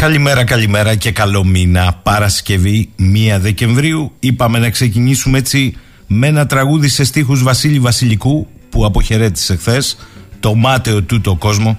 [0.00, 2.00] Καλημέρα, καλημέρα και καλό μήνα.
[2.02, 3.02] Παρασκευή 1
[3.38, 4.12] Δεκεμβρίου.
[4.20, 5.76] Είπαμε να ξεκινήσουμε έτσι
[6.06, 9.96] με ένα τραγούδι σε στίχους Βασίλη Βασιλικού που αποχαιρέτησε χθες
[10.40, 11.78] το μάταιο τούτο κόσμο.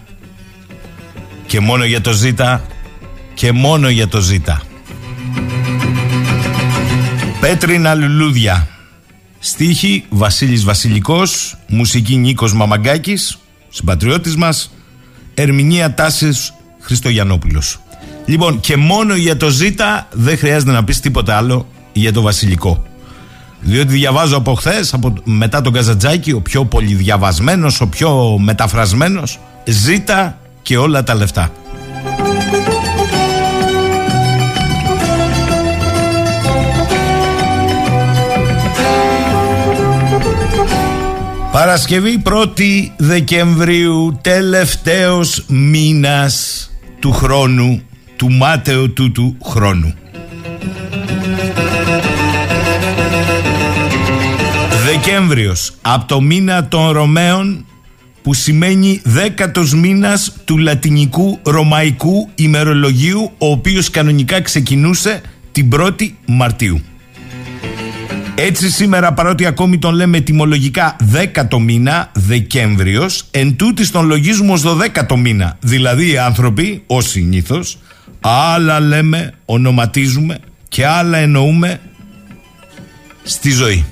[1.45, 2.65] Και μόνο για το ζήτα
[3.33, 4.61] και μόνο για το ζήτα.
[7.39, 8.67] Πέτρινα λουλούδια.
[9.39, 13.37] Στίχη Βασίλης Βασιλικός, μουσική Νίκος Μαμαγκάκης,
[13.69, 14.73] συμπατριώτης μας,
[15.33, 17.79] ερμηνεία Τάσης Χριστογιαννόπουλος.
[18.29, 22.83] Λοιπόν, και μόνο για το ζήτα δεν χρειάζεται να πεις τίποτα άλλο για το Βασιλικό.
[23.59, 30.77] Διότι διαβάζω από χθες, μετά τον Καζατζάκη, ο πιο πολυδιαβασμένος, ο πιο μεταφρασμένος, ζήτα και
[30.77, 31.51] όλα τα λεφτά.
[41.51, 47.83] Παρασκευή 1η Δεκεμβρίου, τελευταίος μήνας του χρόνου,
[48.19, 49.93] του μάταιου τούτου χρόνου.
[54.85, 57.65] Δεκέμβριος, από το μήνα των Ρωμαίων
[58.21, 65.21] που σημαίνει δέκατος μήνας του λατινικού ρωμαϊκού ημερολογίου ο οποίος κανονικά ξεκινούσε
[65.51, 66.81] την 1η Μαρτίου.
[68.35, 74.61] Έτσι σήμερα παρότι ακόμη τον λέμε τιμολογικά δέκατο μήνα, Δεκέμβριος, εν τούτης τον λογίζουμε ως
[74.61, 75.57] δωδέκατο μήνα.
[75.61, 77.77] Δηλαδή οι άνθρωποι, ως συνήθως,
[78.21, 80.37] άλλα λέμε, ονοματίζουμε
[80.69, 81.79] και άλλα εννοούμε
[83.23, 83.85] στη ζωή.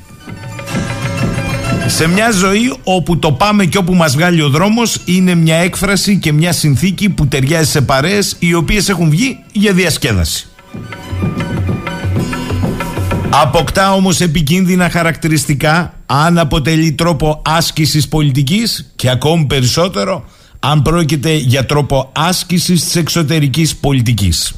[1.87, 6.17] Σε μια ζωή όπου το πάμε και όπου μας βγάλει ο δρόμος είναι μια έκφραση
[6.17, 10.47] και μια συνθήκη που ταιριάζει σε παρέες οι οποίες έχουν βγει για διασκέδαση.
[13.29, 20.25] Αποκτά όμως επικίνδυνα χαρακτηριστικά αν αποτελεί τρόπο άσκησης πολιτικής και ακόμη περισσότερο
[20.69, 24.55] αν πρόκειται για τρόπο άσκησης της εξωτερικής πολιτικής.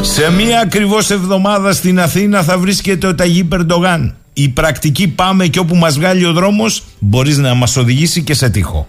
[0.00, 4.14] Σε μία ακριβώς εβδομάδα στην Αθήνα θα βρίσκεται ο Ταγί Περντογάν.
[4.32, 8.50] Η πρακτική πάμε και όπου μας βγάλει ο δρόμος μπορείς να μας οδηγήσει και σε
[8.50, 8.88] τείχο.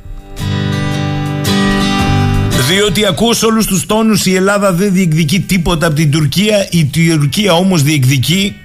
[2.68, 6.86] Διότι ακούω σε όλους τους τόνους η Ελλάδα δεν διεκδικεί τίποτα από την Τουρκία Η
[6.86, 8.56] Τουρκία όμως διεκδικεί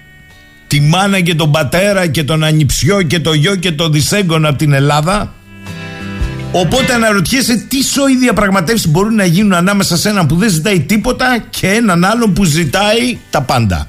[0.66, 4.58] τη μάνα και τον πατέρα και τον ανιψιό και το γιο και το δισέγγον από
[4.58, 5.35] την Ελλάδα
[6.58, 11.44] Οπότε αναρωτιέσαι τι σοϊ διαπραγματεύσεις μπορούν να γίνουν ανάμεσα σε έναν που δεν ζητάει τίποτα
[11.50, 13.88] και έναν άλλον που ζητάει τα πάντα.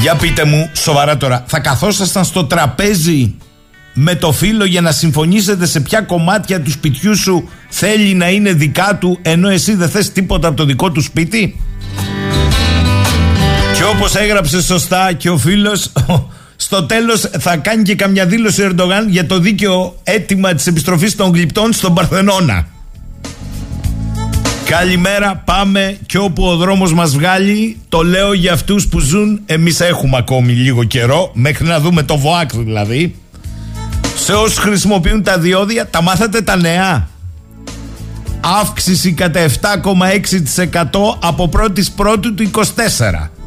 [0.00, 3.34] Για πείτε μου, σοβαρά τώρα, θα καθόσασταν στο τραπέζι
[3.94, 8.52] με το φίλο για να συμφωνήσετε σε ποια κομμάτια του σπιτιού σου θέλει να είναι
[8.52, 11.60] δικά του ενώ εσύ δεν θες τίποτα από το δικό του σπίτι;
[13.74, 15.92] Και όπως έγραψε σωστά και ο φίλος
[16.60, 21.16] στο τέλος θα κάνει και καμιά δήλωση ο Ερντογάν για το δίκαιο αίτημα της επιστροφής
[21.16, 22.66] των γλυπτών στον Παρθενώνα.
[24.64, 27.76] Καλημέρα, πάμε και όπου ο δρόμος μας βγάλει.
[27.88, 32.16] Το λέω για αυτούς που ζουν Εμείς έχουμε ακόμη λίγο καιρό Μέχρι να δούμε το
[32.16, 33.14] ΒΟΑΚ δηλαδή.
[34.16, 37.08] Σε όσους χρησιμοποιούν τα διόδια Τα μάθατε τα νέα;
[38.60, 43.37] Αύξηση κατά 7,6% Από πρώτης πρώτου του 24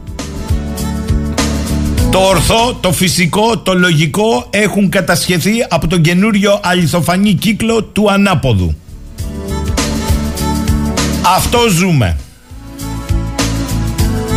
[2.11, 8.75] το ορθό, το φυσικό, το λογικό έχουν κατασχεθεί από τον καινούριο αληθοφανή κύκλο του ανάποδου.
[11.35, 12.17] Αυτό ζούμε.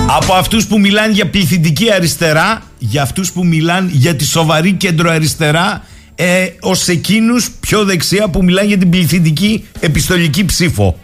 [0.07, 5.85] Από αυτούς που μιλάνε για πληθυντική αριστερά, για αυτούς που μιλάνε για τη σοβαρή κέντρο-αριστερά,
[6.15, 10.99] ε, ως εκείνους πιο δεξιά που μιλάνε για την πληθυντική επιστολική ψήφο.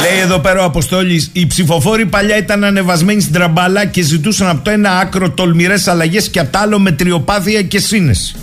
[0.00, 4.64] Λέει εδώ πέρα ο Αποστόλης: Οι ψηφοφόροι παλιά ήταν ανεβασμένοι στην τραμπάλα και ζητούσαν από
[4.64, 8.34] το ένα άκρο τολμηρές αλλαγές και από το άλλο μετριοπάθεια και σύνεση.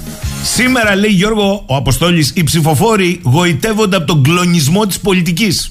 [0.44, 5.70] Σήμερα, λέει Γιώργο ο Αποστόλης, οι ψηφοφόροι γοητεύονται από τον κλονισμό της πολιτικής.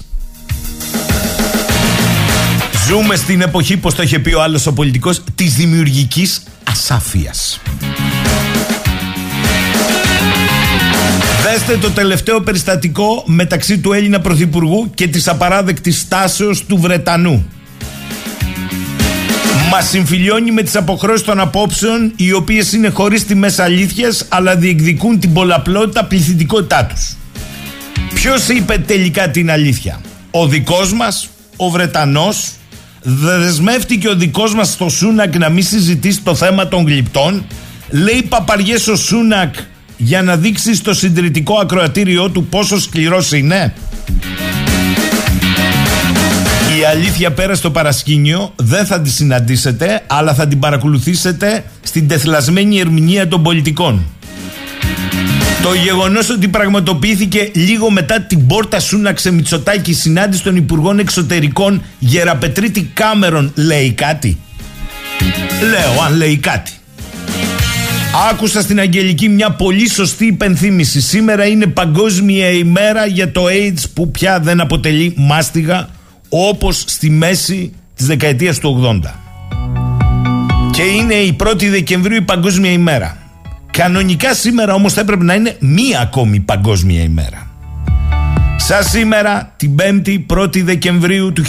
[2.87, 7.59] Ζούμε στην εποχή, πως το είχε πει ο άλλος ο πολιτικός, της δημιουργικής ασάφειας.
[11.51, 17.47] Δέστε το τελευταίο περιστατικό μεταξύ του Έλληνα Πρωθυπουργού και της απαράδεκτης στάσεως του Βρετανού.
[19.71, 25.19] Μας συμφιλιώνει με τις αποχρώσεις των απόψεων οι οποίες είναι χωρίς μέσα αλήθειας αλλά διεκδικούν
[25.19, 27.15] την πολλαπλότητα πληθυντικότητά τους.
[28.13, 32.51] Ποιος είπε τελικά την αλήθεια; Ο δικός μας, ο Βρετανός,
[33.01, 37.45] δεσμεύτηκε ο δικός μας στο Σούνακ να μην συζητήσει το θέμα των γλυπτών;
[37.89, 39.55] Λέει παπαριές ο Σούνακ
[40.01, 43.73] για να δείξεις στο συντηρητικό ακροατήριό του πόσο σκληρός είναι.
[46.79, 52.79] Η αλήθεια πέρα στο παρασκήνιο δεν θα τη συναντήσετε, αλλά θα την παρακολουθήσετε στην τεθλασμένη
[52.79, 54.05] ερμηνεία των πολιτικών.
[55.63, 62.91] Το γεγονός ότι πραγματοποιήθηκε λίγο μετά την πόρτα Σούναξε Μητσοτάκη συνάντηση των Υπουργών Εξωτερικών Γεραπετρίτη
[62.93, 64.37] Κάμερον λέει κάτι;
[65.69, 66.71] Λέω αν λέει κάτι.
[68.13, 71.01] Άκουσα στην Αγγελική μια πολύ σωστή υπενθύμηση.
[71.01, 75.89] Σήμερα είναι παγκόσμια ημέρα για το AIDS που πια δεν αποτελεί μάστιγα
[76.29, 79.09] όπως στη μέση της δεκαετίας του 80.
[80.71, 83.17] Και είναι η 1η Δεκεμβρίου η παγκόσμια ημέρα.
[83.71, 87.47] Κανονικά σήμερα όμως θα έπρεπε να είναι μία ακόμη παγκόσμια ημέρα.
[88.57, 91.43] Σαν σήμερα την 5η 1η Δεκεμβρίου του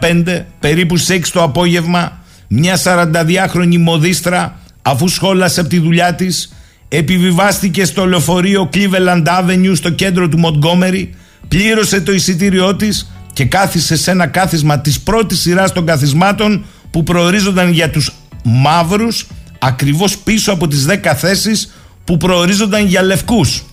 [0.00, 2.18] 1955 περίπου σε 6 το απόγευμα
[2.48, 6.52] μια 42χρονη μοδίστρα αφού σχόλασε από τη δουλειά της,
[6.88, 11.14] επιβιβάστηκε στο λεωφορείο Cleveland Avenue στο κέντρο του Μοντγκόμερι,
[11.48, 17.02] πλήρωσε το εισιτήριό της και κάθισε σε ένα κάθισμα της πρώτης σειράς των καθισμάτων που
[17.02, 18.12] προορίζονταν για τους
[18.44, 19.26] μαύρους
[19.58, 21.72] ακριβώς πίσω από τις 10 θέσεις
[22.04, 23.64] που προορίζονταν για λευκούς.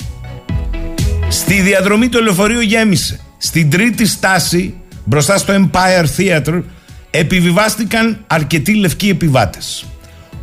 [1.29, 3.19] Στη διαδρομή το λεωφορείο γέμισε.
[3.37, 4.73] Στην τρίτη στάση,
[5.05, 6.61] μπροστά στο Empire Theater,
[7.09, 9.85] επιβιβάστηκαν αρκετοί λευκοί επιβάτες.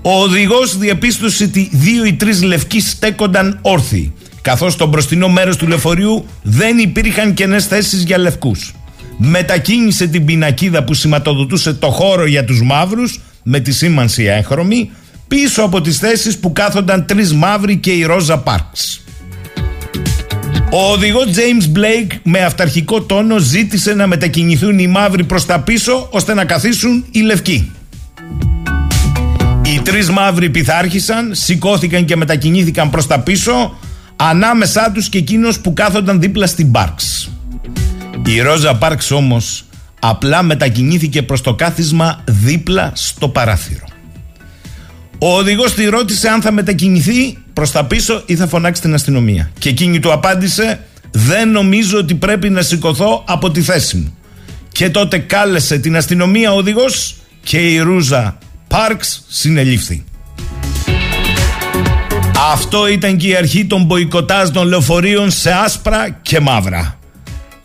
[0.08, 5.66] Ο οδηγός διαπίστωσε ότι δύο ή τρεις λευκοί στέκονταν όρθιοι, καθώς στο μπροστινό μέρος του
[5.66, 8.74] λεωφορείου δεν υπήρχαν κενές θέσεις για λευκούς.
[9.16, 14.90] Μετακίνησε την πινακίδα που σηματοδοτούσε το χώρο για τους μαύρους με τη σήμανση έγχρωμη
[15.28, 19.00] πίσω από τις θέσεις που κάθονταν τρεις μαύροι και η Ρόζα Πάρξ.
[20.70, 26.08] Ο οδηγός James Blake με αυταρχικό τόνο ζήτησε να μετακινηθούν οι μαύροι προς τα πίσω
[26.10, 27.70] ώστε να καθίσουν οι λευκοί.
[29.86, 33.78] Οι τρεις μαύροι πειθάρχησαν, σηκώθηκαν και μετακινήθηκαν προς τα πίσω,
[34.16, 37.30] ανάμεσά τους και εκείνος που κάθονταν δίπλα στην Πάρξ.
[38.26, 39.64] Η Ρόζα Πάρξ όμως
[40.00, 43.84] απλά μετακινήθηκε προς το κάθισμα δίπλα στο παράθυρο.
[45.18, 49.50] Ο οδηγός τη ρώτησε αν θα μετακινηθεί προς τα πίσω ή θα φωνάξει την αστυνομία.
[49.58, 54.16] Και εκείνη του απάντησε: Δεν νομίζω ότι πρέπει να σηκωθώ από τη θέση μου.
[54.72, 60.04] Και τότε κάλεσε την αστυνομία ο οδηγός και η Ρούζα Πάρξ συνελήφθη.
[62.52, 66.98] Αυτό ήταν και η αρχή των μποϊκοτάζ των λεωφορείων σε άσπρα και μαύρα.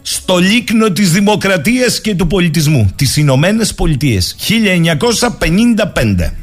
[0.02, 6.34] Στο λίκνο της δημοκρατίας και του πολιτισμού, τις Ηνωμένες Πολιτείες, 1955.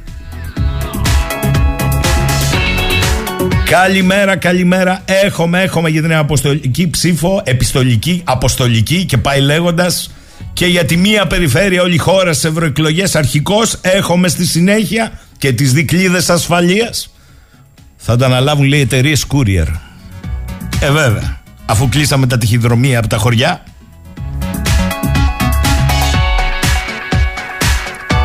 [3.64, 5.02] Καλημέρα, καλημέρα.
[5.04, 10.10] Έχουμε, έχουμε για την αποστολική ψήφο, επιστολική, αποστολική και πάει λέγοντας.
[10.58, 15.52] Και για τη μία περιφέρεια όλη η χώρα σε ευρωεκλογές αρχικώς έχουμε στη συνέχεια και
[15.52, 17.14] τις δικλείδες ασφαλείας.
[17.96, 19.66] Θα τα αναλάβουν λέει εταιρείες courier.
[20.80, 21.40] Ε, βέβαια.
[21.66, 23.62] Αφού κλείσαμε τα τυχηδρομεία από τα χωριά,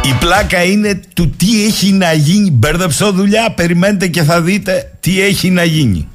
[0.03, 2.51] Η πλάκα είναι του τι έχει να γίνει.
[2.51, 6.07] Μπέρδεψω δουλειά, περιμένετε και θα δείτε τι έχει να γίνει.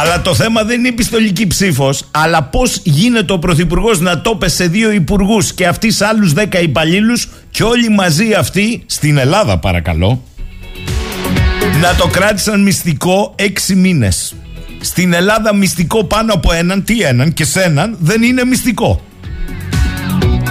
[0.00, 4.38] Αλλά το θέμα δεν είναι η πιστολική ψήφος, αλλά πώς γίνεται ο Πρωθυπουργός να το
[4.44, 9.58] σε δύο υπουργούς και αυτοί σε άλλους δέκα υπαλλήλους και όλοι μαζί αυτοί, στην Ελλάδα
[9.58, 10.22] παρακαλώ,
[11.80, 14.34] να το κράτησαν μυστικό έξι μήνες.
[14.80, 19.02] Στην Ελλάδα μυστικό πάνω από έναν, τι έναν και σέναν δεν είναι μυστικό.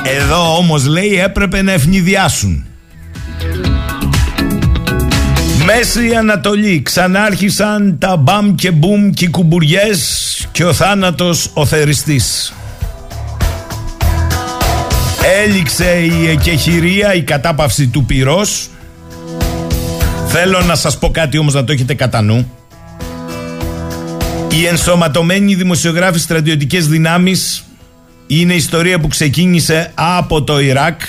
[0.04, 2.66] Εδώ όμως λέει έπρεπε να ευνηδιάσουν.
[5.66, 12.54] Μέση Ανατολή ξανάρχισαν τα μπαμ και μπουμ και οι κουμπουριές και ο θάνατος ο θεριστής.
[15.44, 18.70] Έληξε η εκεχηρία, η κατάπαυση του πυρός.
[20.28, 22.52] Θέλω να σας πω κάτι όμως να το έχετε κατά νου.
[24.52, 27.64] Οι ενσωματωμένοι δημοσιογράφοι στρατιωτικές δυνάμεις
[28.28, 31.02] είναι ιστορία που ξεκίνησε από το Ιράκ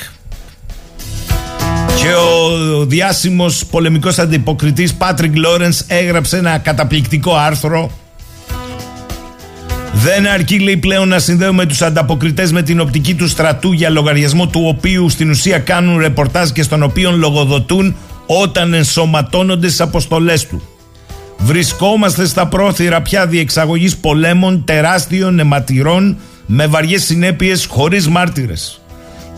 [2.02, 7.90] και ο διάσημος πολεμικός αντιποκριτής Πάτρικ Λόρενς έγραψε ένα καταπληκτικό άρθρο
[9.92, 14.46] δεν αρκεί λέει πλέον να συνδέουμε τους ανταποκριτές με την οπτική του στρατού για λογαριασμό
[14.46, 20.62] του οποίου στην ουσία κάνουν ρεπορτάζ και στον οποίο λογοδοτούν όταν ενσωματώνονται στις αποστολές του.
[21.38, 26.16] Βρισκόμαστε στα πρόθυρα πια διεξαγωγής πολέμων τεράστιων αιματηρών
[26.46, 28.81] με βαριές συνέπειες χωρίς μάρτυρες.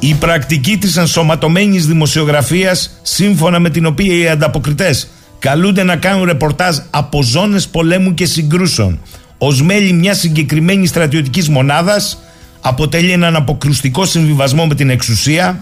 [0.07, 6.77] Η πρακτική της ενσωματωμένης δημοσιογραφίας σύμφωνα με την οποία οι ανταποκριτές καλούνται να κάνουν ρεπορτάζ
[6.91, 9.01] από ζώνες πολέμου και συγκρούσεων
[9.39, 12.19] ως μέλη μιας συγκεκριμένης στρατιωτικής μονάδας
[12.61, 15.59] αποτελεί έναν αποκρουστικό συμβιβασμό με την εξουσία.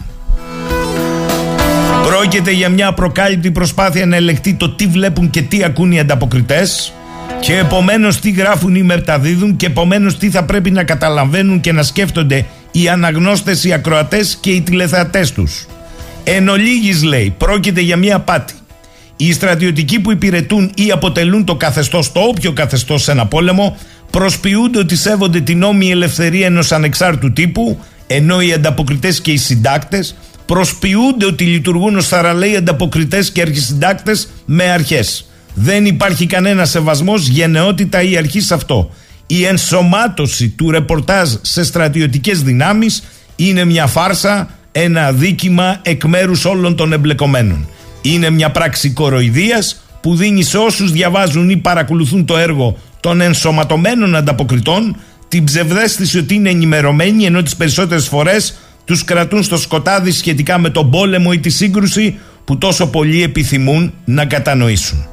[2.06, 6.92] Πρόκειται για μια απροκάλυπτη προσπάθεια να ελεγχθεί το τι βλέπουν και τι ακούν οι ανταποκριτές
[7.40, 11.82] και επομένως τι γράφουν ή μεταδίδουν και επομένως τι θα πρέπει να καταλαβαίνουν και να
[11.82, 15.66] σκέφτονται οι αναγνώστες, οι ακροατές και οι τηλεθεατές τους.
[16.24, 18.54] Εν ολίγης, λέει, πρόκειται για μια πάτη.
[19.16, 23.76] Οι στρατιωτικοί που υπηρετούν ή αποτελούν το καθεστώς, το όποιο καθεστώς σε ένα πόλεμο,
[24.10, 30.16] προσποιούνται ότι σέβονται την νόμιμη ελευθερία ενός ανεξάρτητου τύπου, ενώ οι ανταποκριτές και οι συντάκτες
[30.46, 35.26] προσποιούνται ότι λειτουργούν ως θαραλέοι ανταποκριτές και αρχισυντάκτες με αρχές.
[35.54, 38.90] Δεν υπάρχει κανένα σεβασμός, γενναιότητα ή αρχή σε αυτό.
[39.34, 43.02] Η ενσωμάτωση του ρεπορτάζ σε στρατιωτικές δυνάμεις
[43.36, 47.68] είναι μια φάρσα, ένα δίκημα εκ μέρους όλων των εμπλεκομένων.
[48.02, 54.16] Είναι μια πράξη κοροϊδίας που δίνει σε όσους διαβάζουν ή παρακολουθούν το έργο των ενσωματωμένων
[54.16, 54.96] ανταποκριτών
[55.28, 60.70] την ψευδέστηση ότι είναι ενημερωμένοι ενώ τις περισσότερες φορές τους κρατούν στο σκοτάδι σχετικά με
[60.70, 65.06] τον πόλεμο ή τη σύγκρουση που τόσο πολλοί επιθυμούν να κατανοήσουν.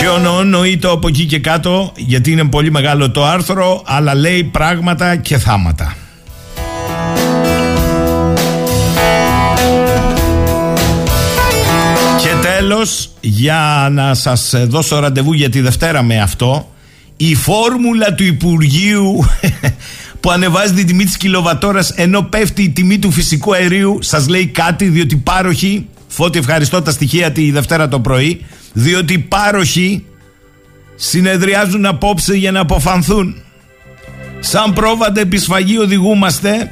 [0.00, 5.16] Και ονοείται από εκεί και κάτω γιατί είναι πολύ μεγάλο το άρθρο αλλά λέει πράγματα
[5.16, 5.96] και θάματα.
[12.22, 16.68] Και τέλος για να σας δώσω ραντεβού για τη Δευτέρα με αυτό
[17.16, 19.24] η φόρμουλα του Υπουργείου
[20.20, 24.46] που ανεβάζει την τιμή της κιλοβατόρας ενώ πέφτει η τιμή του φυσικού αερίου, σας λέει
[24.46, 25.86] κάτι, διότι πάροχοι.
[26.12, 28.44] Φώτη, ευχαριστώ τα στοιχεία τη Δευτέρα το πρωί.
[28.72, 30.04] Διότι οι πάροχοι
[30.96, 33.34] συνεδριάζουν απόψε για να αποφανθούν.
[34.40, 36.70] Σαν πρόβατα επισφαγή οδηγούμαστε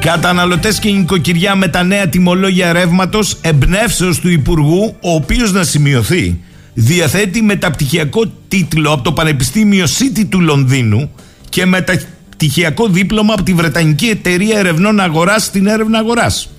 [0.00, 6.40] Καταναλωτές και νοικοκυριά με τα νέα τιμολόγια ρεύματος εμπνεύσεως του Υπουργού, ο οποίος να σημειωθεί
[6.74, 11.10] διαθέτει μεταπτυχιακό τίτλο από το Πανεπιστήμιο City του Λονδίνου
[11.48, 16.53] και μεταπτυχιακό δίπλωμα από τη Βρετανική Εταιρεία Ερευνών Αγοράς στην έρευνα αγοράς.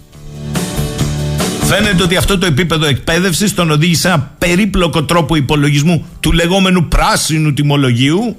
[1.67, 6.87] Φαίνεται ότι αυτό το επίπεδο εκπαίδευσης τον οδήγησε σε ένα περίπλοκο τρόπο υπολογισμού του λεγόμενου
[6.87, 8.35] πράσινου τιμολογίου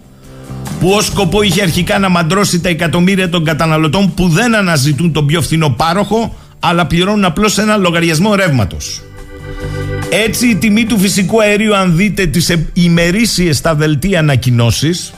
[0.80, 5.26] που ως σκοπό είχε αρχικά να μαντρώσει τα εκατομμύρια των καταναλωτών που δεν αναζητούν τον
[5.26, 9.00] πιο φθηνό πάροχο αλλά πληρώνουν απλώς ένα λογαριασμό ρεύματος.
[10.10, 15.12] Έτσι η τιμή του φυσικού αερίου αν δείτε τις ημερήσιες στα δελτία ανακοινώσεις,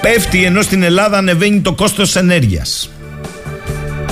[0.00, 2.90] πέφτει ενώ στην Ελλάδα ανεβαίνει το κόστος ενέργειας.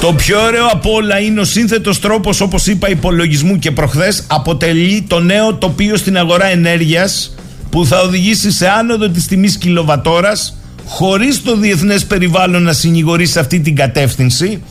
[0.01, 5.05] Το πιο ωραίο από όλα είναι ο σύνθετος τρόπος όπως είπα υπολογισμού και προχθές αποτελεί
[5.09, 7.35] το νέο τοπίο στην αγορά ενέργειας
[7.71, 13.41] που θα οδηγήσει σε άνοδο της τιμής κιλοβατόρας χωρίς το διεθνές περιβάλλον να συνηγορεί σε
[13.41, 14.63] αυτή την κατεύθυνση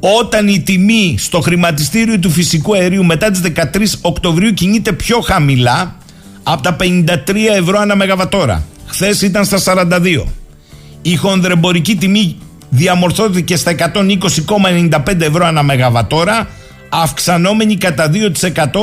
[0.00, 5.96] όταν η τιμή στο χρηματιστήριο του φυσικού αερίου μετά τις 13 Οκτωβρίου κινείται πιο χαμηλά
[6.42, 7.16] από τα 53
[7.58, 8.64] ευρώ ανά μεγαβατόρα.
[8.86, 10.24] Χθες ήταν στα 42.
[11.02, 12.36] Η χονδρεμπορική τιμή
[12.68, 16.48] διαμορφώθηκε στα 120,95 ευρώ ανά μεγαβατόρα
[16.88, 18.10] αυξανόμενη κατά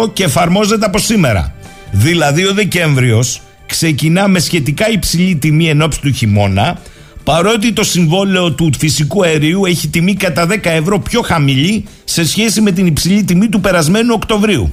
[0.04, 1.54] 2% και εφαρμόζεται από σήμερα.
[1.92, 6.78] Δηλαδή ο Δεκέμβριος ξεκινά με σχετικά υψηλή τιμή εν του χειμώνα
[7.24, 12.62] παρότι το συμβόλαιο του φυσικού αερίου έχει τιμή κατά 10 ευρώ πιο χαμηλή σε σχέση
[12.62, 14.72] με την υψηλή τιμή του περασμένου Οκτωβρίου.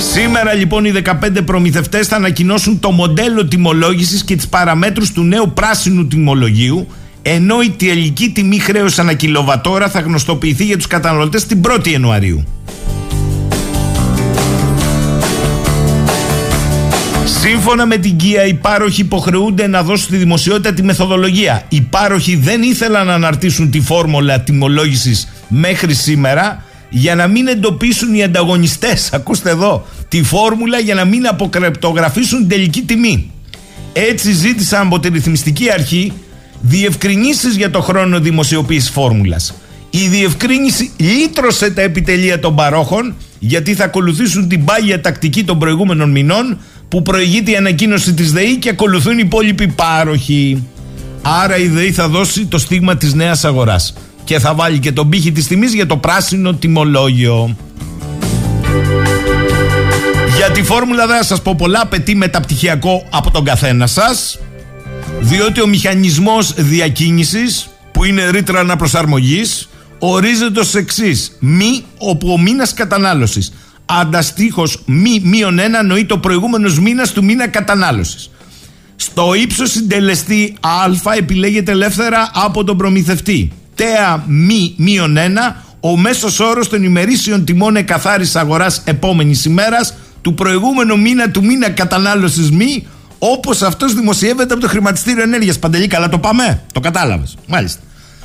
[0.00, 1.12] Σήμερα λοιπόν οι 15
[1.44, 6.86] προμηθευτές θα ανακοινώσουν το μοντέλο τιμολόγησης και τις παραμέτρους του νέου πράσινου τιμολογίου
[7.22, 12.44] ενώ η τελική τιμή χρέους ανά κιλοβατόρα θα γνωστοποιηθεί για τους καταναλωτές την 1η Ιανουαρίου.
[17.24, 21.62] Σύμφωνα με την ΚΙΑ, οι πάροχοι υποχρεούνται να δώσουν στη δημοσιότητα τη μεθοδολογία.
[21.68, 26.64] Οι πάροχοι δεν ήθελαν να αναρτήσουν τη φόρμουλα τιμολόγησης μέχρι σήμερα
[26.96, 29.12] για να μην εντοπίσουν οι ανταγωνιστές.
[29.12, 29.86] Ακούστε εδώ.
[30.08, 33.30] Τη φόρμουλα για να μην αποκρεπτογραφήσουν την τελική τιμή.
[33.92, 36.12] Έτσι ζήτησαν από τη ρυθμιστική αρχή
[36.60, 39.54] διευκρινήσεις για το χρόνο δημοσιοποίησης φόρμουλας.
[39.90, 46.10] Η διευκρίνηση λύτρωσε τα επιτελεία των παρόχων γιατί θα ακολουθήσουν την πάγια τακτική των προηγούμενων
[46.10, 50.62] μηνών που προηγείται η ανακοίνωση της ΔΕΗ και ακολουθούν οι υπόλοιποι πάροχοι.
[51.22, 53.94] Άρα η ΔΕΗ θα δώσει το στίγμα της νέας αγοράς
[54.26, 57.56] και θα βάλει και τον πύχη της τιμής για το πράσινο τιμολόγιο.
[60.36, 64.38] Για τη φόρμουλα δεν θα σας πω πολλά, απαιτεί μεταπτυχιακό από τον καθένα σας,
[65.20, 71.36] διότι ο μηχανισμός διακίνησης, που είναι ρήτρα αναπροσαρμογής, ορίζεται ως εξής.
[71.38, 73.52] Μη όπου ο μήνας κατανάλωσης
[73.86, 78.30] ανταστοίχω μη μείον ένα νοεί το προηγούμενος μήνας του μήνα κατανάλωσης.
[78.96, 83.52] Στο ύψος συντελεστή Α επιλέγεται ελεύθερα από τον προμηθευτή.
[83.76, 90.34] Τέα μη μείον ένα, ο μέσος όρος των ημερήσιων τιμών εκαθάρισης αγοράς επόμενης ημέρας του
[90.34, 92.86] προηγούμενου μήνα του μήνα κατανάλωσης μη,
[93.18, 95.58] όπως αυτός δημοσιεύεται από το χρηματιστήριο ενέργειας.
[95.58, 97.36] Παντελή, καλά το πάμε; Το κατάλαβες.
[97.46, 97.80] Μάλιστα.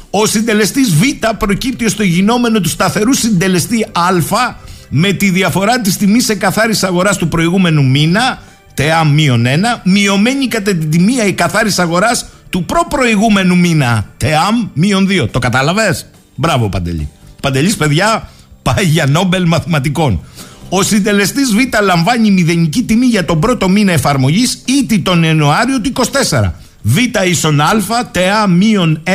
[0.09, 1.01] Ο συντελεστής Β
[1.37, 4.55] προκύπτει στο γινόμενο του σταθερού συντελεστή Α
[4.89, 8.41] με τη διαφορά της τιμής σε καθάριση αγοράς του προηγούμενου μήνα,
[8.73, 15.07] ΤΕΑ μείον 1, μειωμένη κατά την τιμή η καθάριση αγοράς του προ-προηγούμενου μήνα, ΤΕΑΜ μείον
[15.07, 15.27] 2.
[15.31, 17.09] Το κατάλαβες; Μπράβο Παντελή.
[17.41, 18.29] Παντελής παιδιά
[18.61, 20.23] πάει για Νόμπελ μαθηματικών.
[20.69, 25.91] Ο συντελεστής Β λαμβάνει μηδενική τιμή για τον πρώτο μήνα εφαρμογής ήτι τον Ιανουάριο του
[26.29, 26.51] 24.
[26.81, 27.69] Β ίσον Α,
[28.11, 29.09] ΤΕΑ μείον 1,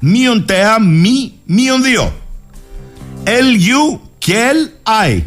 [0.00, 2.12] μείον ΤΕΑ μη μείον 2.
[3.24, 5.22] LU και LI.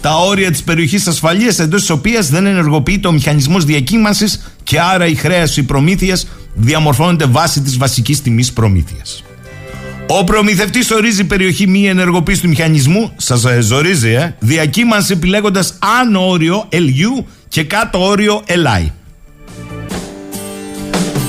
[0.00, 5.06] Τα όρια της περιοχής ασφαλείας εντός της οποίας δεν ενεργοποιείται ο μηχανισμός διακύμανσης και άρα
[5.06, 9.24] η χρέωση προμήθειας διαμορφώνεται βάσει της βασικής τιμής προμήθειας.
[10.06, 16.68] Ο προμηθευτής ορίζει περιοχή μη ενεργοποίησης του μηχανισμού, σας ζορίζει, ε, διακύμανση επιλέγοντας άνω όριο
[16.72, 18.90] LU και κάτω όριο LI.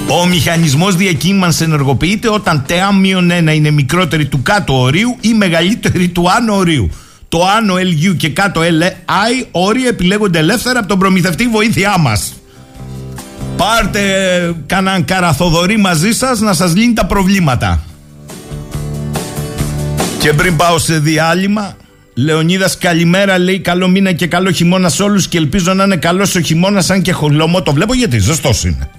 [0.08, 6.32] Ο μηχανισμός διακύμανσης ενεργοποιείται όταν ΤΕΑ 1 είναι μικρότερη του κάτω ορίου ή μεγαλύτερη του
[6.32, 6.90] άνω ορίου.
[7.30, 12.34] Το άνω LU και κάτω LI όρια επιλέγονται ελεύθερα από τον προμηθευτή βοήθειά μας.
[13.58, 14.02] Πάρτε
[14.66, 17.84] κανέναν καραθοδορή μαζί σας να σας λύνει τα προβλήματα.
[20.20, 21.76] Και πριν πάω σε διάλειμμα,
[22.14, 23.38] Λεωνίδας, καλημέρα.
[23.38, 25.28] Λέει καλό μήνα και καλό χειμώνα σε όλους.
[25.28, 27.62] Και ελπίζω να είναι καλός ο χειμώνας, αν και χολόμο.
[27.62, 28.90] Το βλέπω γιατί ζεστό είναι.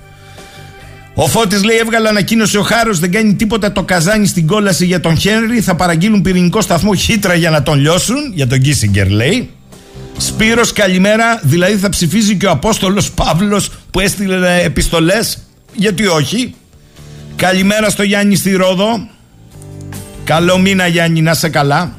[1.14, 5.00] Ο Φώτης λέει: Έβγαλε ανακοίνωση ο Χάρος, δεν κάνει τίποτα το καζάνι στην κόλαση για
[5.00, 5.60] τον Χένρι.
[5.60, 8.32] Θα παραγγείλουν πυρηνικό σταθμό χύτρα για να τον λιώσουν.
[8.34, 9.50] Για τον Κίσιγκερ λέει.
[10.16, 15.38] Σπύρος καλημέρα, δηλαδή θα ψηφίζει και ο Απόστολος Παύλος που έστειλε επιστολές,
[15.72, 16.54] γιατί όχι;
[17.36, 19.08] Καλημέρα στο Γιάννη στη Ρόδο.
[20.24, 21.92] Καλό μήνα Γιάννη, να σε καλά.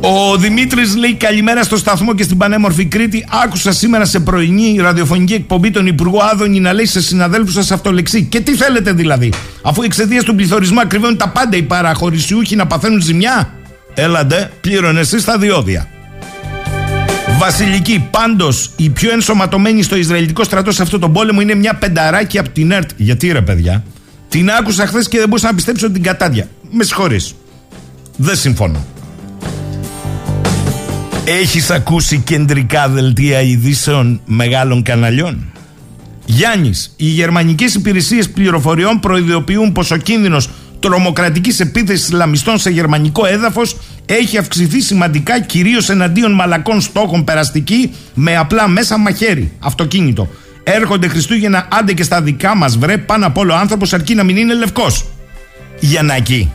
[0.00, 3.26] Ο Δημήτρης λέει καλημέρα στο σταθμό και στην πανέμορφη Κρήτη.
[3.44, 8.24] Άκουσα σήμερα σε πρωινή ραδιοφωνική εκπομπή τον Υπουργό Άδωνη να λέει σε συναδέλφους σας αυτολεξή.
[8.24, 9.32] Και τι θέλετε δηλαδή,
[9.62, 13.52] αφού εξαιτία του πληθωρισμού ακριβώνουν τα πάντα οι παραχωρησιούχοι να παθαίνουν ζημιά;
[14.00, 15.88] Έλαντε, πλήρωνε εσείς τα διόδια.
[17.38, 22.38] Βασιλική, πάντως η πιο ενσωματωμένη στο Ισραηλιτικό στρατό σε αυτό τον πόλεμο είναι μια πενταράκη
[22.38, 22.90] από την ΕΡΤ.
[22.96, 23.84] Γιατί ρε παιδιά,
[24.28, 26.48] την άκουσα χθες και δεν μπορούσα να πιστέψω την κατάδια.
[26.70, 27.34] Με συγχωρείς.
[28.16, 28.86] Δεν συμφωνώ.
[31.24, 35.52] Έχεις ακούσει κεντρικά δελτία ειδήσεων μεγάλων καναλιών;
[36.24, 40.48] Γιάννης, οι γερμανικές υπηρεσίες πληροφοριών προειδοποιούν πως ο κίνδυνος
[40.80, 48.36] τρομοκρατικής επίθεσης Ισλαμιστών σε γερμανικό έδαφος έχει αυξηθεί σημαντικά κυρίως εναντίον μαλακών στόχων περαστική με
[48.36, 50.28] απλά μέσα μαχαίρι, αυτοκίνητο.
[50.62, 54.36] Έρχονται Χριστούγεννα άντε και στα δικά μας βρε πάνω απ' όλο άνθρωπος αρκεί να μην
[54.36, 55.04] είναι λευκός.
[55.80, 56.52] Γιαννάκη,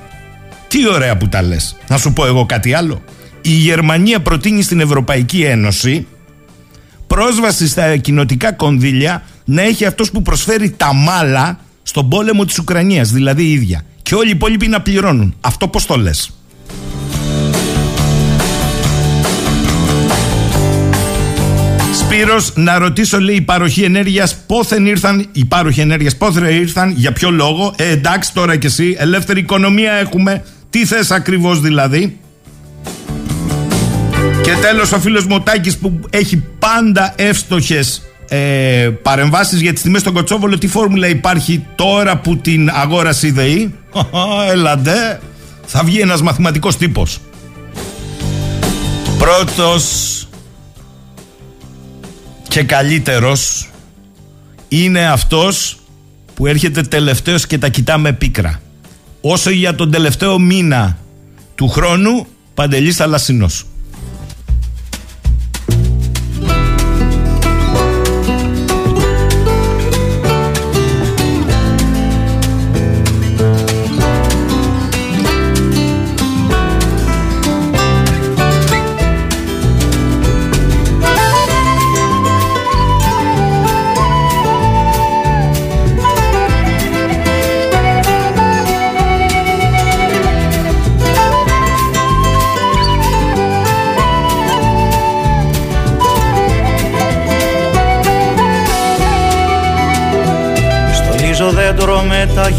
[0.67, 1.75] τι ωραία που τα λες.
[1.87, 3.01] Να σου πω εγώ κάτι άλλο
[3.45, 6.07] η Γερμανία προτείνει στην Ευρωπαϊκή Ένωση
[7.07, 13.11] πρόσβαση στα κοινοτικά κονδύλια να έχει αυτός που προσφέρει τα μάλα στον πόλεμο της Ουκρανίας,
[13.11, 13.81] δηλαδή η ίδια.
[14.03, 15.35] Και όλοι οι υπόλοιποι να πληρώνουν.
[15.41, 16.31] Αυτό πώς το λες.
[21.93, 27.11] Σπύρος, να ρωτήσω λέει η παροχή ενέργειας πόθεν ήρθαν, οι πάροχοι ενέργειας πόθεν ήρθαν, για
[27.13, 32.19] ποιο λόγο, ε, εντάξει τώρα και εσύ, ελεύθερη οικονομία έχουμε, τι θες ακριβώς δηλαδή;
[34.43, 40.13] Και τέλος ο φίλος Μωτάκης που έχει πάντα εύστοχες ε, παρεμβάσεις για τις τιμές στον
[40.13, 43.73] Κοτσόβολο τι φόρμουλα υπάρχει τώρα που την αγόρασε η ΔΕΗ;
[44.51, 45.19] Ελαντέ
[45.65, 47.19] θα βγει ένας μαθηματικός τύπος
[49.17, 50.27] Πρώτος
[52.47, 53.69] και καλύτερος
[54.67, 55.77] είναι αυτός
[56.33, 58.61] που έρχεται τελευταίος και τα κοιτάμε πίκρα.
[59.21, 60.97] Όσο για τον τελευταίο μήνα
[61.55, 63.65] του χρόνου, Παντελής Θαλασσινός.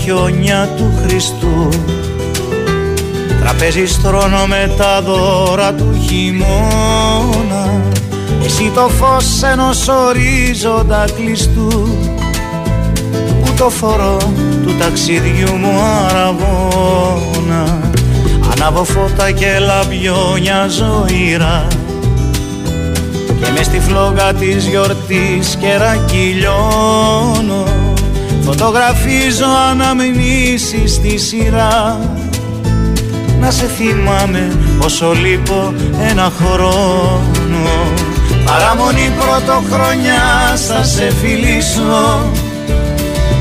[0.05, 1.69] Χιόνια του Χριστού.
[3.41, 7.83] Τραπέζι στρώνω με τα δώρα του χειμώνα.
[8.45, 11.89] Εσύ το φως ενός ορίζοντα κλειστού.
[13.45, 14.17] Που το φορώ
[14.63, 17.81] του ταξιδιού μου αραβώνα.
[18.53, 21.67] Ανάβω φώτα και λαμπιόνια ζωήρα.
[23.27, 27.74] Και μες στη φλόγα της γιορτής κερακυλιώνω
[28.45, 31.99] Φωτογραφίζω αναμνήσεις στη σειρά.
[33.41, 35.75] Να σε θυμάμαι όσο λείπω
[36.11, 37.93] ένα χρόνο.
[38.45, 42.31] Παραμονή πρωτοχρονιά θα σε φιλήσω.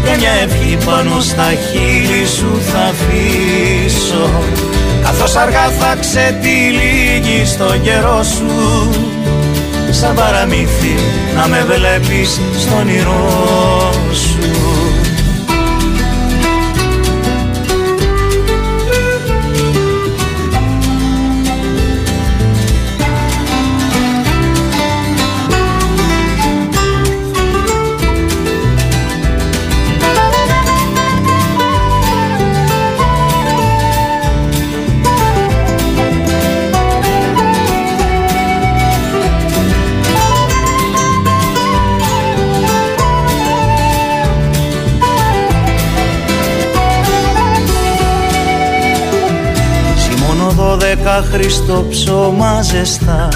[0.03, 4.29] Και μια ευχή πάνω στα χείλη σου θα αφήσω.
[5.03, 8.89] Καθώς αργά θα ξετυλίγει στο καιρό σου.
[9.91, 10.95] Σαν παραμύθι
[11.35, 14.62] να με βλέπεις στον όνειρό σου
[51.13, 53.27] δώδεκα Χριστό ψώμα ζεστά.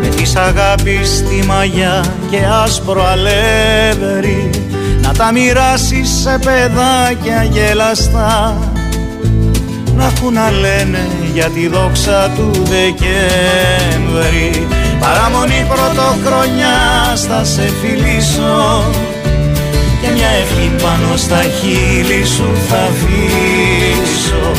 [0.00, 4.50] Με της αγάπης στη μαγιά και άσπρο αλεύρι
[5.02, 8.58] να τα μοιράσεις σε παιδάκια γελαστά
[9.96, 14.66] να έχουν να λένε για τη δόξα του Δεκέμβρη.
[15.00, 16.78] Παραμονή πρωτοχρονιά
[17.28, 18.84] θα σε φιλήσω.
[18.94, 19.11] και
[20.12, 24.52] μια ευχή πάνω στα χείλη σου θα αφήσω.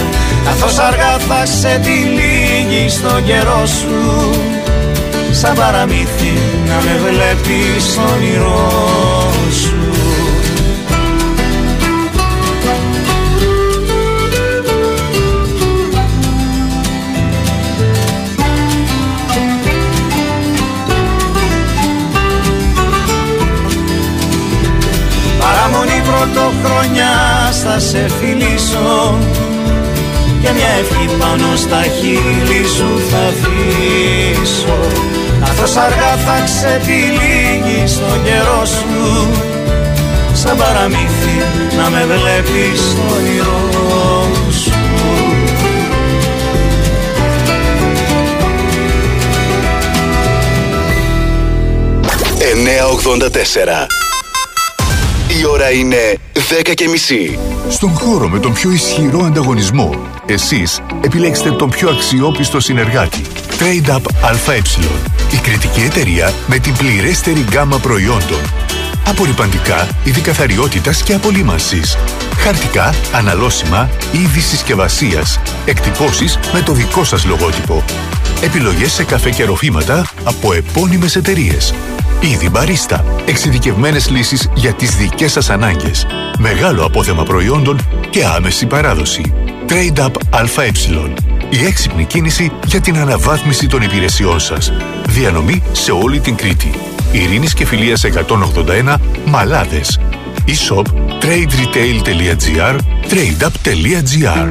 [0.46, 4.30] Καθώς αργά θα σε τυλίγει στον καιρό σου
[5.32, 6.38] Σαν παραμύθι
[6.68, 8.72] να με βλέπεις στον όνειρό
[9.62, 9.93] σου
[28.20, 29.18] φιλήσω.
[30.42, 34.78] Και μια ευχή πάνω στα χείλη σου θα αφήσω.
[35.40, 39.30] Καθώς αργά θα ξετυλίγει στον καιρό σου
[40.34, 41.38] Σαν παραμύθι
[41.78, 44.72] να με βλέπεις στο όνειρό σου.
[52.54, 53.88] 984.
[55.42, 56.18] Η ώρα είναι
[56.50, 57.40] 10 και μισή.
[57.70, 59.90] Στον χώρο με τον πιο ισχυρό ανταγωνισμό,
[60.26, 63.22] εσείς επιλέξτε τον πιο αξιόπιστο συνεργάτη.
[63.60, 64.62] Trade Up ΑΕ.
[65.32, 68.40] Η κριτική εταιρεία με την πληρέστερη γκάμα προϊόντων.
[69.08, 71.98] Απορριπαντικά, είδη καθαριότητας και απολύμανσης.
[72.38, 75.40] Χαρτικά, αναλώσιμα, είδη συσκευασίας.
[75.66, 77.84] Εκτυπώσεις με το δικό σας λογότυπο.
[78.42, 81.74] Επιλογές σε καφέ και ροφήματα από επώνυμες εταιρείες.
[82.32, 83.06] Ήδη μπαρίστα.
[83.26, 86.08] Εξειδικευμένες λύσεις για τις δικές σας ανάγκες.
[86.40, 89.34] Μεγάλο απόθεμα προϊόντων και άμεση παράδοση.
[89.68, 90.72] Trade Up ΑΕ.
[91.50, 94.74] Η έξυπνη κίνηση για την αναβάθμιση των υπηρεσιών σας.
[95.08, 96.72] Διανομή σε όλη την Κρήτη.
[97.12, 100.00] Ειρήνης και Φιλίας 181 Μαλάδες.
[100.48, 100.86] E-shop
[101.22, 102.78] traderetail.gr
[103.10, 104.48] tradeup.gr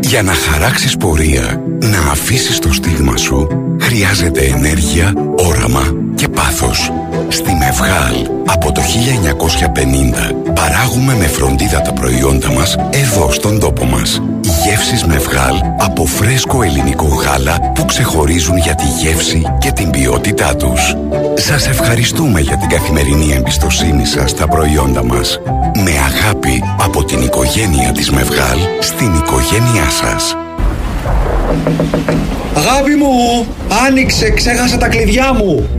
[0.00, 3.46] Για να χαράξεις πορεία, να αφήσεις το στίγμα σου,
[3.80, 6.92] χρειάζεται ενέργεια, όραμα και πάθος.
[7.28, 8.14] Στη Μευγάλ,
[8.46, 14.22] από το 1950, παράγουμε με φροντίδα τα προϊόντα μας εδώ στον τόπο μας.
[14.64, 20.96] Γεύσεις Μευγάλ από φρέσκο ελληνικό γάλα που ξεχωρίζουν για τη γεύση και την ποιότητά τους.
[21.34, 25.40] Σας ευχαριστούμε για την καθημερινή εμπιστοσύνη σας στα προϊόντα μας.
[25.84, 30.36] Με αγάπη από την οικογένεια της Μευγάλ στην οικογένειά σας.
[32.54, 33.46] Αγάπη μου,
[33.86, 35.77] άνοιξε, ξέχασα τα κλειδιά μου.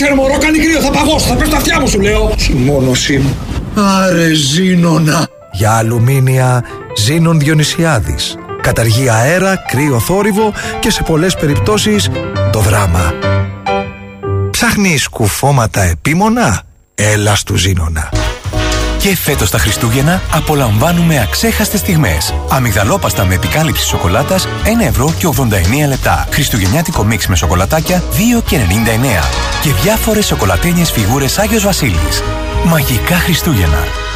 [0.00, 2.32] Άνοιξε ρε μωρό, κάνει κρύο, θα παγώσω, θα πέσω τα αυτιά μου σου λέω.
[2.36, 3.36] Συμμόνωσή μου.
[3.74, 5.28] Άρε ζήνονα.
[5.52, 6.64] Για αλουμίνια
[6.96, 8.36] Ζήνων Διονυσιάδης.
[8.60, 12.10] Καταργεί αέρα, κρύο θόρυβο και σε πολλές περιπτώσεις
[12.52, 13.14] το δράμα.
[14.50, 16.62] Ψάχνεις κουφώματα επίμονα;
[16.94, 18.08] Έλα στου Ζήνονα.
[18.98, 22.34] Και φέτος τα Χριστούγεννα απολαμβάνουμε αξέχαστες στιγμές.
[22.48, 26.28] Αμυγδαλόπαστα με επικάλυψη σοκολάτας 1 ευρώ και 89 λεπτά.
[26.30, 28.02] Χριστουγεννιάτικο μίξ με σοκολατάκια
[28.38, 29.24] 2 και 99.
[29.62, 32.22] Και διάφορες σοκολατένιες φιγούρες Άγιος Βασίλης.
[32.64, 34.07] Μαγικά Χριστούγεννα.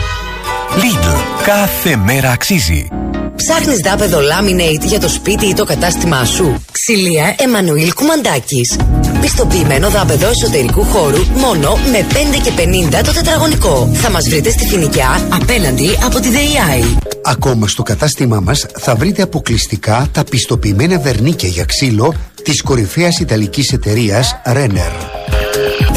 [0.76, 1.42] Lidl.
[1.44, 2.88] Κάθε μέρα αξίζει.
[3.36, 8.76] Ψάχνεις δάπεδο laminate για το σπίτι ή το κατάστημά σου; Ξυλία Εμμανουήλ Κουμαντάκης.
[9.20, 12.52] Πιστοποιημένο δάπεδο εσωτερικού χώρου μόνο με 5 και
[12.98, 13.90] 50 το τετραγωνικό.
[13.94, 16.96] Θα μας βρείτε στη Φινικιά απέναντι από τη ΔΕΙΑΗ.
[17.24, 23.72] Ακόμα στο κατάστημά μας θα βρείτε αποκλειστικά τα πιστοποιημένα βερνίκια για ξύλο της κορυφαίας ιταλικής
[23.72, 25.41] εταιρείας Renner.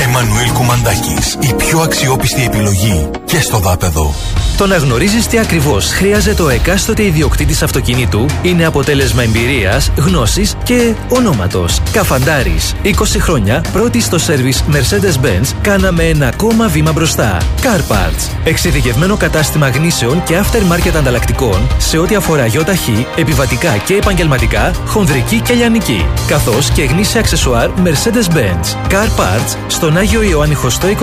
[0.05, 1.37] Εμμανουήλ Κουμαντάκης.
[1.39, 4.13] Η πιο αξιόπιστη επιλογή και στο δάπεδο.
[4.57, 10.93] Το να γνωρίζεις τι ακριβώς χρειάζεται ο εκάστοτε ιδιοκτήτης αυτοκινήτου είναι αποτέλεσμα εμπειρίας, γνώσης και
[11.09, 11.81] ονόματος.
[11.91, 12.73] Καφαντάρης.
[12.83, 17.37] 20 χρόνια πρώτη στο σερβις Mercedes-Benz κάναμε ένα ακόμα βήμα μπροστά.
[17.61, 18.29] Car Parts.
[18.43, 25.53] Εξειδικευμένο κατάστημα γνήσεων και aftermarket ανταλλακτικών σε ό,τι αφορά γιοταχή, επιβατικά και επαγγελματικά, χονδρική και
[25.53, 26.05] λιανική.
[26.27, 28.91] Καθώς και γνήσια αξεσουάρ Mercedes-Benz.
[28.91, 30.95] Car Parts στον Άγιο Ιωάννη Χωστό 25.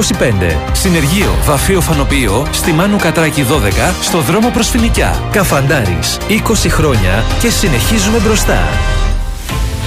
[0.73, 5.23] Συνεργείο Βαφείο Φανοποιείο στη Μάνου Κατράκη 12 στο δρόμο προς Φινικιά.
[5.33, 6.19] Καφαντάρης.
[6.29, 8.59] 20 χρόνια και συνεχίζουμε μπροστά.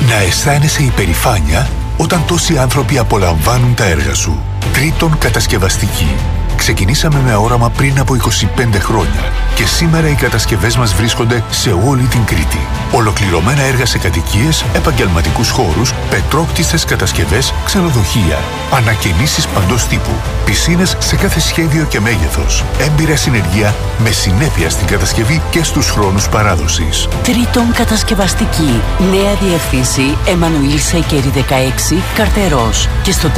[0.10, 4.44] Να αισθάνεσαι υπερηφάνεια όταν τόσοι άνθρωποι απολαμβάνουν τα έργα σου.
[4.74, 6.16] Τρίτον κατασκευαστική.
[6.56, 12.04] Ξεκινήσαμε με όραμα πριν από 25 χρόνια και σήμερα οι κατασκευές μας βρίσκονται σε όλη
[12.04, 12.68] την Κρήτη.
[12.92, 18.40] Ολοκληρωμένα έργα σε κατοικίες, επαγγελματικούς χώρους, πετρόκτιστες κατασκευές, ξενοδοχεία,
[18.74, 20.12] ανακαινήσεις παντός τύπου,
[20.46, 26.30] πισίνες σε κάθε σχέδιο και μέγεθος, έμπειρα συνεργεία με συνέπεια στην κατασκευή και στους χρόνους
[26.30, 27.08] παράδοσης.
[27.24, 28.82] Τρίτον κατασκευαστική.
[29.12, 33.30] Νέα διευθύνση Εμμανουήλ Σέικερη 16 Καρτερός και στο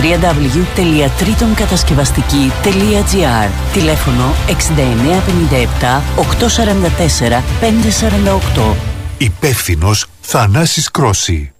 [3.07, 7.43] www.τρίτονκατασκευαστική.gr Τηλέφωνο 6957 844
[8.71, 8.75] 548
[9.17, 11.51] Υπεύθυνος Θανάσης Κρόση.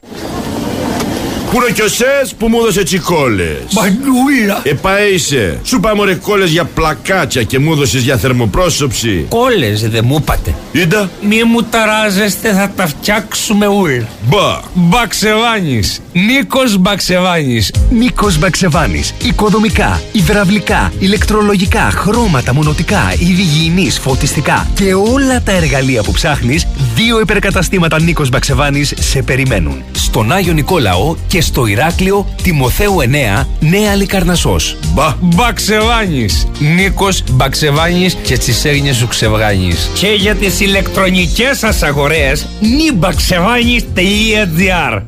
[1.51, 3.57] Πού είναι κι ο Σες που μου έδωσε τσικόλες.
[3.73, 10.03] Μανούιλα Επαΐσε Σου πάμε ρε κόλλες για πλακάτσια και μου έδωσες για θερμοπρόσωψη Κόλλες δεν
[10.07, 10.55] μου είπατε.
[10.71, 14.01] Είδα Μη μου ταράζεστε θα τα φτιάξουμε ουλ.
[14.29, 14.59] Μπα.
[14.73, 16.01] Μπαξεβάνης.
[16.13, 17.73] Νίκος Μπαξεβάνης.
[17.89, 19.13] Νίκος Μπαξεβάνης.
[19.23, 27.19] Οικοδομικά, υδραυλικά, ηλεκτρολογικά, χρώματα, μονοτικά, είδη υγιεινής, φωτιστικά και όλα τα εργαλεία που ψάχνεις Δύο
[27.19, 29.83] υπερκαταστήματα Νίκος Μπαξεβάνης σε περιμένουν.
[29.91, 33.05] Στον Άγιο Νικόλαο και στο Ηράκλειο Τιμοθέου 9,
[33.59, 34.77] Νέα Λικαρνασσός.
[34.93, 35.15] Μπα.
[35.19, 36.47] Μπαξεβάνης.
[36.59, 39.89] Νίκος Μπαξεβάνης και τις έγνοιες σου ξεβγάνης.
[39.93, 45.01] Και για τις ηλεκτρονικές σας αγορές, νιμπαξεβάνης.gr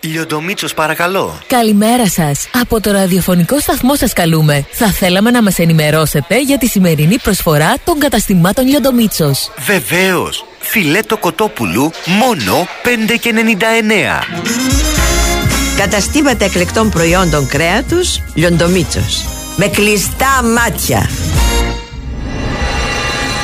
[0.00, 1.38] Λιοντομίτσος παρακαλώ.
[1.46, 2.48] Καλημέρα σας.
[2.60, 4.66] Από το ραδιοφωνικό σταθμό σας καλούμε.
[4.70, 9.50] Θα θέλαμε να μας ενημερώσετε για τη σημερινή προσφορά των καταστημάτων Λιοντομίτσος.
[9.58, 10.44] Βεβαίως.
[10.58, 14.22] Φιλέτο κοτόπουλου μόνο 5,99.
[15.76, 19.24] Καταστήματα εκλεκτών προϊόντων κρέατος Λιοντομίτσος.
[19.56, 21.10] Με κλειστά μάτια.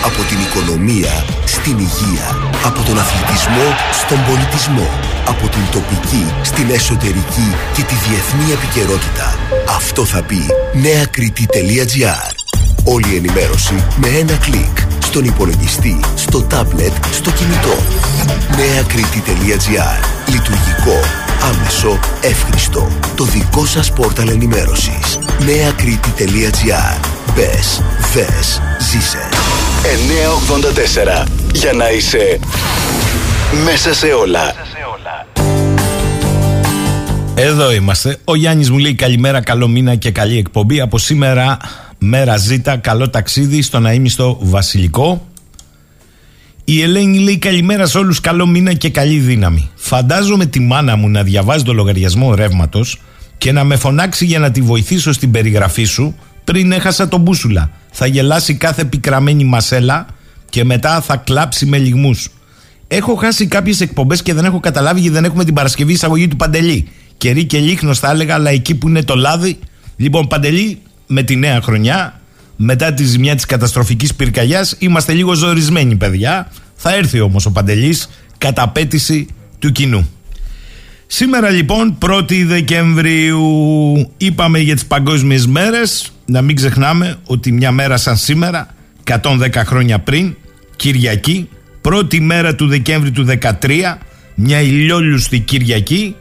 [0.05, 2.51] Από την οικονομία στην υγεία.
[2.65, 5.04] Από τον αθλητισμό στον πολιτισμό.
[5.27, 9.39] Από την τοπική στην εσωτερική και τη διεθνή επικαιρότητα.
[9.69, 10.41] Αυτό θα πει
[10.83, 12.33] νεακριτή.gr
[12.85, 14.79] Όλη η ενημέρωση με ένα κλικ.
[14.99, 17.77] Στον υπολογιστή, στο τάμπλετ, στο κινητό.
[18.57, 21.01] νεακριτή.gr Λειτουργικό,
[21.43, 22.89] άμεσο, εύχριστο.
[23.15, 25.19] Το δικό σας πόρταλ ενημέρωσης.
[25.45, 27.01] νεακριτή.gr
[27.35, 27.83] Μπες,
[28.13, 29.29] δες, ζήσε.
[31.25, 32.39] 984 για να είσαι
[33.65, 34.55] μέσα σε όλα.
[37.37, 38.17] Εδώ είμαστε.
[38.25, 40.81] Ο Γιάννης μου λέει καλημέρα, καλό μήνα και καλή εκπομπή.
[40.81, 41.57] Από σήμερα
[41.99, 45.29] μέρα ζήτα, καλό ταξίδι στο στο Βασιλικό.
[46.65, 49.71] Η Ελένη λέει καλημέρα σε όλους, καλό μήνα και καλή δύναμη.
[49.75, 53.01] Φαντάζομαι τη μάνα μου να διαβάζει το λογαριασμό ρεύματος
[53.39, 57.71] και να με φωνάξει για να τη βοηθήσω στην περιγραφή σου πριν έχασα τον μπούσουλα.
[57.91, 60.07] Θα γελάσει κάθε πικραμένη μασέλα
[60.49, 62.29] και μετά θα κλάψει με λιγμούς.
[62.89, 66.37] Έχω χάσει κάποιες εκπομπές και δεν έχω καταλάβει γιατί δεν έχουμε την Παρασκευή εισαγωγή του
[66.37, 66.89] Παντελή.
[67.17, 69.59] Κερί και λίχνος θα έλεγα, αλλά εκεί που είναι το λάδι.
[69.97, 72.21] Λοιπόν, Παντελή, με τη νέα χρονιά,
[72.57, 76.53] μετά τη ζημιά της καταστροφικής πυρκαγιάς, είμαστε λίγο ζορισμένοι, παιδιά.
[76.75, 79.27] Θα έρθει όμως ο Παντελής κατά απέτηση
[79.59, 80.09] του κοινού.
[81.07, 83.43] Σήμερα λοιπόν 1η Δεκεμβρίου
[84.17, 89.99] είπαμε για τις παγκόσμιες μέρες να μην ξεχνάμε ότι μια μέρα σαν σήμερα 110 χρόνια
[89.99, 90.35] πριν
[90.77, 91.49] Κυριακή
[91.89, 93.51] πρώτη μέρα του Δεκέμβρη του 13
[94.35, 96.17] μια ηλιόλουστη Κυριακή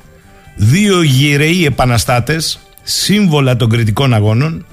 [0.56, 4.66] δύο γυραιοί επαναστάτες σύμβολα των κριτικών αγώνων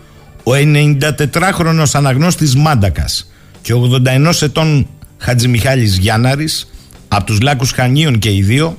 [0.43, 3.31] ο 94χρονος αναγνώστης Μάντακας
[3.63, 4.87] και ο 81 ετών
[5.19, 6.71] Χατζημιχάλης Γιάνναρης
[7.09, 8.79] από τους Λάκους Χανίων και οι δύο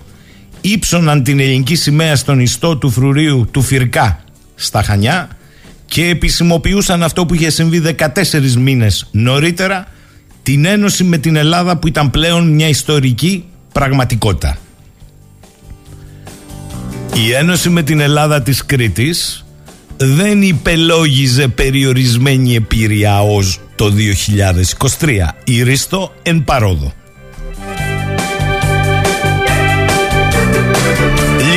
[0.62, 4.24] ύψωναν την ελληνική σημαία στον ιστό του φρουρίου του Φυρκά
[4.56, 5.30] στα Χανιά
[5.86, 9.88] και επισημοποιούσαν αυτό που είχε συμβεί 14 μήνες νωρίτερα
[10.43, 14.58] την ένωση με την Ελλάδα που ήταν πλέον μια ιστορική πραγματικότητα.
[17.13, 19.45] Η ένωση με την Ελλάδα της Κρήτης
[19.97, 23.93] δεν υπελόγιζε περιορισμένη επίρρεια ως το
[24.99, 25.10] 2023.
[25.43, 26.93] Ηρίστο εν παρόδο.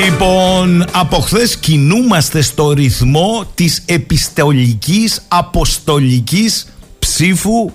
[0.05, 6.66] Λοιπόν, από χθες κινούμαστε στο ρυθμό της επιστολικής αποστολικής
[6.99, 7.70] ψήφου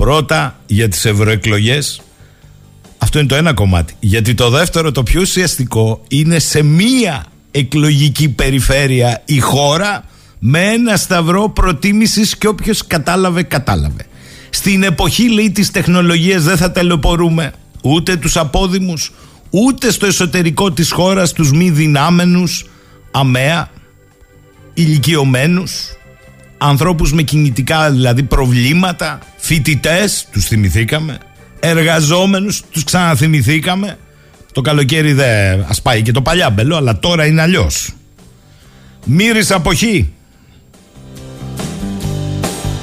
[0.00, 2.00] πρώτα για τις ευρωεκλογές.
[2.98, 3.94] Αυτό είναι το ένα κομμάτι.
[4.00, 10.04] Γιατί το δεύτερο, το πιο ουσιαστικό, είναι σε μία εκλογική περιφέρεια η χώρα
[10.38, 14.06] με ένα σταυρό προτίμησης και όποιος κατάλαβε, κατάλαβε.
[14.50, 19.12] Στην εποχή, λέει, της τεχνολογίας δεν θα τελεπορούμε ούτε τους απόδημους,
[19.50, 22.66] ούτε στο εσωτερικό της χώρας τους μη δυνάμενους,
[23.10, 23.70] αμαία,
[24.74, 25.72] ηλικιωμένους,
[26.62, 31.18] ανθρώπους με κινητικά δηλαδή προβλήματα, φοιτητές, τους θυμηθήκαμε,
[31.60, 33.98] εργαζόμενους, τους ξαναθυμηθήκαμε.
[34.52, 37.90] Το καλοκαίρι δεν ας πάει και το παλιάμπελο, αλλά τώρα είναι αλλιώς.
[39.04, 40.12] Μύρης αποχή.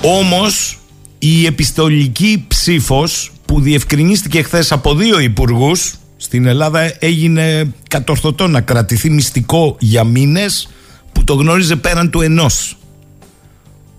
[0.01, 0.79] Όμως
[1.19, 9.09] η επιστολική ψήφος που διευκρινίστηκε χθες από δύο υπουργούς στην Ελλάδα έγινε κατορθωτό να κρατηθεί
[9.09, 10.69] μυστικό για μήνες
[11.11, 12.76] που το γνώριζε πέραν του ενός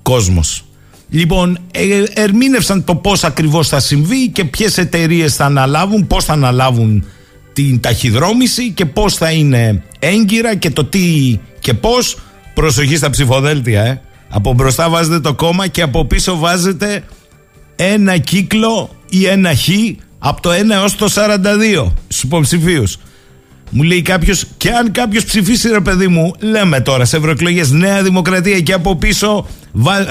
[0.08, 0.64] κόσμος.
[1.10, 6.32] Λοιπόν, ε, ερμήνευσαν το πώς ακριβώς θα συμβεί και ποιες εταιρείες θα αναλάβουν, πώς θα
[6.32, 7.04] αναλάβουν
[7.52, 12.16] την ταχυδρόμηση και πώς θα είναι έγκυρα και το τι και πώς.
[12.54, 14.00] Προσοχή στα ψηφοδέλτια, ε.
[14.28, 17.04] Από μπροστά βάζετε το κόμμα και από πίσω βάζετε
[17.76, 19.68] ένα κύκλο ή ένα χ
[20.18, 22.98] από το 1 έως το 42 στους υποψηφίους.
[23.70, 28.02] Μου λέει κάποιος, και αν κάποιος ψηφίσει, ρε παιδί μου, λέμε τώρα σε ευρωεκλογές Νέα
[28.02, 29.46] Δημοκρατία και από πίσω.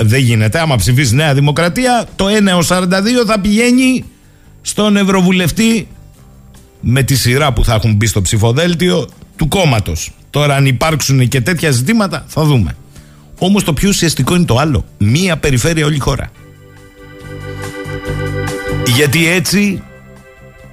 [0.01, 0.59] Δεν γίνεται.
[0.59, 2.85] Άμα ψηφίσεις Νέα Δημοκρατία, το 1 έως 42
[3.27, 4.05] θα πηγαίνει
[4.61, 5.87] στον Ευρωβουλευτή
[6.79, 10.11] με τη σειρά που θα έχουν μπει στο ψηφοδέλτιο του κόμματος.
[10.29, 12.75] Τώρα, αν υπάρξουν και τέτοια ζητήματα, θα δούμε.
[13.39, 14.85] Όμως το πιο ουσιαστικό είναι το άλλο.
[14.97, 16.31] Μία περιφέρεια όλη η χώρα.
[18.95, 19.81] Γιατί έτσι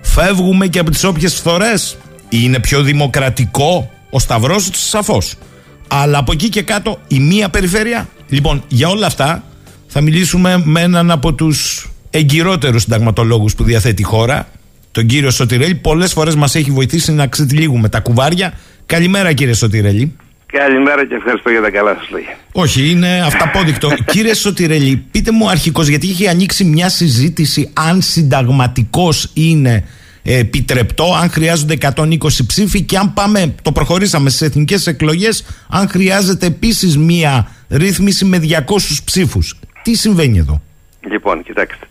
[0.05, 1.97] Φεύγουμε και από τις όποιες φθορές.
[2.29, 5.35] Είναι πιο δημοκρατικό ο Σταυρός σαφώς.
[5.89, 8.09] Αλλά από εκεί και κάτω η μία περιφέρεια.
[8.29, 9.45] Λοιπόν, για όλα αυτά
[9.87, 14.49] θα μιλήσουμε με έναν από τους εγκυρότερους συνταγματολόγους που διαθέτει η χώρα,
[14.91, 15.75] τον κύριο Σωτηρέλη.
[15.75, 18.53] Πολλές φορές μας έχει βοηθήσει να ξετυλίγουμε τα κουβάρια.
[18.87, 20.17] Καλημέρα κύριε Σωτηρέλη.
[20.47, 22.37] Καλημέρα και ευχαριστώ για τα καλά σας λόγια.
[22.53, 23.91] Όχι, είναι αυταπόδεικτο.
[24.13, 29.83] Κύριε Σωτηρελή, πείτε μου αρχικώς, γιατί είχε ανοίξει μια συζήτηση αν συνταγματικός είναι ε,
[30.25, 32.17] επιτρεπτό, αν χρειάζονται 120
[32.47, 38.39] ψήφοι και αν πάμε, το προχωρήσαμε στις εθνικές εκλογές, αν χρειάζεται επίσης μια ρύθμιση με
[38.39, 39.59] 200 ψήφους.
[39.83, 40.63] Τι συμβαίνει εδώ;
[41.01, 41.87] Λοιπόν, κοιτάξτε.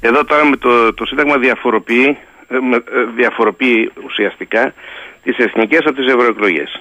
[0.00, 2.16] Εδώ τώρα με το, το Σύνταγμα διαφοροποιεί,
[2.48, 2.80] ε, με, ε,
[3.16, 4.74] διαφοροποιεί ουσιαστικά
[5.22, 6.80] τις εθνικές από τις ευρωεκλογές.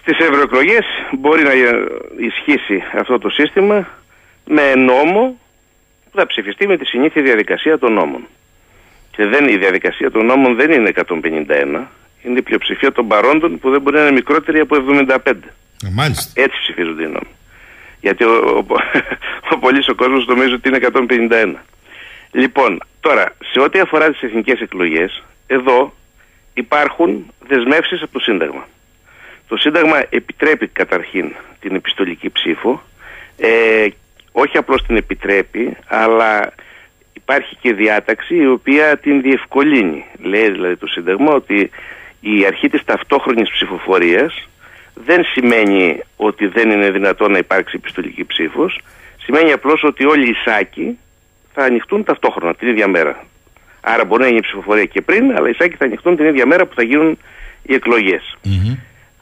[0.00, 1.52] Στις ευρωεκλογές μπορεί να
[2.26, 3.88] ισχύσει αυτό το σύστημα
[4.46, 5.38] με νόμο
[6.10, 8.26] που θα ψηφιστεί με τη συνήθεια διαδικασία των νόμων.
[9.20, 11.04] Και δεν, η διαδικασία των νόμων δεν είναι 151,
[12.22, 14.76] είναι η πλειοψηφία των παρόντων που δεν μπορεί να είναι μικρότερη από
[15.16, 15.32] 75.
[15.92, 16.42] Μάλιστα.
[16.42, 17.34] Έτσι ψηφίζονται οι νόμοι.
[18.00, 18.76] Γιατί ο, ο, ο,
[19.50, 21.54] ο πολύς ο κόσμος νομίζει ότι είναι 151.
[22.30, 25.94] Λοιπόν, τώρα, σε ό,τι αφορά τις εθνικές εκλογές, εδώ
[26.54, 28.68] υπάρχουν δεσμεύσεις από το Σύνταγμα.
[29.48, 32.82] Το Σύνταγμα επιτρέπει καταρχήν την επιστολική ψήφο,
[33.38, 33.86] ε,
[34.32, 36.52] όχι απλώς την επιτρέπει, αλλά
[37.22, 40.04] υπάρχει και διάταξη η οποία την διευκολύνει.
[40.18, 41.70] Λέει δηλαδή το Σύνταγμα ότι
[42.20, 44.48] η αρχή της ταυτόχρονης ψηφοφορίας
[44.94, 48.80] δεν σημαίνει ότι δεν είναι δυνατόν να υπάρξει επιστολική ψήφος,
[49.22, 50.98] σημαίνει απλώς ότι όλοι οι σάκοι
[51.54, 53.24] θα ανοιχτούν ταυτόχρονα την ίδια μέρα.
[53.80, 56.46] Άρα μπορεί να είναι η ψηφοφορία και πριν, αλλά οι σάκοι θα ανοιχτούν την ίδια
[56.46, 57.18] μέρα που θα γίνουν
[57.62, 58.38] οι εκλογες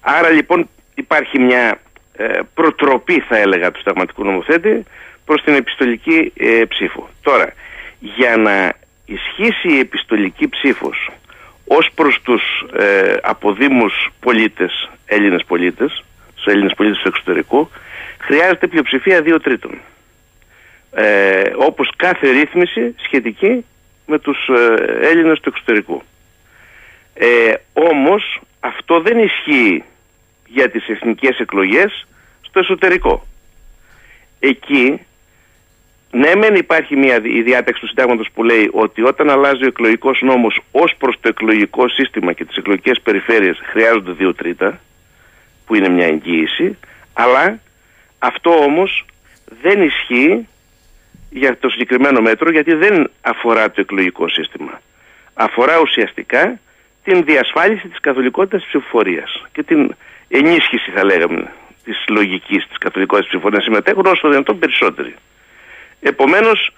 [0.01, 1.81] Άρα λοιπόν υπάρχει μια
[2.17, 4.85] ε, προτροπή θα έλεγα του σταγματικού νομοθέτη
[5.25, 7.09] προς την επιστολική ε, ψήφο.
[7.23, 7.53] Τώρα,
[8.01, 8.73] για να
[9.05, 11.11] ισχύσει η επιστολική ψήφος
[11.67, 12.43] ως προς τους
[12.77, 17.71] ε, αποδήμους πολίτες, Έλληνες πολίτες, τους Έλληνες πολίτες του εξωτερικού,
[18.19, 19.79] χρειάζεται πλειοψηφία δύο τρίτων.
[20.93, 23.65] Ε, όπως κάθε ρύθμιση σχετική
[24.07, 26.03] με τους ε, Έλληνες του εξωτερικού.
[27.15, 29.85] Ε, όμως αυτό δεν ισχύει
[30.47, 32.07] για τις εθνικές εκλογές
[32.41, 33.27] στο εσωτερικό.
[34.41, 35.01] Εκεί,
[36.11, 40.21] ναι μεν υπάρχει μια η διάταξη του συντάγματος που λέει ότι όταν αλλάζει ο εκλογικός
[40.23, 44.81] νόμος ως προς το εκλογικό σύστημα και τις εκλογικές περιφέρειες χρειάζονται δύο τρίτα,
[45.67, 46.79] που είναι μια εγγύηση,
[47.13, 47.61] αλλά
[48.19, 49.05] αυτό όμως
[49.63, 50.49] δεν ισχύει
[51.31, 54.81] για το συγκεκριμένο μέτρο γιατί δεν αφορά το εκλογικό σύστημα.
[55.35, 56.61] Αφορά ουσιαστικά
[57.05, 59.95] την διασφάλιση της καθολικότητας της ψηφοφορίας και την
[60.29, 61.53] ενίσχυση θα λέγαμε
[61.85, 65.15] της λογικής της καθολικότητας της ψηφοφορίας συμμετέχουν όσο το δυνατόν περισσότεροι.
[66.01, 66.73] Επομένως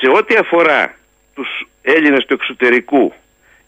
[0.00, 0.94] σε ό,τι αφορά
[1.34, 1.48] τους
[1.82, 3.12] Έλληνες του εξωτερικού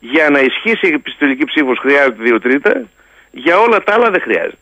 [0.01, 2.83] για να ισχύσει η επιστολική ψήφος χρειάζεται δύο τρίτα
[3.31, 4.57] για όλα τα άλλα δεν χρειάζεται.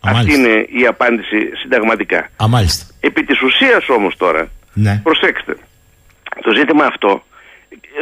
[0.00, 2.28] Αυτή είναι η απάντηση συνταγματικά.
[2.36, 2.94] Αμάλιστα.
[3.00, 5.00] Επί της ουσίας όμως τώρα, ναι.
[5.02, 5.56] προσέξτε,
[6.42, 7.22] το ζήτημα αυτό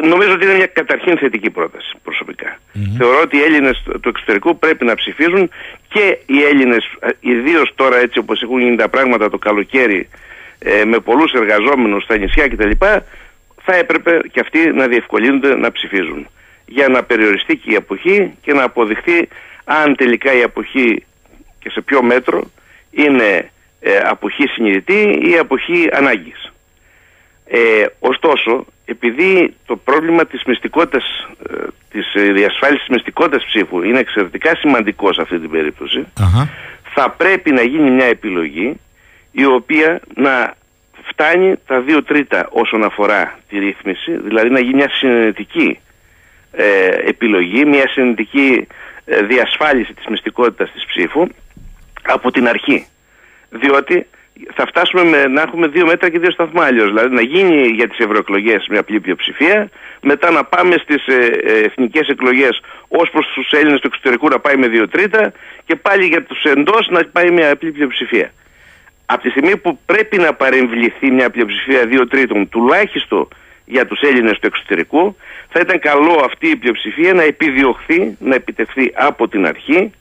[0.03, 1.97] νομίζω ότι είναι μια καταρχήν θετική πρόταση
[2.97, 5.51] Θεωρώ ότι οι Έλληνες του εξωτερικού πρέπει να ψηφίζουν
[5.89, 6.85] και οι Έλληνες,
[7.21, 10.09] ιδίως τώρα έτσι όπως έχουν γίνει τα πράγματα το καλοκαίρι
[10.59, 12.71] ε, με πολλούς εργαζόμενους στα νησιά κτλ.
[13.63, 16.27] θα έπρεπε και αυτοί να διευκολύνονται να ψηφίζουν
[16.67, 19.29] για να περιοριστεί και η αποχή και να αποδειχθεί
[19.65, 21.05] αν τελικά η αποχή
[21.59, 22.51] και σε ποιο μέτρο
[22.91, 23.51] είναι
[23.81, 26.53] ε, αποχή συνειδητή ή αποχή ανάγκης.
[27.45, 31.55] Ε, ωστόσο, επειδή το πρόβλημα της μυστικότητας, ε,
[31.91, 36.07] της ε, διασφάλισης της μυστικότητας ψήφου είναι εξαιρετικά σημαντικό σε αυτή την περιπτωση
[36.95, 38.81] θα πρέπει να γίνει μια επιλογή
[39.39, 40.55] η οποία να
[41.09, 45.79] φτάνει τα δύο τρίτα όσον αφορά τη ρύθμιση, δηλαδή να γίνει μια συνενετική
[46.53, 46.65] ε,
[47.05, 48.67] επιλογή, μια συνενετική
[49.05, 51.27] ε, διασφάλιση της μυστικότητας της ψήφου
[52.03, 52.87] από την αρχή.
[53.51, 54.07] Διότι
[54.55, 56.89] θα φτάσουμε με, να έχουμε δύο μέτρα και δύο σταθμά αλλιώς.
[56.89, 59.71] Δηλαδή να γίνει για τις ευρωεκλογές μια απλή πλειοψηφία,
[60.03, 64.39] μετά να πάμε στις ε, ε, εθνικές εκλογές ως προς τους Έλληνες του εξωτερικού να
[64.39, 65.33] πάει με δύο τρίτα
[65.65, 68.31] και πάλι για τους εντός να πάει μια απλή πλειοψηφία.
[69.11, 73.29] Από τη στιγμή που πρέπει να παρεμβληθεί μια πλειοψηφία δύο τρίτων, τουλάχιστον
[73.65, 75.17] για τους Έλληνες του εξωτερικού,
[75.49, 79.93] θα ήταν καλό αυτή η πλειοψηφία να επιδιωχθεί, να επιτευχθεί από την αρχή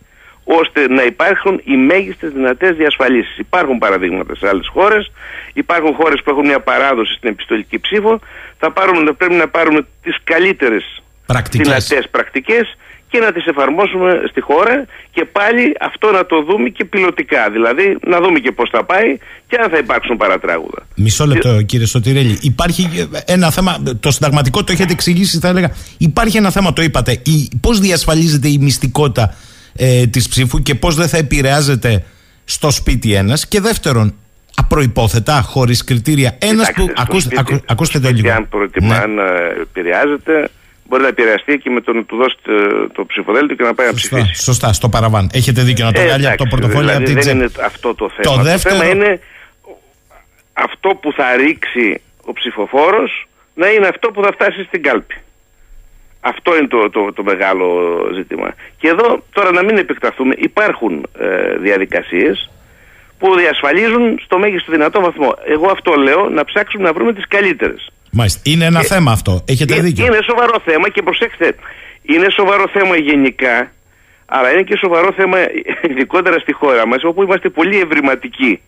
[0.44, 3.38] ώστε να υπάρχουν οι μέγιστες δυνατές διασφαλίσεις.
[3.38, 5.12] Υπάρχουν παραδείγματα σε άλλες χώρες,
[5.54, 8.20] υπάρχουν χώρες που έχουν μια παράδοση στην επιστολική ψήφο,
[8.60, 11.68] θα πάρουμε, πρέπει να πάρουμε τις καλύτερες πρακτικές.
[11.68, 12.78] δυνατές πρακτικές
[13.10, 17.50] και να τις εφαρμόσουμε στη χώρα και πάλι αυτό να το δούμε και πιλωτικά.
[17.50, 20.88] Δηλαδή να δούμε και πώς θα πάει και αν θα υπάρξουν παρατράγουδα.
[20.96, 22.38] Μισό λεπτό, κύριε Σωτηρέλη.
[22.42, 25.72] Υπάρχει ένα θέμα, το συνταγματικό το έχετε εξηγήσει, θα έλεγα.
[25.98, 27.22] Υπάρχει ένα θέμα, το είπατε.
[27.62, 29.36] Πώς διασφαλίζεται η μυστικότητα
[29.76, 32.04] ε, της ψήφου και πώς δεν θα επηρεάζεται
[32.46, 34.16] στο σπίτι ένας; Και δεύτερον,
[34.56, 36.36] απροϋπόθετα, χωρίς κριτήρια.
[36.40, 36.88] Ένας που.
[36.96, 38.32] Ακούστε, σπίτι, ακούστε το λίγο.
[38.32, 39.14] Αν προτιμά Ναι.
[39.14, 39.24] να
[39.62, 40.50] επηρεάζεται,
[40.88, 42.54] μπορεί να επηρεαστεί και με το να του δώσει το,
[42.94, 44.44] το ψηφοδέλτιο και να πάει να Σωστά, ψηφίσει.
[44.44, 45.30] σωστά, στο παραβάν.
[45.34, 47.38] Έχετε δίκιο να το Ε, βγάλει από το εντάξει, πορτοφόλι δηλαδή από την δεν τσέπη.
[47.38, 48.36] είναι αυτό το θέμα.
[48.38, 49.20] Το δεύτερο- θέμα είναι
[50.54, 55.16] αυτό που θα ρίξει ο ψηφοφόρος να είναι αυτό που θα φτάσει στην κάλπη.
[56.20, 57.68] Αυτό είναι το, το, το μεγάλο
[58.16, 58.54] ζήτημα.
[58.78, 62.50] Και εδώ τώρα να μην επεκταθούμε, υπάρχουν ε, διαδικασίες
[63.20, 65.34] που διασφαλίζουν στο μέγιστο δυνατό βαθμό.
[65.46, 67.90] Εγώ αυτό λέω να ψάξουμε να βρούμε τις καλύτερες.
[68.20, 68.40] Μάλιστα.
[68.44, 69.44] Είναι ένα θέμα αυτό.
[69.54, 70.06] Έχετε Ε, δίκιο.
[70.06, 71.56] Είναι σοβαρό θέμα και προσέξτε,
[72.02, 73.72] είναι σοβαρό θέμα γενικά,
[74.26, 75.38] αλλά είναι και σοβαρό θέμα
[75.90, 78.60] ειδικότερα στη χώρα μας, όπου είμαστε πολύ ευρηματικοί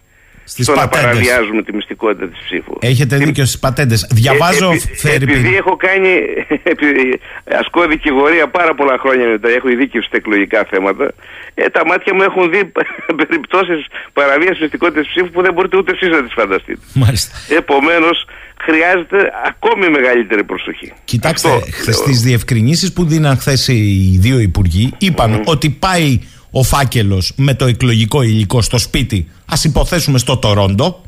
[0.44, 1.06] Στις στο να πατέντες.
[1.06, 2.74] παραβιάζουμε τη μυστικότητα της ψήφου.
[2.80, 4.08] Έχετε δίκιο στις πατέντες.
[4.12, 4.72] Διαβάζω.
[4.72, 5.36] Ε, επει- Φερρυπίν.
[5.36, 6.10] επειδή έχω κάνει,
[6.74, 7.20] επειδή
[7.62, 11.06] ασκώ δικηγορία πάρα πολλά χρόνια μετά, έχω ειδίκευση στα εκλογικά θέματα,
[11.54, 12.62] ε, τα μάτια μου έχουν δει
[13.22, 16.80] περιπτώσεις παραβίασης μυστικότητας της ψήφου που δεν μπορείτε ούτε εσείς να τις φανταστείτε.
[16.94, 17.34] Μάλιστα.
[17.62, 18.18] Επομένως,
[18.62, 20.94] χρειάζεται ακόμη μεγαλύτερη προσοχή.
[21.06, 21.50] Κοιτάξτε,
[21.92, 26.20] στις διευκρινήσεις που δίναν χθες οι δύο υπουργοί, είπαν ότι πάει
[26.52, 31.02] ο φάκελος με το εκλογικό υλικό στο σπίτι, ας υποθέσουμε στο τοροντο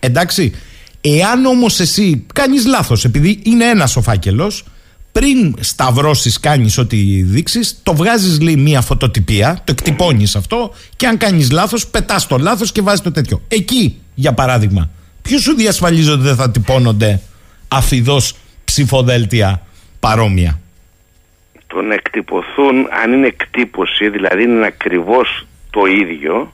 [0.00, 0.52] Εντάξει.
[1.00, 4.64] Εάν όμως εσύ κάνεις λάθος, επειδή είναι ένας ο φάκελος,
[5.12, 11.16] πριν σταυρώσεις, κάνεις ό,τι δείξεις, το βγάζεις λέει μία φωτοτυπία, το εκτυπώνεις αυτό και αν
[11.16, 13.42] κάνεις λάθος, πετάς το λάθος και βάζεις το τέτοιο.
[13.48, 14.90] Εκεί, για παράδειγμα,
[15.22, 17.20] ποιο σου διασφαλίζει ότι δεν θα τυπώνονται
[17.68, 18.18] αφιδώ
[18.64, 19.62] ψηφοδέλτια
[20.00, 20.60] παρόμοια;
[21.66, 26.52] το να εκτυπωθούν, αν είναι εκτύπωση, δηλαδή είναι ακριβώς το ίδιο,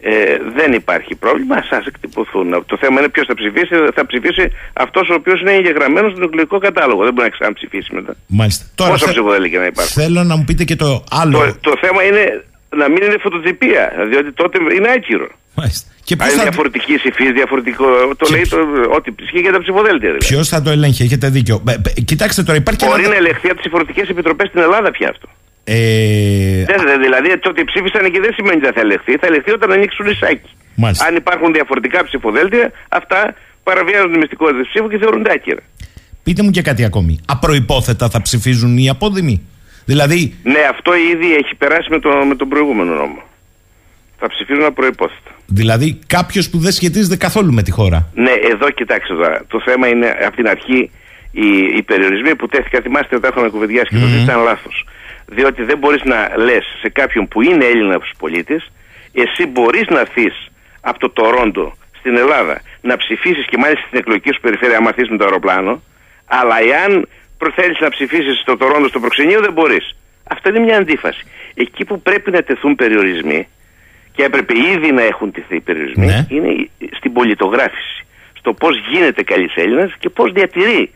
[0.00, 2.64] ε, δεν υπάρχει πρόβλημα, σας εκτυπωθούν.
[2.66, 6.58] Το θέμα είναι ποιος θα ψηφίσει, θα ψηφίσει αυτός ο οποίος είναι εγγεγραμμένος στον εκλογικό
[6.58, 7.04] κατάλογο.
[7.04, 8.14] Δεν μπορεί να ξαναψηφίσει μετά.
[8.26, 8.64] Μάλιστα.
[8.74, 11.38] Πόσα θε- ψηφοδέλτια να υπάρχουν; Θέλω να μου πείτε και το άλλο.
[11.38, 12.44] Το, το θέμα είναι
[12.80, 15.28] να μην είναι φωτοτυπία, διότι τότε είναι άκυρο.
[15.54, 15.86] Μάλιστα.
[16.04, 17.84] Και Αν ποιος είναι θα, διαφορετική υφή, διαφορετικό.
[18.16, 18.58] Το λέει το,
[18.96, 20.08] ότι ισχύει για τα ψηφοδέλτια.
[20.12, 20.26] Δηλαδή.
[20.26, 21.62] ποιος θα το ελέγχει, έχετε δίκιο.
[21.68, 23.10] Ε, ε, Κοιτάξτε τώρα, υπάρχει και Μπορεί ένα.
[23.10, 25.28] να ελεγχθεί από τις φορτικές επιτροπές στην Ελλάδα πια αυτό.
[25.64, 29.12] Ε, Δεν, δεν- δηλαδή το ότι ψήφισαν και δεν σημαίνει ότι θα ελεγχθεί.
[29.16, 30.50] Θα ελεγχθεί όταν ανοίξουν λισάκι.
[30.74, 31.06] Μάλιστα.
[31.06, 35.60] Αν υπάρχουν διαφορετικά ψηφοδέλτια, αυτά παραβιάζουν τη μυστικότητα της ψήφου και θεωρούνται άκυρα.
[36.22, 37.20] πείτε μου και κάτι ακόμη.
[37.26, 39.42] Απροϋπόθετα θα ψηφίζουν οι απόδημοι;
[39.86, 43.22] Δηλαδή, Ναι, αυτό ήδη έχει περάσει με, το, με τον προηγούμενο νόμο.
[44.18, 45.30] Θα ψηφίζουν απροϋπόθετα.
[45.46, 48.10] δηλαδή κάποιος που δεν σχετίζεται καθόλου με τη χώρα.
[48.14, 49.44] Ναι, εδώ κοιτάξτε τώρα.
[49.48, 50.90] Το θέμα είναι από την αρχή
[51.32, 52.82] οι, οι περιορισμοί που τέθηκαν.
[52.82, 54.86] Θυμάστε ότι τα έχουμε κουβεντιάσει και τότε ήταν λάθος.
[55.26, 58.70] Διότι δεν μπορείς να λες σε κάποιον που είναι Έλληνας πολίτης,
[59.12, 60.34] εσύ μπορείς να έρθεις
[60.80, 65.08] από το Τορόντο στην Ελλάδα να ψηφίσεις και μάλιστα στην εκλογική σου περιφέρεια, άμα έρθεις
[65.08, 65.82] με το αεροπλάνο,
[66.26, 67.08] αλλά εάν
[67.54, 69.96] θέλει να ψηφίσεις στο Τορόντο στο προξενείο, δεν μπορείς.
[70.30, 71.24] Αυτό είναι μια αντίφαση.
[71.54, 73.48] Εκεί που πρέπει να τεθούν περιορισμοί
[74.12, 76.26] και έπρεπε ήδη να έχουν τεθεί περιορισμοί Ναι.
[76.28, 78.06] είναι στην πολιτογράφηση.
[78.38, 80.90] Στο πώς γίνεται καλής Έλληνας και πώς διατηρεί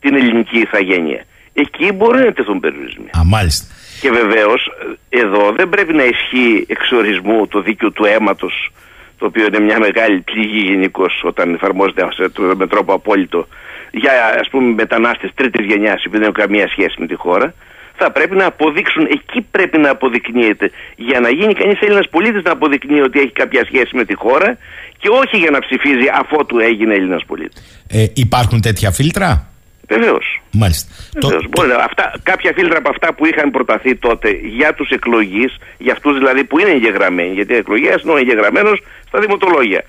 [0.00, 1.24] την ελληνική ηθαγένεια.
[1.52, 3.10] Εκεί μπορεί να τεθούν περιορισμοί.
[3.18, 3.74] Α, μάλιστα.
[4.00, 4.70] Και βεβαίως
[5.08, 8.70] εδώ δεν πρέπει να ισχύει εξορισμού το δίκαιο του αίματος,
[9.18, 13.48] το οποίο είναι μια μεγάλη πληγή γενικώς όταν εφαρμόζεται σε- με τρόπο απόλυτο
[13.90, 17.54] για ας πούμε μετανάστες τρίτης γενιάς που δεν έχουν καμία σχέση με τη χώρα
[17.98, 22.50] θα πρέπει να αποδείξουν, εκεί πρέπει να αποδεικνύεται για να γίνει κανείς Έλληνας πολίτης να
[22.52, 24.58] αποδεικνύει ότι έχει κάποια σχέση με τη χώρα
[24.98, 27.84] και όχι για να ψηφίζει αφότου έγινε Έλληνας πολίτης.
[27.88, 29.48] Ε, υπάρχουν τέτοια φίλτρα;
[29.88, 30.40] Βεβαίως.
[30.52, 30.88] Μάλιστα.
[31.22, 31.44] Βεβαίως.
[31.50, 35.92] Μπορεί να- αυτά, κάποια φίλτρα από αυτά που είχαν προταθεί τότε για τους εκλογείς, για
[35.92, 39.84] αυτούς δηλαδή που είναι εγγεγραμμένοι, γιατί εκλογές είναι ο εγγεγραμμένος στα δημοτολόγια.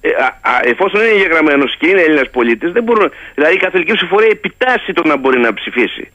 [0.00, 3.92] Ε, α, α, εφόσον είναι εγγεγραμμένος και είναι Έλληνας πολίτης, δεν μπορούν, δηλαδή η καθολική
[3.92, 6.10] ψηφορία επιτάσσει το να μπορεί να ψηφίσει.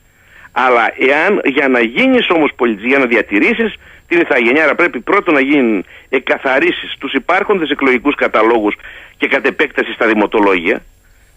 [0.52, 3.74] Αλλά εάν για να γίνεις όμως πολίτης, για να διατηρήσεις
[4.08, 8.76] την ηθαγενειάρα πρέπει πρώτον να γίνουν εκαθαρίσεις τους υπάρχοντες εκλογικούς καταλόγους
[9.18, 10.82] και κατ' επέκταση στα δημοτολόγια.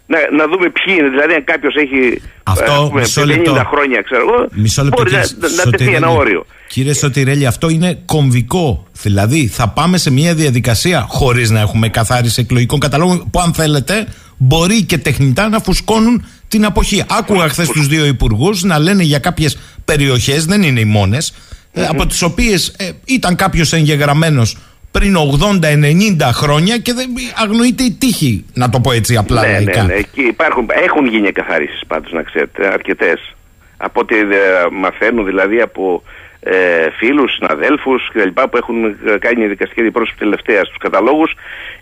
[0.07, 3.51] Να, να δούμε ποιοι είναι, δηλαδή αν κάποιος έχει Αυτό, ας πούμε, μισό 50 λεπτό.
[3.73, 5.95] χρόνια, ξέρω εγώ, Μισό λεπτό, μπορεί να, κύριε να, να τεθεί Σωτηρέλη.
[5.95, 6.45] ένα όριο.
[6.67, 8.87] Κύριε Σωτηρέλη, αυτό είναι κομβικό.
[9.01, 14.07] Δηλαδή, θα πάμε σε μια διαδικασία χωρίς να έχουμε καθάριση εκλογικών καταλόγων που, αν θέλετε,
[14.37, 17.03] μπορεί και τεχνητά να φουσκώνουν την αποχή.
[17.09, 21.33] Άκουγα χθες τους δύο υπουργούς να λένε για κάποιες περιοχές, δεν είναι οι μόνες,
[21.89, 22.75] από τις οποίες
[23.05, 24.57] ήταν κάποιος εγγεγραμμένος
[24.97, 27.09] πριν 80-90 χρόνια και δεν
[27.43, 29.83] αγνοείται η τύχη, να το πω έτσι απλά ναι, ναι, λαϊκά.
[29.83, 29.93] ναι.
[29.93, 33.19] Εκεί υπάρχουν, έχουν γίνει εκαθαρίσεις πάντως να ξέρετε, αρκετές.
[33.77, 34.23] Από ό,τι ε,
[34.71, 36.03] μαθαίνω δηλαδή από
[36.39, 36.55] ε,
[36.97, 41.31] φίλους, συναδέλφους και τα λοιπά που έχουν ε, κάνει δικαστική αντιπρόσωπη τελευταία στους καταλόγους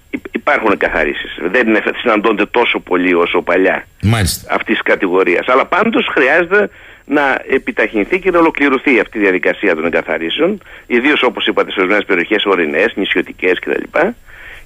[0.09, 1.37] υ- υπάρχουν καθαρίσεις.
[1.51, 4.53] Δεν είναι, συναντώνται τόσο πολύ όσο παλιά Μάλιστα.
[4.53, 5.47] αυτής της κατηγορίας.
[5.47, 6.69] Αλλά πάντως χρειάζεται
[7.05, 12.05] να επιταχυνθεί και να ολοκληρωθεί αυτή η διαδικασία των εγκαθαρίσεων, ιδίως όπως είπατε σε ορισμένες
[12.05, 13.99] περιοχές ορεινές, νησιωτικές κτλ.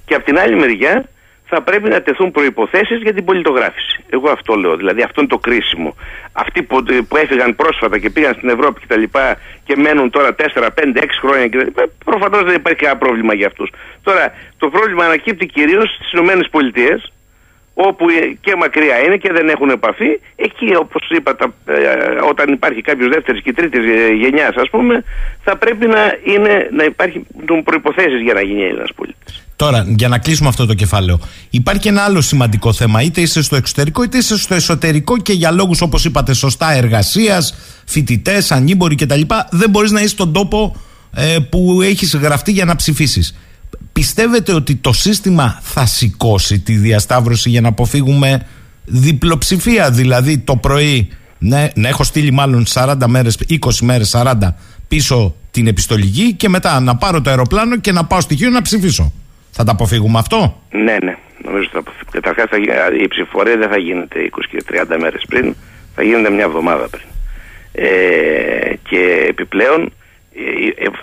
[0.04, 1.08] Και από την άλλη μεριά
[1.50, 4.04] θα πρέπει να τεθούν προϋποθέσεις για την πολιτογράφηση.
[4.10, 5.96] Εγώ αυτό λέω, δηλαδή αυτό είναι το κρίσιμο.
[6.32, 9.02] Αυτοί που, που έφυγαν πρόσφατα και πήγαν στην Ευρώπη κτλ.
[9.02, 11.80] Και, και μένουν τώρα 4, 5, 6 χρόνια κτλ.
[12.04, 13.70] Προφανώς δεν υπάρχει κανένα πρόβλημα για αυτούς.
[14.02, 17.12] Τώρα το πρόβλημα ανακύπτει κυρίως στις Ηνωμένες Πολιτείες
[17.86, 21.78] όπου ε, και μακριά είναι και δεν έχουν επαφή, εκεί όπως είπα τα, ε,
[22.30, 25.04] όταν υπάρχει κάποιος δεύτερης και τρίτης ε, γενιάς ας πούμε,
[25.44, 26.02] θα πρέπει να,
[26.32, 27.26] είναι, να υπάρχει
[27.64, 29.46] προϋποθέσεις για να γίνει ένας πολίτης.
[29.56, 31.18] Τώρα, για να κλείσουμε αυτό το κεφάλαιο,
[31.50, 33.02] υπάρχει και ένα άλλο σημαντικό θέμα.
[33.02, 37.54] Είτε είσαι στο εξωτερικό, είτε είσαι στο εσωτερικό και για λόγους, όπως είπατε σωστά, εργασίας,
[37.86, 39.20] φοιτητές, ανήμποροι κτλ.
[39.50, 40.76] Δεν μπορείς να είσαι στον τόπο
[41.14, 43.34] ε, που έχεις γραφτεί για να ψηφίσεις.
[43.98, 48.46] Πιστεύετε ότι το σύστημα θα σηκώσει τη διασταύρωση για να αποφύγουμε
[48.84, 54.34] διπλοψηφία, δηλαδή το πρωί ναι, να έχω στείλει μάλλον 40 μέρες, 20 μέρες, 40
[54.88, 59.12] πίσω την επιστολική και μετά να πάρω το αεροπλάνο και να πάω στοιχείο να ψηφίσω.
[59.50, 61.16] Θα τα αποφύγουμε αυτό; Ναι, ναι.
[61.44, 62.10] Νομίζω ότι θα αποφύγουμε.
[62.10, 65.54] Καταρχάς θα γι- η ψηφορία δεν θα γίνεται 20 και 30 μέρες πριν,
[65.94, 67.06] θα γίνεται μια εβδομάδα πριν.
[67.72, 67.88] Ε,
[68.88, 69.97] και επιπλέον ε, ε,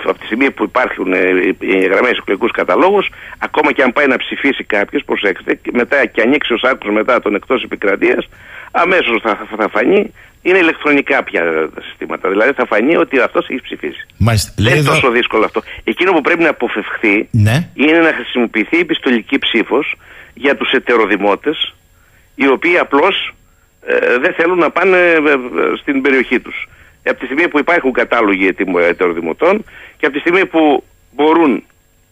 [0.07, 1.19] από τη στιγμή που υπάρχουν ε,
[1.59, 6.21] οι γραμμές εκλογικούς καταλόγους, ακόμα και αν πάει να ψηφίσει κάποιος, προσέξτε, και μετά και
[6.21, 8.29] ανοίξει ο σάκο μετά τον εκτός επικρατείας,
[8.71, 10.13] αμέσως θα, θα φανεί.
[10.41, 11.41] Είναι ηλεκτρονικά πια
[11.75, 12.29] τα συστήματα.
[12.29, 14.05] Δηλαδή θα φανεί ότι αυτός έχει ψηφίσει.
[14.17, 14.51] Μάλιστα.
[14.55, 15.61] Δεν Λέει είναι εδώ- τόσο δύσκολο αυτό.
[15.83, 17.69] Εκείνο που πρέπει να αποφευχθεί Ναι.
[17.73, 19.95] είναι να χρησιμοποιηθεί η πιστολική ψήφος
[20.33, 21.73] για τους ετεροδημότες,
[22.35, 23.33] οι οποίοι απλώς
[24.21, 25.37] δεν θέλουν να πάνε ε, ε,
[25.81, 26.67] στην περιοχή τους.
[27.09, 29.65] Από τη στιγμή που υπάρχουν κατάλογοι ετοιμο- ετεροδημοτών
[29.97, 31.63] και από τη στιγμή που μπορούν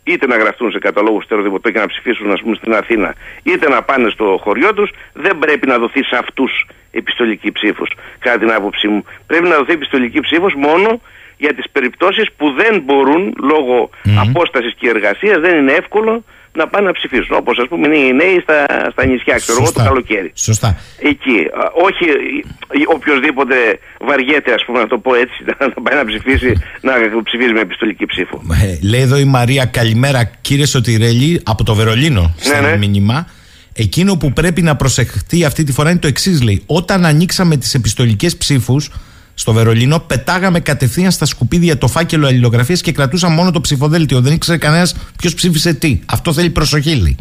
[0.03, 3.81] είτε να γραφτούν σε καταλόγους ετεροδημοτών και να ψηφίσουν ας πούμε, στην Αθήνα, είτε να
[3.83, 7.91] πάνε στο χωριό τους, δεν πρέπει να δοθεί σε αυτούς επιστολική ψήφος.
[8.19, 11.01] Κατά την άποψή μου, πρέπει να δοθεί επιστολική ψήφος μόνο
[11.37, 13.89] για τις περιπτώσεις που δεν μπορούν λόγω
[14.27, 16.23] απόστασης και εργασίας, δεν είναι εύκολο
[16.59, 17.35] να πάνε να ψηφίσουν.
[17.41, 18.57] Όπως ας πούμε είναι οι νέοι στα,
[18.91, 19.83] στα νησιά, ξέρω εγώ, το Σωστά.
[19.83, 20.31] καλοκαίρι.
[20.35, 20.69] Σωστά.
[21.11, 21.37] Εκεί.
[21.61, 23.55] Α, Όχι ε, οποιοδήποτε
[24.07, 25.37] βαριέται, ας πούμε, να το πω έτσι,
[25.75, 26.51] να πάει να ψηφίσει,
[26.81, 26.93] να
[27.23, 28.41] ψηφίζει με επιστολική ψήφο.
[28.63, 33.27] Ε, λέει εδώ η Μαρία, καλημέρα κύριε Σωτηρέλη, από το Βερολίνο, Ναι, σαν μήνυμα.
[33.75, 36.63] Εκείνο που πρέπει να προσεχθεί αυτή τη φορά είναι το εξής, λέει.
[36.65, 38.89] Όταν ανοίξαμε τις επιστολικές ψήφους
[39.35, 44.21] στο Βερολίνο, πετάγαμε κατευθείαν στα σκουπίδια το φάκελο αλληλογραφίας και κρατούσαμε μόνο το ψηφοδέλτιο.
[44.21, 45.99] Δεν ήξερε κανένας ποιος ψήφισε τι.
[46.05, 47.17] Αυτό θέλει προσοχή, λέει.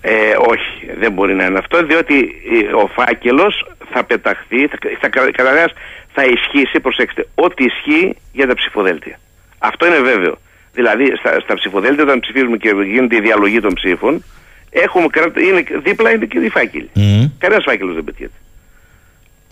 [0.00, 0.12] Ε,
[0.48, 5.72] όχι, δεν μπορεί να είναι αυτό, διότι ε, ο φάκελος θα πεταχθεί, θα, θα, καταρχάς
[6.12, 9.18] θα ισχύσει, προσέξτε, ό,τι ισχύει για τα ψηφοδέλτια.
[9.58, 10.38] Αυτό είναι βέβαιο.
[10.72, 14.24] Δηλαδή, στα, στα ψηφοδέλτια, όταν ψηφίζουμε και γίνεται η διαλογή των ψήφων,
[14.70, 16.90] έχουμε, κρα- είναι, δίπλα είναι και οι φάκελοι.
[16.94, 17.24] Μμ.
[17.38, 18.38] Κανένας φάκελος δεν πετιέται.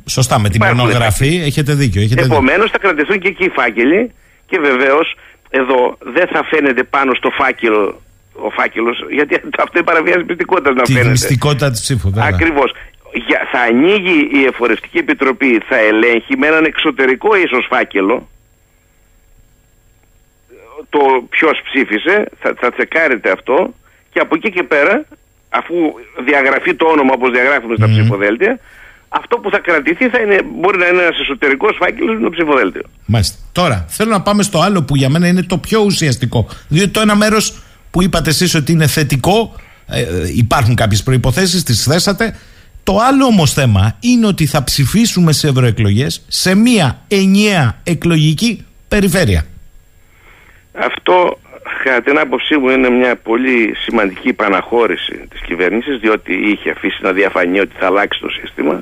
[0.07, 2.01] Σωστά, με την Υπάρχουν μονογραφή έχετε δίκιο.
[2.03, 2.37] Έχετε δίκιο.
[2.37, 4.13] Επομένως θα κρατηθούν και εκεί οι φάκελοι
[4.47, 5.15] και βεβαίως
[5.51, 8.01] εδώ δεν θα φαίνεται πάνω στο φάκελο
[8.33, 11.11] ο φάκελος, γιατί αυτό είναι παραβίαση μυστικότητα να Τη φαίνεται.
[11.11, 12.29] μυστικότητα της ψήφου, βέβαια.
[12.29, 12.75] Ακριβώς.
[13.53, 18.29] Θα ανοίγει η Εφορευτική Επιτροπή, θα ελέγχει με έναν εξωτερικό ίσως φάκελο
[20.91, 23.75] το ποιος ψήφισε, θα, θα τσεκάρεται αυτό
[24.13, 25.05] και από εκεί και πέρα,
[25.49, 25.75] αφού
[26.25, 28.59] διαγραφεί το όνομα όπως διαγράφουμε στα ψηφοδέλτια,
[29.21, 32.83] αυτό που θα κρατηθεί θα είναι, μπορεί να είναι ένας εσωτερικός φάκελος με το ψηφοδέλτιο.
[33.07, 33.37] Μάλιστα.
[33.53, 36.49] Τώρα, θέλω να πάμε στο άλλο που για μένα είναι το πιο ουσιαστικό.
[36.69, 39.55] Διότι το ένα μέρος που είπατε εσείς ότι είναι θετικό,
[39.87, 40.07] ε, ε,
[40.37, 42.37] υπάρχουν κάποιες προποθέσει, τις θέσατε.
[42.83, 49.45] Το άλλο όμως θέμα είναι ότι θα ψηφίσουμε σε ευρωεκλογές σε μία ενιαία εκλογική περιφέρεια.
[50.73, 51.39] Αυτό,
[51.85, 57.13] κατά την άποψή μου, είναι μια πολύ σημαντική παναχώρηση της κυβέρνησης, διότι είχε αφήσει να
[57.13, 58.81] διαφανεί ότι θα αλλάξει το σύστημα.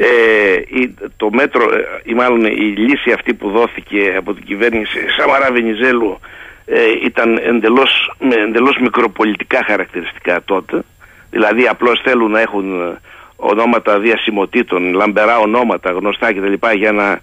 [0.00, 4.98] Ε, η- το μέτρο, ε, ή μάλλον η λύση αυτή που δόθηκε από την κυβέρνηση
[5.18, 6.20] Σαμαρά Βενιζέλου
[6.66, 10.82] ε, ήταν εντελώς, με εντελώς μικροπολιτικά χαρακτηριστικά τότε.
[11.30, 12.98] Δηλαδή απλώς θέλουν να έχουν ε,
[13.36, 16.52] ονόματα διασημοτήτων, λαμπερά ονόματα, γνωστά κτλ.
[16.76, 17.20] για να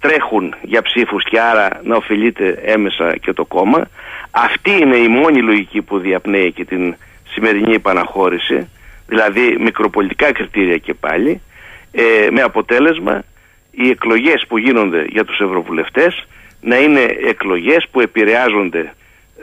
[0.00, 3.88] τρέχουν για ψήφους και άρα να ωφελείται έμεσα και το κόμμα.
[4.30, 6.94] Αυτή είναι η μόνη λογική που διαπνέει και την
[7.32, 8.68] σημερινή επαναχώρηση,
[9.06, 11.40] δηλαδή μικροπολιτικά κριτήρια και πάλι,
[11.94, 13.22] ε, με αποτέλεσμα
[13.70, 16.26] οι εκλογές που γίνονται για τους ευρωβουλευτές
[16.60, 18.94] να είναι εκλογές που επηρεάζονται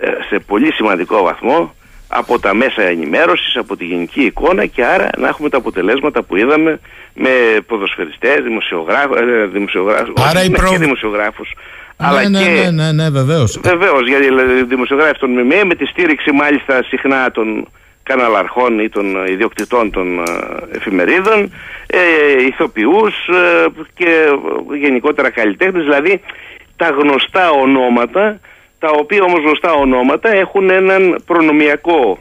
[0.02, 1.74] ε, σε πολύ σημαντικό βαθμό
[2.08, 6.36] από τα μέσα ενημέρωσης, από τη γενική εικόνα και άρα να έχουμε τα αποτελέσματα που
[6.36, 6.80] είδαμε
[7.14, 7.30] με
[7.68, 11.54] ποδοσφαιριστές, δημοσιογράφους, ε, δημοσιογράφους Άρα όχι, η ναι, προ- και δημοσιογράφους,
[11.98, 13.60] Ναι, αλλά ναι, και ναι, ναι, ναι, βεβαίως.
[13.64, 17.68] Βεβαίως, γιατί δηλαδή, δημοσιογράφοι των ΜΜΕ με τη στήριξη μάλιστα συχνά των
[18.04, 20.24] καναλαρχών ή των ιδιοκτητών των ε,
[20.76, 21.54] εφημερίδων,
[21.88, 26.22] ε, ηθοποιούς ε, και ε, γενικότερα καλλιτέχνες, δηλαδή
[26.76, 28.40] τα γνωστά ονόματα,
[28.80, 32.20] τα οποία όμως γνωστά ονόματα έχουν έναν προνομιακό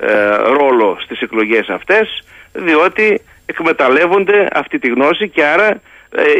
[0.00, 5.80] ε, ρόλο στις εκλογές αυτές, διότι εκμεταλλεύονται αυτή τη γνώση και άρα ε,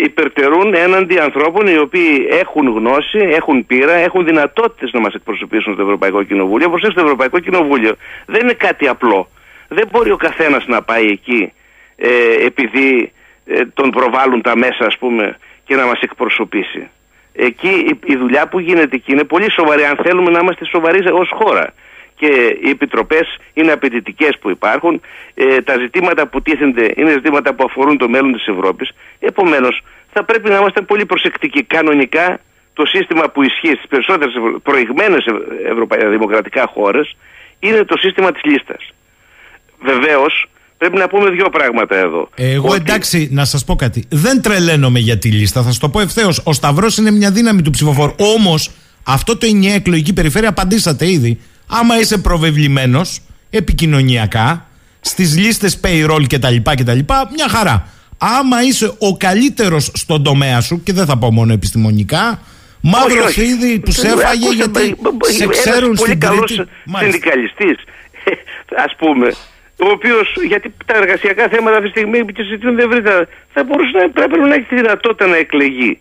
[0.02, 5.82] υπερτερούν έναντι ανθρώπων οι οποίοι έχουν γνώση, έχουν πείρα, έχουν δυνατότητες να μας εκπροσωπήσουν στο
[5.82, 6.68] Ευρωπαϊκό Κοινοβούλιο.
[6.68, 7.96] Προσέξτε, το Ευρωπαϊκό Κοινοβούλιο
[8.26, 9.28] δεν είναι κάτι απλό.
[9.68, 11.52] Δεν μπορεί ο καθένας να πάει εκεί
[11.96, 13.12] ε, επειδή
[13.46, 16.90] ε, τον προβάλλουν τα μέσα ας πούμε και να μας εκπροσωπήσει.
[17.32, 21.10] Εκεί η, η δουλειά που γίνεται εκεί είναι πολύ σοβαρή αν θέλουμε να είμαστε σοβαροί
[21.10, 21.74] ως χώρα
[22.22, 25.00] και οι επιτροπές είναι απαιτητικές που υπάρχουν.
[25.34, 28.90] Ε, τα ζητήματα που τίθενται είναι ζητήματα που αφορούν το μέλλον της Ευρώπης.
[29.18, 31.62] Επομένως θα πρέπει να είμαστε πολύ προσεκτικοί.
[31.62, 32.40] Κανονικά
[32.72, 34.60] το σύστημα που ισχύει στις περισσότερες ευρω...
[34.60, 35.24] προηγμένες
[35.70, 37.16] ευρωπαϊκά δημοκρατικά χώρες
[37.58, 38.82] είναι το σύστημα της λίστας.
[39.80, 40.46] Βεβαίως
[40.78, 42.28] πρέπει να πούμε δύο πράγματα εδώ.
[42.34, 44.04] Εγώ εντάξει, να σας πω κάτι.
[44.10, 45.62] Δεν τρελαίνομαι για τη λίστα.
[45.62, 46.40] Θα σου το πω ευθέως.
[46.44, 48.14] Ο Σταυρός είναι μια δύναμη του ψηφοφόρου.
[48.36, 48.70] Όμως,
[49.06, 51.40] αυτό το ενιαία εκλογική περιφέρεια απαντήσατε ήδη.
[51.66, 54.66] Άμα είσαι προβεβλημένος επικοινωνιακά,
[55.00, 56.98] στις λίστες payroll κτλ, κτλ,
[57.34, 57.88] μια χαρά.
[58.18, 62.40] Άμα είσαι ο καλύτερος στον τομέα σου, και δεν θα πω μόνο επιστημονικά,
[62.80, 63.40] μαύρος Όχι, όχι.
[63.40, 66.70] θίδι που σε έφαγε Ακούστε, γιατί μπ- μπ- σε ένας ξέρουν πολύ στην καλός Κρήτη.
[66.84, 67.10] Μάλιστα.
[67.12, 67.76] συνδικαλιστής,
[68.86, 69.28] ας πούμε,
[69.86, 74.08] ο οποίος, γιατί τα εργασιακά θέματα αυτή τη στιγμή και συζητούνται ευρύτερα, θα μπορούσε να
[74.10, 75.98] πρέπει να έχει τη δυνατότητα να εκλεγεί.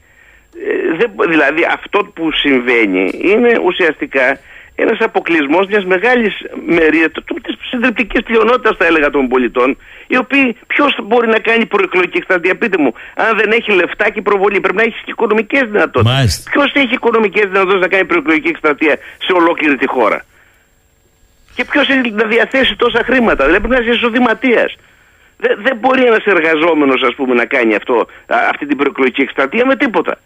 [0.67, 4.39] Ε, δεν, δηλαδή αυτό που συμβαίνει είναι ουσιαστικά
[4.81, 6.33] ένας αποκλεισμός μιας μεγάλης
[6.65, 7.11] μερίας
[7.43, 9.77] της συντριπτικής πλειονότητας θα έλεγα των πολιτών
[10.07, 14.21] οι οποίοι ποιος μπορεί να κάνει προεκλογική εκστρατεία; Πείτε μου αν δεν έχει λεφτά και
[14.21, 16.13] προβολή πρέπει να έχει και οικονομικές δυνατότητες.
[16.15, 16.51] Μάλιστα.
[16.51, 20.25] ποιος έχει οικονομικές δυνατότητες να κάνει προεκλογική εκστρατεία σε ολόκληρη τη χώρα;
[21.55, 24.75] Και ποιος έχει να διαθέσει τόσα χρήματα; Δηλαδή πρέπει να είσαι εισοδηματίας
[25.43, 27.95] δεν, δεν μπορεί ένας εργαζόμενος ας πούμε να κάνει αυτό,
[28.27, 30.17] α, αυτή την προεκλογική εκστρατεία με τίποτα.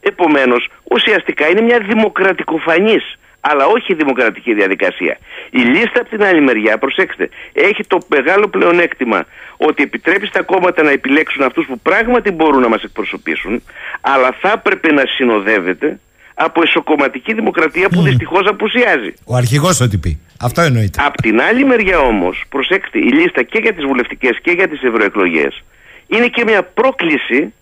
[0.00, 3.04] Επομένως, ουσιαστικά είναι μια δημοκρατικοφανής,
[3.40, 5.18] αλλά όχι δημοκρατική διαδικασία.
[5.50, 9.24] Η λίστα από την άλλη μεριά, προσέξτε, έχει το μεγάλο πλεονέκτημα
[9.56, 13.62] ότι επιτρέπει στα κόμματα να επιλέξουν αυτούς που πράγματι μπορούν να μας εκπροσωπήσουν,
[14.00, 16.00] αλλά θα έπρεπε να συνοδεύεται
[16.34, 19.12] από εσωκομματική δημοκρατία που δυστυχώς απουσιάζει.
[19.24, 20.20] Ο αρχηγός ό,τι πει.
[20.40, 21.02] Αυτό εννοείται.
[21.04, 24.82] Απ' την άλλη μεριά όμως, προσέξτε, η λίστα και για τις βουλευτικές και για τις
[24.82, 25.62] ευρωεκλογές
[26.06, 27.52] είναι και μια πρόκληση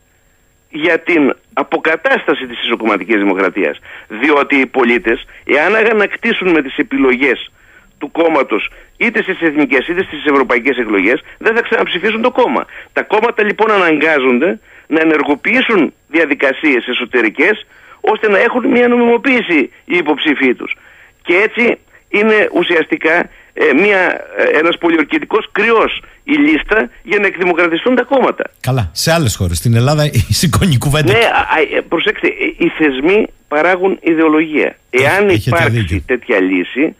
[0.70, 3.78] για την αποκατάσταση της ισοκομματικής δημοκρατίας.
[4.09, 7.50] Διότι οι πολίτες, εάν αγανακτήσουν με τις επιλογές
[7.98, 12.66] του κόμματος είτε στις εθνικές είτε στις ευρωπαϊκές εκλογές, δεν θα ξαναψηφίσουν το κόμμα.
[12.92, 17.66] Τα κόμματα λοιπόν αναγκάζονται να ενεργοποιήσουν διαδικασίες εσωτερικές
[18.00, 20.76] ώστε να έχουν μια νομιμοποίηση οι υποψήφοι τους.
[21.22, 21.78] Και έτσι
[22.09, 23.30] είναι ουσιαστικά
[23.61, 24.00] ε, μια,
[24.36, 28.44] ε, ένας πολιορκητικός κρυός η λίστα για να εκδημοκρατιστούν τα κόμματα.
[28.61, 28.90] Καλά.
[28.92, 29.56] Σε άλλες χώρες.
[29.56, 31.12] Στην Ελλάδα η σηκώνει κουβέντα.
[31.12, 32.32] Ναι, α, α, ε, προσέξτε, ε,
[32.64, 34.76] οι θεσμοί παράγουν ιδεολογία.
[34.90, 36.02] Εάν έχετε υπάρξει δίκιο.
[36.06, 36.96] τέτοια λύση,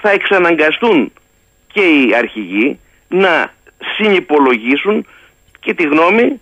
[0.00, 1.12] θα εξαναγκαστούν
[1.72, 3.52] και οι αρχηγοί να
[3.96, 5.06] συνυπολογίσουν
[5.60, 6.40] και τη γνώμη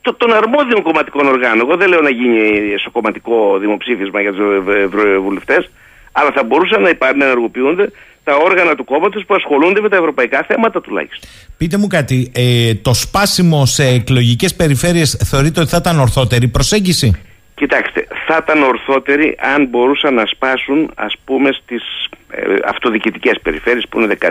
[0.00, 1.60] το- των αρμόδιων κομματικών οργάνων.
[1.68, 2.38] Εγώ δεν λέω να γίνει
[2.72, 5.70] εσωκομματικό δημοψήφισμα για τους ευρωβουλευτές,
[6.18, 7.90] αλλά θα μπορούσαν να, υπά- να ενεργοποιούνται
[8.24, 11.28] τα όργανα του κόμματος που ασχολούνται με τα ευρωπαϊκά θέματα τουλάχιστον.
[11.56, 17.20] Πείτε μου κάτι, ε, το σπάσιμο σε εκλογικές περιφέρειες θεωρείτε ότι θα ήταν ορθότερη προσέγγιση;
[17.54, 21.82] Κοιτάξτε, θα ήταν ορθότεροι αν μπορούσαν να σπάσουν ας πούμε στις
[22.30, 24.30] ε, αυτοδιοικητικές περιφέρειες που είναι 13.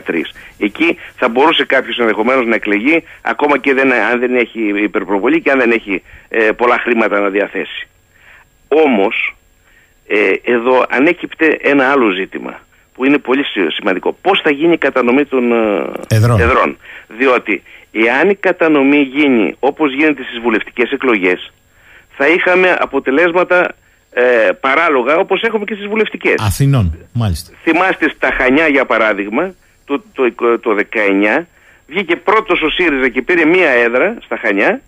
[0.58, 5.52] Εκεί θα μπορούσε κάποιος ενδεχομένως να εκλεγεί ακόμα και δεν, αν δεν έχει υπερπροβολή και
[5.52, 7.88] αν δεν έχει ε, πολλά χρήματα να διαθέσει.
[8.68, 9.36] Όμως,
[10.08, 12.60] ε, εδώ ανέκυπτε ένα άλλο ζήτημα
[12.94, 14.18] που είναι πολύ σι- σημαντικό.
[14.22, 15.92] Πώς θα γίνει η κατανομή των ε,
[16.42, 16.78] Εδρών.
[17.08, 21.52] Διότι εάν η κατανομή γίνει όπως γίνεται στις βουλευτικές εκλογές
[22.18, 23.76] θα είχαμε αποτελέσματα
[24.14, 26.34] ε, παράλογα όπως έχουμε και στις βουλευτικές.
[26.40, 27.54] Αθηνών, μάλιστα.
[27.64, 29.54] Θυμάστε στα Χανιά για παράδειγμα
[29.86, 30.76] το, το, εικο- το
[31.40, 31.44] 19
[31.88, 34.82] βγήκε πρώτος ο ΣΥΡΙΖΑ και πήρε μία έδρα στα Χανιά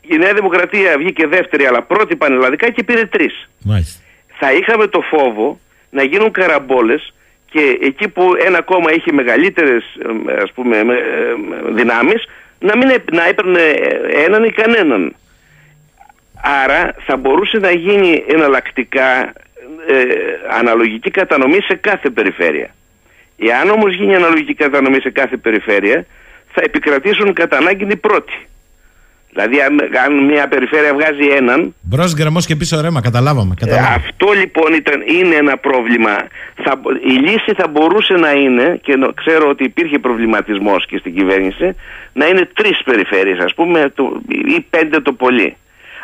[0.00, 3.48] η Νέα Δημοκρατία βγήκε δεύτερη αλλά πρώτη πανελλαδικά και πήρε τρεις.
[3.64, 4.02] Μάλιστα.
[4.38, 5.58] Θα είχαμε το φόβο
[5.90, 7.12] να γίνουν καραμπόλες
[7.50, 9.84] και εκεί που ένα κόμμα είχε μεγαλύτερες
[10.28, 10.84] ε, ας πούμε ε, ε,
[11.72, 12.24] δυνάμεις
[12.58, 15.14] να μην έπ- να έπαιρνε ε, έναν ή κανέναν.
[16.64, 19.32] Άρα θα μπορούσε να γίνει εναλλακτικά
[19.86, 20.02] ε,
[20.58, 22.74] αναλογική κατανομή σε κάθε περιφέρεια.
[23.38, 26.06] Εάν όμως γίνει αναλογική κατανομή σε κάθε περιφέρεια,
[26.52, 28.46] θα επικρατήσουν κατά ανάγκη οι πρώτοι.
[29.38, 33.54] Δηλαδή, αν, αν μια περιφέρεια βγάζει έναν, Μπρος γκρεμός και πίσω ρέμα, καταλάβαμε.
[33.60, 33.94] ε, καταλάβαμε.
[33.94, 36.16] αυτό λοιπόν ήταν, είναι ένα πρόβλημα.
[36.64, 40.98] Θα, μπο- η λύση θα μπορούσε να είναι, και νο- ξέρω ότι υπήρχε προβληματισμός και
[40.98, 41.76] στην κυβέρνηση,
[42.12, 44.20] να είναι τρεις περιφέρειες, ας πούμε, το,
[44.56, 45.56] ή πέντε το πολύ.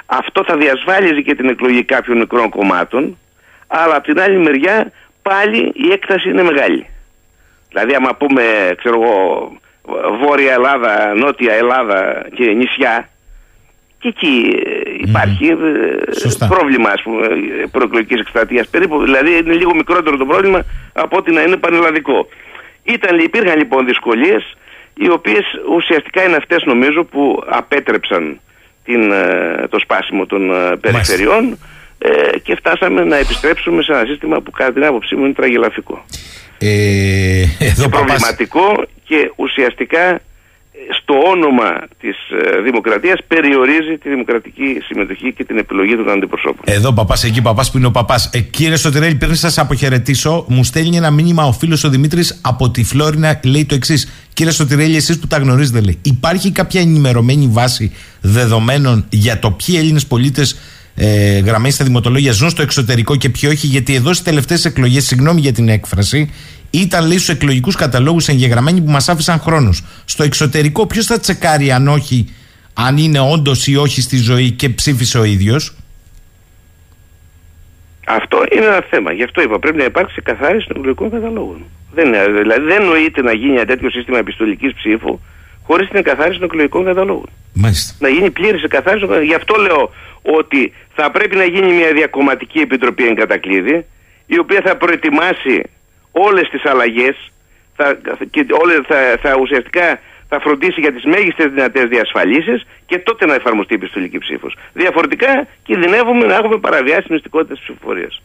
[0.06, 3.18] Αυτό θα διασφάλιζε και την εκλογή κάποιων μικρών κομμάτων,
[3.66, 6.86] αλλά από την άλλη μεριά πάλι η έκταση είναι μεγάλη.
[7.68, 8.42] Δηλαδή, άμα πούμε,
[8.76, 9.52] ξέρω εγώ,
[10.24, 13.08] Βόρεια Ελλάδα, Νότια Ελλάδα και νησιά,
[14.04, 19.02] και εκεί ε, υπάρχει ε, πρόβλημα ας πούμε, ε, προεκλογικής εκστρατείας περίπου.
[19.02, 22.28] Δηλαδή είναι λίγο μικρότερο το πρόβλημα από ότι να είναι πανελλαδικό.
[22.82, 24.56] Ήταν, υπήρχαν λοιπόν δυσκολίες
[24.94, 25.44] οι οποίες
[25.76, 28.40] ουσιαστικά είναι αυτές νομίζω που απέτρεψαν
[28.84, 31.58] την, ε, το σπάσιμο των ε, περιφερειών
[31.98, 36.04] ε, και φτάσαμε να επιστρέψουμε σε ένα σύστημα που κατά την άποψή μου είναι τραγελαφικό.
[36.58, 40.20] Ε, εδώ και παπάς- προβληματικό και ουσιαστικά ε,
[41.00, 46.64] στο όνομα της ε, δημοκρατίας περιορίζει τη δημοκρατική συμμετοχή και την επιλογή των αντιπροσώπων.
[46.64, 48.30] Εδώ παπάς, εκεί παπάς που είναι ο παπάς.
[48.32, 52.70] Ε, κύριε Σωτηρέλη, πριν σας αποχαιρετήσω, μου στέλνει ένα μήνυμα ο φίλος ο Δημήτρης από
[52.70, 53.40] τη Φλόρινα.
[53.44, 54.26] Λέει το εξής.
[54.32, 59.76] Κύριε Σωτηρέλη, εσείς που τα γνωρίζετε, λέει, υπάρχει κάποια ενημερωμένη βάση δεδομένων για το ποιοι
[59.78, 60.58] Έλληνες πολίτες
[60.94, 65.04] ε, γραμμένοι στα δημοτολόγια ζουν στο εξωτερικό και ποιοι όχι, γιατί εδώ στις τελευταίες εκλογές,
[65.04, 66.30] συγγνώμη για την έκφραση,
[66.78, 69.82] ήταν λέει στους εκλογικούς καταλόγους εγγεγραμμένοι που μας άφησαν χρόνους.
[70.04, 72.34] Στο εξωτερικό, ποιος θα τσεκάρει αν όχι,
[72.74, 75.74] αν είναι όντως ή όχι στη ζωή και ψήφισε ο ίδιος;
[78.06, 79.12] Αυτό είναι ένα θέμα.
[79.12, 81.64] Γι' αυτό είπα πρέπει να υπάρξει καθάριση των εκλογικών καταλόγων.
[81.94, 85.20] Δεν, είναι- δηλαδή δεν νοείται να γίνει ένα τέτοιο σύστημα επιστολικής ψήφου
[85.66, 87.28] χωρίς την εκαθάριση των εκλογικών καταλόγων.
[87.52, 87.94] Μάλιστα.
[87.98, 89.06] Να γίνει πλήρης εκαθάριση.
[89.06, 93.84] των- Γι' αυτό λέω ότι θα πρέπει να γίνει μια διακομματική επιτροπή εν κατακλείδη,
[94.26, 95.62] η οποία θα προετοιμάσει
[96.14, 97.16] όλες τις αλλαγές
[98.30, 103.34] και όλες θα, θα ουσιαστικά θα φροντίσει για τις μέγιστες δυνατές διασφαλίσεις και τότε να
[103.34, 104.56] εφαρμοστεί η επιστολική ψήφος.
[104.72, 108.22] Διαφορετικά κινδυνεύουμε να έχουμε παραβιάσει μυστικότητα της ψηφοφορίας.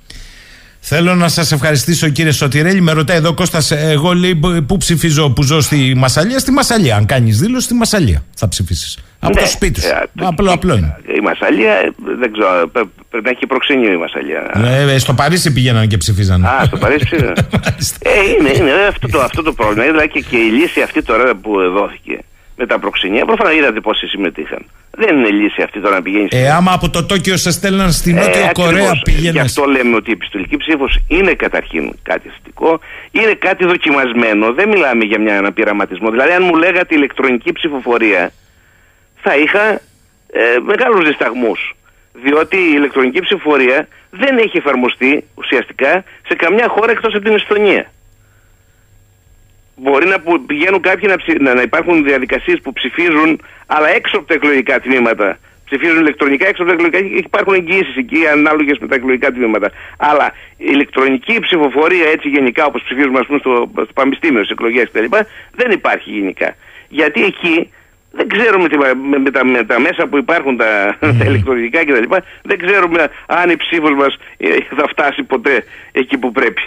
[0.82, 2.82] Θέλω να σας ευχαριστήσω κύριε Σωτηρέλη.
[2.82, 6.40] Με ρωτάει εδώ Κώστας, εγώ λέει πού- πού ψηφίζω που ζω στη Μασαλία.
[6.40, 6.96] Στη Μασαλία.
[6.96, 8.98] Αν κάνεις δήλωση, στη Μασαλία θα ψηφίσεις.
[9.20, 9.88] Από Ναι, το σπίτι σου.
[9.88, 10.98] ε, απλό, απλό είναι.
[11.18, 14.52] Η Μασαλία, ε, δεν ξέρω, πέ- πρέπει να έχει προξενείο η Μασαλία.
[14.88, 16.46] Ε, ε, στο Παρίσι πήγαιναν και ψηφίζαν.
[16.46, 17.36] Α, στο Παρίσι ψήφισαν.
[18.02, 18.10] ε,
[18.40, 19.84] είναι, είναι ε, αυτό το, αυτό το πρόβλημα.
[19.86, 22.20] Δηλαδή και, και η λύση αυτή τώρα που δόθηκε
[22.60, 24.66] με τα προξενία, προφανώς είδατε πόσοι συμμετείχαν.
[24.92, 26.32] Δεν είναι λύση αυτή τώρα να πηγαίνεις.
[26.32, 29.02] Ε, άμα από το Τόκιο σε στέλναν στη Νότιο Ε, Κορέα ακριβώς.
[29.04, 29.30] πήγαινε.
[29.32, 32.80] Γι' αυτό λέμε ότι η επιστολική ψήφος είναι καταρχήν κάτι θετικό,
[33.12, 34.54] είναι κάτι δοκιμασμένο.
[34.54, 36.10] Δεν μιλάμε για μια, ένα πειραματισμό.
[36.10, 38.32] Δηλαδή, αν μου λέγατε ηλεκτρονική ψηφοφορία,
[39.22, 39.70] θα είχα
[40.32, 41.74] ε, μεγάλους δισταγμούς.
[42.24, 47.92] Διότι η ηλεκτρονική ψηφοφορία δεν έχει εφαρμοστεί ουσιαστικά σε καμιά χώρα εκτός από την Εσθονία.
[49.82, 54.18] Μπορεί να που- πηγαίνουν κάποιοι να, ψη- να, να υπάρχουν διαδικασίες που ψηφίζουν, αλλά έξω
[54.18, 55.38] από τα εκλογικά τμήματα.
[55.66, 59.72] Ψηφίζουν ηλεκτρονικά έξω από τα εκλογικά και υπάρχουν εγγυήσει εκεί ανάλογες με τα εκλογικά τμήματα.
[59.98, 64.90] Αλλά η ηλεκτρονική ψηφοφορία έτσι γενικά, όπως ψηφίζουμε ας πούμε, στο, στο πανεπιστήμιο, στις εκλογές
[64.92, 65.06] κτλ.,
[65.56, 66.56] δεν υπάρχει γενικά.
[66.90, 67.72] Γιατί εκεί
[68.12, 72.14] δεν ξέρουμε τι- με, με τα, με τα μέσα που υπάρχουν τα, τα ηλεκτρονικά κτλ.
[72.44, 74.18] Δεν ξέρουμε αν η ψήφος μας
[74.78, 76.62] θα φτάσει ποτέ εκεί που πρέπει.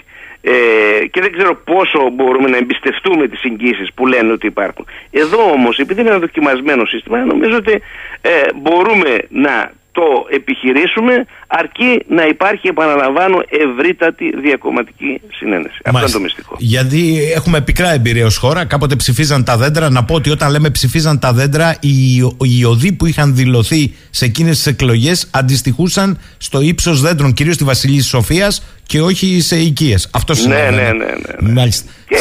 [0.44, 4.86] Ε, και δεν ξέρω πόσο μπορούμε να εμπιστευτούμε τις εγγύσεις που λένε ότι υπάρχουν.
[5.10, 7.72] Εδώ όμως, επειδή είναι ένα δοκιμασμένο σύστημα, νομίζω ότι
[8.20, 11.26] ε, μπορούμε να το επιχειρήσουμε
[11.58, 15.68] αρκεί να υπάρχει, επαναλαμβάνω, ευρύτατη διακομματική συνένεση.
[15.68, 16.16] Αυτό είναι Μάλιστα.
[16.18, 16.54] το μυστικό.
[16.58, 18.64] Γιατί έχουμε πικρά εμπειρία ως χώρα.
[18.64, 19.90] Κάποτε ψηφίζαν τα δέντρα.
[19.90, 24.24] Να πω ότι όταν λέμε ψηφίζαν τα δέντρα, οι, οι οδοί που είχαν δηλωθεί σε
[24.24, 30.08] εκείνες τις εκλογές αντιστοιχούσαν στο ύψος δέντρων, κυρίως στη Βασιλή Σοφίας και όχι σε οικίες.
[30.12, 30.82] Αυτό Ναι, συνέβαινε.
[30.82, 31.52] ναι, ναι, ναι.
[31.52, 31.90] Μάλιστα.
[32.08, 32.16] Και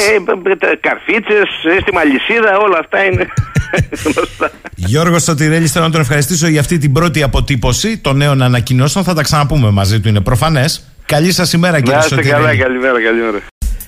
[0.49, 3.27] ε, τα καρφίτσες, ε, στη Μαλισίδα, όλα αυτά είναι
[4.03, 4.51] γνωστά.
[4.75, 9.03] Γιώργος Σωτηρέλης, θέλω να τον ευχαριστήσω για αυτή την πρώτη αποτύπωση των νέων ανακοινώσεων.
[9.05, 10.83] Θα τα ξαναπούμε μαζί του, είναι προφανές.
[11.05, 12.43] Καλή σας ημέρα, κύριε Να είστε Σωτηρέλη.
[12.43, 13.39] καλά, καλημέρα, καλημέρα.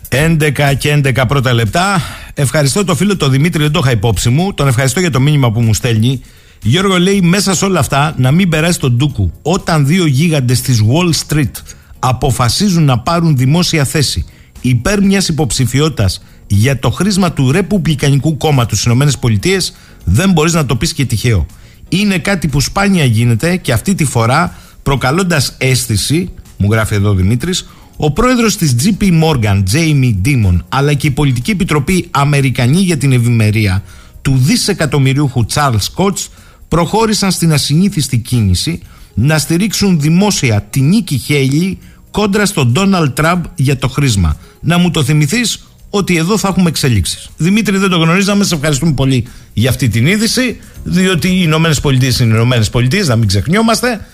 [0.09, 2.01] 11 και 11 πρώτα λεπτά.
[2.33, 4.53] Ευχαριστώ το φίλο τον Δημήτρη, δεν το είχα υπόψη μου.
[4.53, 6.21] Τον ευχαριστώ για το μήνυμα που μου στέλνει.
[6.61, 9.31] Γιώργο λέει μέσα σε όλα αυτά να μην περάσει τον Ντούκου.
[9.41, 11.51] Όταν δύο γίγαντες της Wall Street
[11.99, 14.25] αποφασίζουν να πάρουν δημόσια θέση
[14.61, 19.63] υπέρ μιας υποψηφιότητας για το χρήσμα του Ρεπουμπλικανικού κόμματος στις ΗΠΑ,
[20.03, 21.45] δεν μπορείς να το πεις και τυχαίο.
[21.89, 27.13] Είναι κάτι που σπάνια γίνεται και αυτή τη φορά προκαλώντας αίσθηση, μου γράφει εδώ ο
[27.13, 27.67] Δημήτρης,
[27.97, 33.11] ο πρόεδρος της JP Morgan, Jamie Dimon, αλλά και η Πολιτική Επιτροπή Αμερικανή για την
[33.11, 33.83] Ευημερία
[34.21, 36.27] του δισεκατομμυριούχου Charles Koch
[36.67, 38.81] προχώρησαν στην ασυνήθιστη κίνηση
[39.13, 41.77] να στηρίξουν δημόσια την Νίκη Χέιλι
[42.11, 44.37] κόντρα στον Ντόναλτ Τραμπ για το χρήσμα.
[44.61, 47.29] Να μου το θυμηθείς ότι εδώ θα έχουμε εξελίξεις.
[47.37, 48.43] Δημήτρη, δεν το γνωρίζαμε.
[48.43, 50.59] Σε ευχαριστούμε πολύ για αυτή την είδηση.
[50.83, 54.07] Διότι οι Ηνωμένες Πολιτείες είναι οι Ηνωμένες Πολιτείες, να μην ξεχνιόμαστε.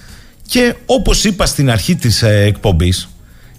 [0.49, 3.09] Και όπως είπα στην αρχή της ε, εκπομπής,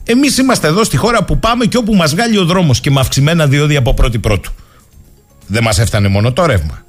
[0.05, 3.01] εμείς είμαστε εδώ στη χώρα που πάμε και όπου μας βγάλει ο δρόμος και με
[3.01, 4.53] αυξημένα διόδια από πρώτη πρώτου.
[5.47, 6.85] Δεν μας έφτανε μόνο το ρεύμα.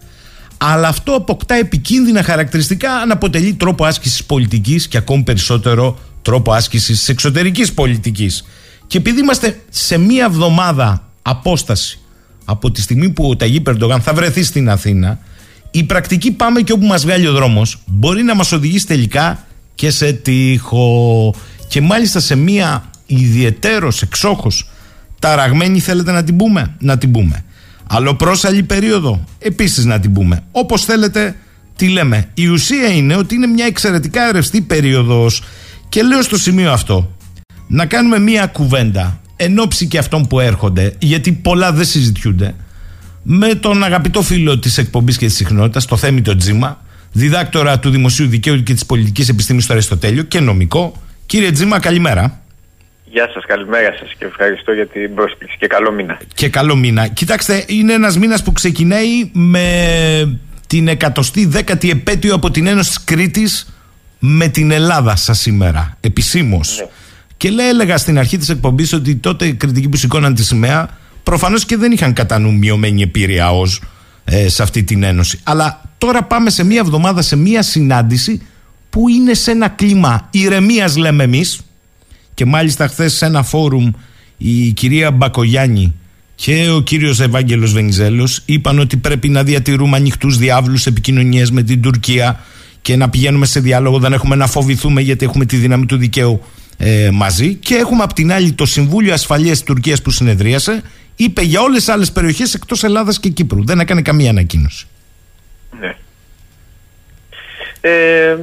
[0.58, 6.98] Αλλά αυτό αποκτά επικίνδυνα χαρακτηριστικά αν αποτελεί τρόπο άσκησης πολιτικής και ακόμη περισσότερο τρόπο άσκησης
[6.98, 8.46] της εξωτερικής πολιτικής.
[8.88, 12.00] Και επειδή είμαστε σε μία εβδομάδα απόσταση
[12.46, 15.20] από τη στιγμή που ο Ταγί Περντογάν θα βρεθεί στην Αθήνα,
[15.72, 19.46] η πρακτική πάμε και όπου μας βγάλει ο δρόμος μπορεί να μας οδηγήσει τελικά
[19.82, 21.36] και σε τείχο.
[21.68, 24.70] Και μάλιστα σε μία ιδιαιτέρως εξόχως
[25.20, 27.44] ταραγμένη θέλετε να την πούμε, να την πούμε.
[27.88, 30.44] Αλλοπρόσαλη περίοδο, επίσης να την πούμε.
[30.52, 31.36] Όπως θέλετε
[31.76, 32.30] τι λέμε.
[32.34, 35.44] Η ουσία είναι ότι είναι μια εξαιρετικά ρευστή περίοδος
[35.90, 37.16] και λέω στο σημείο αυτό
[37.68, 42.56] να κάνουμε μια κουβέντα εν ώψη και αυτών που έρχονται, γιατί πολλά δεν συζητιούνται,
[43.24, 47.90] με τον αγαπητό φίλο της εκπομπής και της συχνότητας, το Θέμη το Τζίμα, διδάκτορα του
[47.90, 51.02] Δημοσίου Δικαίου και της Πολιτικής Επιστήμης στο Αριστοτέλειο και νομικό.
[51.26, 52.42] Κύριε Τζίμα, καλημέρα.
[53.06, 56.20] Γεια σας, καλημέρα σας και ευχαριστώ για την πρόσκληση και καλό μήνα.
[56.34, 57.08] Και καλό μήνα.
[57.08, 63.04] Κοιτάξτε, είναι ένας μήνας που ξεκινάει με την εκατοστή δέκατη επέτειο από την Ένωση της
[63.04, 63.74] Κρήτης
[64.20, 66.78] με την Ελλάδα σας σήμερα, επισήμως.
[66.80, 66.86] Ναι.
[67.38, 70.90] Και λέει, έλεγα στην αρχή της εκπομπής ότι τότε οι κριτικοί που σηκώναν τη σημαία
[71.24, 73.82] προφανώς και δεν είχαν κατά νου μειωμένη επίρρεια ως
[74.34, 75.40] ε, σε αυτή την Ένωση.
[75.44, 78.42] Αλλά τώρα πάμε σε μία εβδομάδα σε μία συνάντηση
[78.90, 81.60] που είναι σε ένα κλίμα ηρεμίας λέμε εμείς,
[82.34, 83.92] και μάλιστα χθες σε ένα φόρουμ
[84.38, 85.94] η κυρία Μπακογιάννη
[86.36, 91.82] και ο κύριος Ευάγγελος Βενιζέλος είπαν ότι πρέπει να διατηρούμε ανοιχτούς διάβλους επικοινωνίας με την
[91.82, 92.40] Τουρκία
[92.82, 96.42] και να πηγαίνουμε σε διάλογο, δεν έχουμε να φοβηθούμε γιατί έχουμε τη δύναμη του δικαίου
[96.78, 100.82] ε, μαζί και έχουμε απ' την άλλη το Συμβούλιο Ασφαλείας της Τουρκίας που συνεδρίασε
[101.24, 103.66] είπε για όλες τις άλλες περιοχές εκτός Ελλάδας και Κύπρου.
[103.66, 104.88] Δεν έκανε καμία ανακοίνωση.
[105.80, 105.96] Ναι.
[107.82, 108.38] Ε,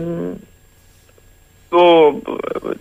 [1.68, 2.14] το,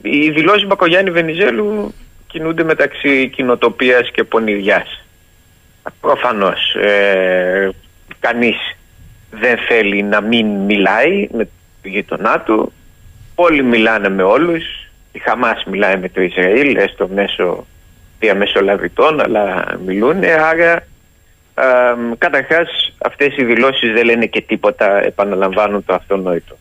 [0.02, 1.94] οι δηλώσεις Μπακογιάννη Βενιζέλου
[2.28, 5.06] κινούνται μεταξύ κοινοτοπίας και πονηριάς.
[6.02, 7.70] Προφανώς ε,
[8.20, 8.56] κανείς
[9.32, 11.50] δεν θέλει να μην μιλάει με
[11.82, 12.72] τον γείτονά του.
[13.36, 14.64] Όλοι μιλάνε με όλους.
[15.12, 17.66] Η Χαμάς μιλάει με το Ισραήλ, έστω μέσω
[18.20, 20.24] διαμεσολαβητών, αλλά μιλούν.
[20.24, 20.74] Άρα,
[21.56, 26.58] ε, καταρχάς, αυτές οι δηλώσεις δεν λένε και τίποτα, επαναλαμβάνουν το αυτονόητο.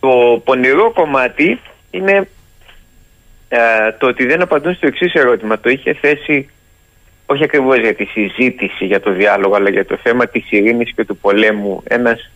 [0.00, 1.60] Το πονηρό κομμάτι
[1.90, 2.28] είναι
[3.48, 3.58] ε,
[3.98, 5.58] το ότι δεν απαντούν στο εξής ερώτημα.
[5.58, 6.48] Το είχε θέσει
[7.26, 11.04] όχι ακριβώς για τη συζήτηση για το διάλογο αλλά για το θέμα της ειρήνης και
[11.04, 12.30] του πολέμου ένας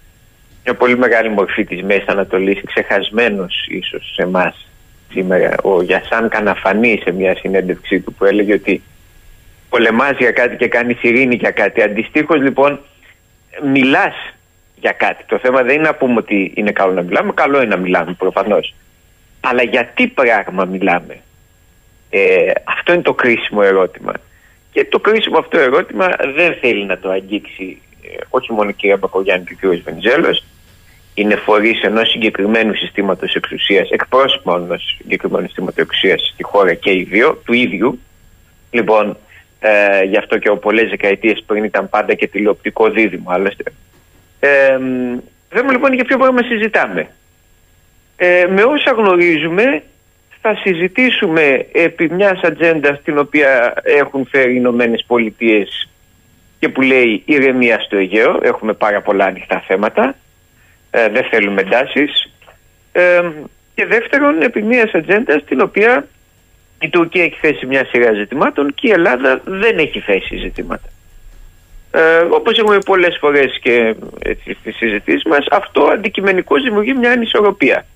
[0.65, 4.67] μια πολύ μεγάλη μορφή της Μέσης Ανατολής ξεχασμένος ίσως σε εμάς
[5.11, 8.83] σήμερα ο Γιασάν Καναφανή σε μια συνέντευξή του που έλεγε ότι
[9.69, 12.81] πολεμάς για κάτι και κάνεις ειρήνη για κάτι αντιστοίχως λοιπόν
[13.63, 14.15] μιλάς
[14.77, 15.25] για κάτι.
[15.27, 18.13] Το θέμα δεν είναι να πούμε ότι είναι καλό να μιλάμε, καλό είναι να μιλάμε
[18.13, 18.75] προφανώς.
[19.41, 21.21] Αλλά για τι πράγμα μιλάμε;
[22.11, 24.13] Ε, αυτό είναι το κρίσιμο ερώτημα.
[24.73, 28.97] Και το κρίσιμο αυτό ερώτημα δεν θέλει να το αγγίξει ε, όχι μόνο η κυρία
[28.97, 29.83] Μπακογιάννη και ο κ.
[29.83, 30.45] Βενιζέλος.
[31.19, 37.03] Είναι φορείς ενός συγκεκριμένου συστήματος εξουσίας, εκπρόσωπο ενός συγκεκριμένου συστήματος εξουσίας στη χώρα και οι
[37.03, 37.99] δύο, του ίδιου.
[38.71, 39.17] Λοιπόν,
[39.61, 43.63] ε, γι' αυτό και ο πολλές δεκαετίες πριν ήταν πάντα και τηλεοπτικό δίδυμο άλλωστε.
[44.41, 44.79] Ε,
[45.49, 47.09] θέμα λοιπόν για ποιο πράγμα συζητάμε.
[48.17, 49.83] Ε, με όσα γνωρίζουμε
[50.41, 55.89] θα συζητήσουμε επί μιας ατζέντα την οποία έχουν φέρει οι Ηνωμένες Πολιτείες
[56.59, 58.41] και που λέει ηρεμία στο Αιγαίο.
[58.43, 60.15] Έχουμε πάρα πολλά ανοιχτά θέματα.
[60.97, 62.33] Ε, δεν θέλουμε εντάσεις.
[62.93, 63.21] Ε,
[63.75, 66.07] και δεύτερον, επί μια ατζέντα την οποία
[66.81, 70.89] η Τουρκία έχει θέσει μια σειρά ζητημάτων και η Ελλάδα δεν έχει θέσει ζητήματα.
[71.91, 73.95] Ε, Όπως έχουμε πολλές φορές και
[74.61, 77.87] στις συζητήσεις μας, αυτό αντικειμενικώ δημιουργεί μια ανισορροπία.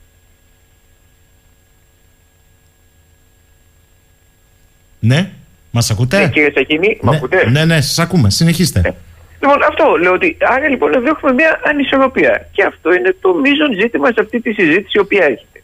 [5.00, 5.30] Ναι,
[5.70, 8.30] μας ακούτε; Ναι, κύριε Σακίνη, ναι, ακούτε; Ναι, ναι, σας ακούμε.
[8.30, 8.80] Συνεχίστε.
[8.80, 8.94] Ναι.
[9.40, 12.48] Λοιπόν, αυτό λέω ότι άρα λοιπόν εδώ έχουμε μια ανισορροπία.
[12.52, 15.62] Και αυτό είναι το μείζον ζήτημα σε αυτή τη συζήτηση η οποία έχετε.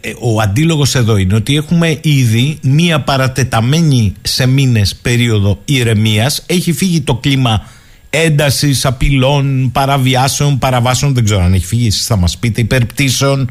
[0.00, 6.44] Ε, ο αντίλογος εδώ είναι ότι έχουμε ήδη μία παρατεταμένη σε μήνες περίοδο ηρεμίας.
[6.48, 7.66] Έχει φύγει το κλίμα
[8.10, 11.14] έντασης, απειλών, παραβιάσεων, παραβάσεων.
[11.14, 13.50] Δεν ξέρω αν έχει φύγει, εσείς θα μας πείτε, υπερπτήσεων,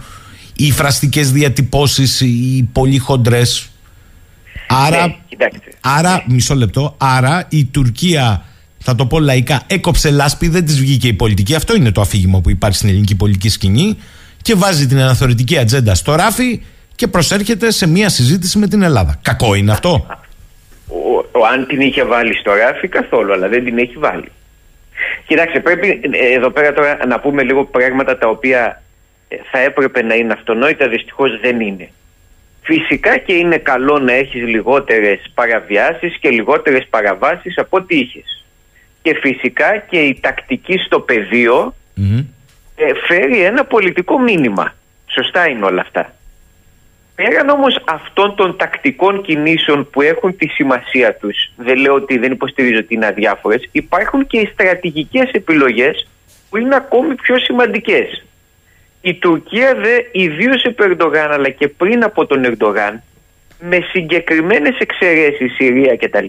[0.55, 3.70] οι φραστικές διατυπώσεις, οι πολύ χοντρές.
[4.68, 5.72] Άρα, ναι, κοιτάξτε.
[5.82, 8.45] άρα μισό λεπτό, άρα η Τουρκία
[8.82, 11.55] θα το πω λαϊκά, έκοψε λάσπη, δεν της βγήκε η πολιτική.
[11.55, 13.97] Αυτό είναι το αφήγημα που υπάρχει στην ελληνική πολιτική σκηνή
[14.41, 16.61] και βάζει την αναθεωρητική ατζέντα στο ράφι
[16.95, 19.19] και προσέρχεται σε μια συζήτηση με την Ελλάδα.
[19.21, 20.05] Κακό είναι αυτό;
[20.88, 24.32] ο, ο, αν την είχε βάλει στο ράφι καθόλου, αλλά δεν την έχει βάλει.
[25.27, 28.82] Κοιτάξτε, πρέπει ε, εδώ πέρα τώρα να πούμε λίγο πράγματα τα οποία
[29.27, 31.89] ε, θα έπρεπε να είναι αυτονόητα, δυστυχώς δεν είναι.
[32.61, 38.45] Φυσικά και είναι καλό να έχεις λιγότερες παραβιάσεις και λιγότερες παραβάσεις από ό,τι είχες.
[39.02, 41.76] Και φυσικά και η τακτική στο πεδίο
[42.76, 44.76] ε, φέρει ένα πολιτικό μήνυμα.
[45.06, 46.14] Σωστά είναι όλα αυτά.
[47.16, 52.32] Πέραν όμως αυτών των τακτικών κινήσεων που έχουν τη σημασία τους, δεν λέω ότι δεν
[52.32, 56.08] υποστηρίζω ότι είναι αδιάφορες, υπάρχουν και οι στρατηγικές επιλογές
[56.49, 58.26] που είναι ακόμη πιο σημαντικές.
[59.02, 63.02] Η Τουρκία δε ιδίως επί Ερντογάν αλλά και πριν από τον Ερντογάν
[63.60, 66.26] με συγκεκριμένες εξαιρέσεις Συρία κτλ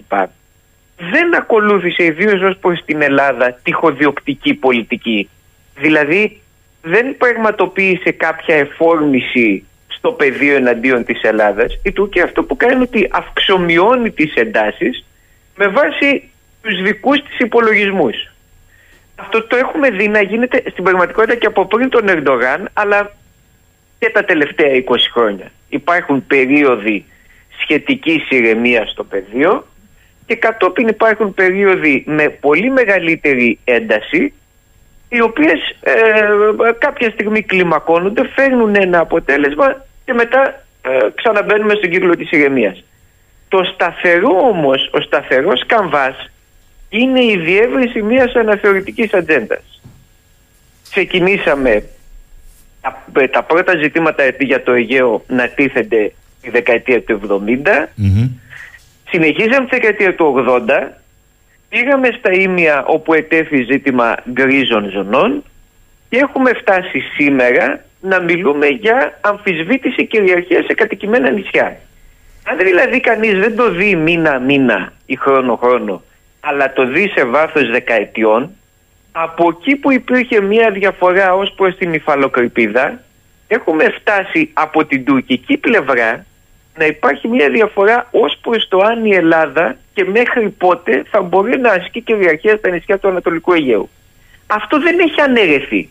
[0.97, 5.29] δεν ακολούθησε ιδίω ως προς την Ελλάδα τυχοδιοκτική πολιτική.
[5.75, 6.41] Δηλαδή
[6.81, 11.79] δεν πραγματοποίησε κάποια εφόρμηση στο πεδίο εναντίον της Ελλάδας.
[11.83, 15.05] Η Τουρκία αυτό που κάνει είναι ότι αυξομειώνει τις εντάσεις
[15.55, 16.29] με βάση
[16.61, 18.15] τους δικούς της υπολογισμούς.
[19.15, 23.11] Αυτό το έχουμε δει να γίνεται στην πραγματικότητα και από πριν τον Ερντογάν αλλά
[23.99, 25.51] και τα τελευταία 20 χρόνια.
[25.69, 27.05] Υπάρχουν περίοδοι
[27.61, 29.65] σχετικής ηρεμίας στο πεδίο
[30.25, 34.33] και κατόπιν υπάρχουν περίοδοι με πολύ μεγαλύτερη ένταση
[35.09, 35.93] οι οποίες ε,
[36.77, 42.83] κάποια στιγμή κλιμακώνονται, φέρνουν ένα αποτέλεσμα και μετά ε, ξαναμπαίνουμε στον κύκλο της ηρεμίας.
[43.47, 46.31] Το σταθερό όμως, ο σταθερός καμβάς
[46.89, 49.81] είναι η διεύρυνση μιας αναθεωρητικής ατζέντας.
[50.89, 51.83] Ξεκινήσαμε
[52.81, 57.89] τα, ε, τα πρώτα ζητήματα για το Αιγαίο να τίθενται τη δεκαετία του 70
[59.13, 60.69] Συνεχίζαμε τη δεκαετία του 80,
[61.69, 65.43] πήγαμε στα ίμια όπου ετέθη ζήτημα γκρίζων ζωνών
[66.09, 71.77] και έχουμε φτάσει σήμερα να μιλούμε για αμφισβήτηση κυριαρχία σε κατοικημένα νησιά.
[72.43, 76.03] Αν δηλαδή κανείς δεν το δει μήνα-μήνα ή χρόνο-χρόνο,
[76.39, 78.49] αλλά το δει σε βάθος δεκαετιών,
[79.11, 82.99] από εκεί που υπήρχε μια διαφορά ως προς την υφαλοκρηπίδα,
[83.47, 86.25] έχουμε φτάσει από την τουρκική πλευρά
[86.77, 91.59] να υπάρχει μια διαφορά ως προς το αν η Ελλάδα και μέχρι πότε θα μπορεί
[91.59, 93.89] να ασκεί κυριαρχία στα νησιά του Ανατολικού Αιγαίου.
[94.47, 95.89] Αυτό δεν έχει αναιρεθεί.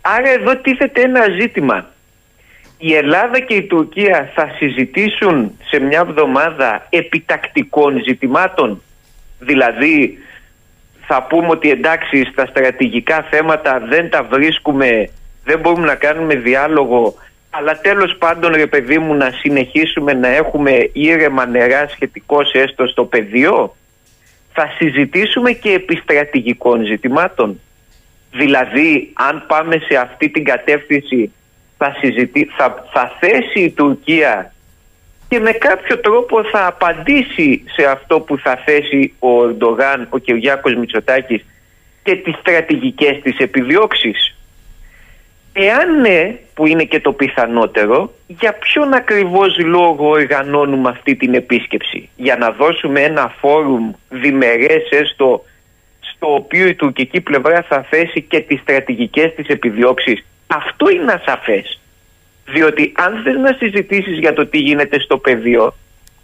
[0.00, 1.86] Άρα εδώ τίθεται ένα ζήτημα.
[2.78, 8.82] Η Ελλάδα και η Τουρκία θα συζητήσουν σε μια εβδομάδα επιτακτικών ζητημάτων.
[9.38, 10.18] Δηλαδή
[11.06, 15.10] θα πούμε ότι εντάξει στα στρατηγικά θέματα δεν τα βρίσκουμε,
[15.44, 17.14] δεν μπορούμε να κάνουμε διάλογο
[17.50, 23.04] αλλά τέλος πάντων ρε παιδί μου να συνεχίσουμε να έχουμε ήρεμα νερά σχετικώ έστω στο
[23.04, 23.76] πεδίο
[24.52, 27.60] θα συζητήσουμε και επιστρατηγικών ζητημάτων
[28.30, 31.32] δηλαδή αν πάμε σε αυτή την κατεύθυνση
[31.76, 34.52] θα, συζητή, θα, θα θέσει η Τουρκία
[35.30, 40.74] και με κάποιο τρόπο θα απαντήσει σε αυτό που θα θέσει ο Ερντογάν, ο Κυριάκος
[40.74, 41.44] Μητσοτάκης
[42.02, 44.36] και τις στρατηγικές της επιδιώξεις.
[45.62, 52.08] Εάν ναι, που είναι και το πιθανότερο, για ποιον ακριβώς λόγο οργανώνουμε αυτή την επίσκεψη;
[52.16, 55.44] Για να δώσουμε ένα φόρουμ διμερές έστω
[56.00, 60.24] στο οποίο η τουρκική πλευρά θα θέσει και τις στρατηγικές της επιδιώξεις.
[60.46, 61.80] Αυτό είναι ασαφές.
[62.52, 65.74] Διότι αν θες να συζητήσεις για το τι γίνεται στο πεδίο,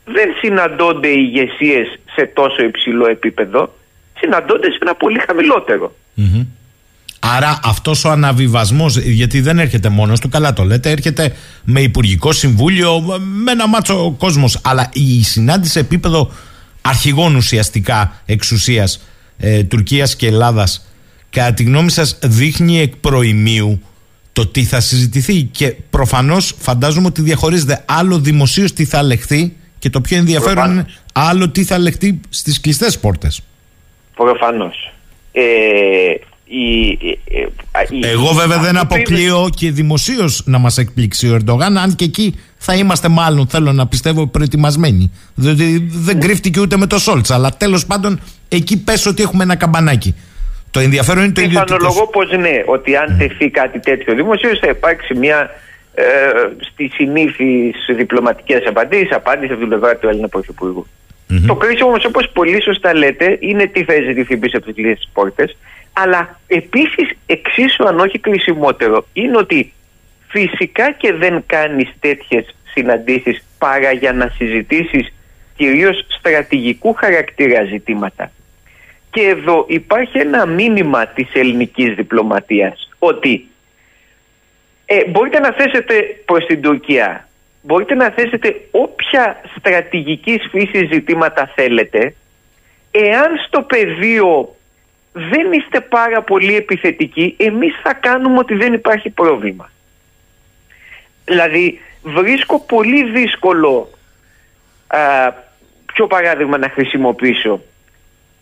[0.05, 3.74] δεν συναντώνται οι ηγεσίες σε τόσο υψηλό επίπεδο,
[4.18, 5.20] συναντώνται σε ένα πολύ
[7.35, 12.33] Άρα αυτός ο αναβιβασμός, γιατί δεν έρχεται μόνος του, καλά το λέτε, έρχεται με Υπουργικό
[12.33, 13.01] Συμβούλιο,
[13.45, 14.59] με ένα μάτσο κόσμος.
[14.62, 16.31] Αλλά η συνάντηση σε επίπεδο
[16.81, 19.01] αρχηγών ουσιαστικά εξουσίας
[19.39, 20.87] ε, Τουρκίας και Ελλάδας,
[21.31, 23.81] κατά τη γνώμη σας, δείχνει εκ προημίου
[24.32, 25.43] το τι θα συζητηθεί.
[25.43, 30.86] Και προφανώς φαντάζομαι ότι διαχωρίζεται άλλο δημοσίως τι θα λεχθεί και το πιο ενδιαφέρον είναι
[31.12, 33.40] άλλο τι θα λεχθεί στις κλειστές πόρτες.
[34.15, 34.93] Προφανώς.
[35.32, 35.43] Ε,
[38.01, 42.74] εγώ βέβαια δεν αποκλείω και δημοσίως να μας εκπλήξει ο Ερντογάν, αν και εκεί θα
[42.74, 45.12] είμαστε μάλλον, θέλω να πιστεύω, προετοιμασμένοι.
[45.35, 47.31] Διότι δεν κρύφτηκε ούτε με το Σόλτς.
[47.31, 50.14] Αλλά τέλος πάντων εκεί πες ότι έχουμε ένα καμπανάκι.
[50.70, 51.60] Το ενδιαφέρον είναι το ίδιο.
[51.60, 55.51] Πιθανολογώ πως ναι, ότι αν τεθεί κάτι τέτοιο δημοσίως θα υπάρξει μια
[55.94, 56.05] ε,
[56.60, 60.86] στις συνήθεις διπλωματικές απαντήσεις, απάντηση από την πλευρά του Έλληνα Πρωθυπουργού.
[61.31, 61.44] Mm-hmm.
[61.47, 65.06] Το κρίσιμο όμως, όπως πολύ σωστά λέτε, είναι τι θα ζητηθεί πίσω από τις κλειστέ
[65.12, 65.56] πόρτες.
[65.98, 69.73] Αλλά επίσης εξίσου αν όχι κρισιμότερο είναι ότι
[70.28, 75.12] φυσικά και δεν κάνεις τέτοιες συναντήσεις παρά για να συζητήσεις
[75.56, 78.31] κυρίως στρατηγικού χαρακτήρα ζητήματα.
[79.10, 83.48] Και εδώ υπάρχει ένα μήνυμα της ελληνικής διπλωματίας ότι
[84.86, 87.28] ε, μπορείτε να θέσετε προς την Τουρκία
[87.66, 92.14] μπορείτε να θέσετε όποια στρατηγικής φύσης ζητήματα θέλετε
[92.90, 94.56] εάν στο πεδίο
[95.18, 99.70] δεν είστε πάρα πολύ επιθετικοί εμείς θα κάνουμε ότι δεν υπάρχει πρόβλημα.
[101.24, 103.90] Δηλαδή βρίσκω πολύ δύσκολο
[104.86, 104.98] α,
[105.93, 107.60] ποιο παράδειγμα να χρησιμοποιήσω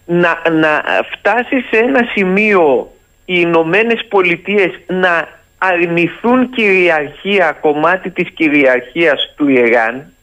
[0.06, 0.82] να, να
[1.12, 2.92] φτάσει σε ένα σημείο
[3.24, 5.28] οι Ηνωμένες Πολιτείες να
[5.58, 10.13] αρνηθούν κυριαρχία, κομμάτι της κυριαρχίας του Ιράν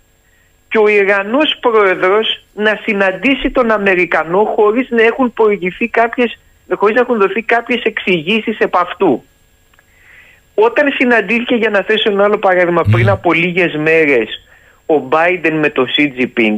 [0.72, 6.40] και ο Ιρανός πρόεδρος να συναντήσει τον Αμερικανό χωρίς να έχουν προηγηθεί κάποιες,
[6.74, 9.24] χωρίς να έχουν δοθεί κάποιες εξηγήσεις επ' αυτού.
[10.54, 14.48] Όταν συναντήθηκε για να θέσω ένα άλλο παράδειγμα πριν από λίγες μέρες
[14.86, 16.58] ο Biden με το Xi Jinping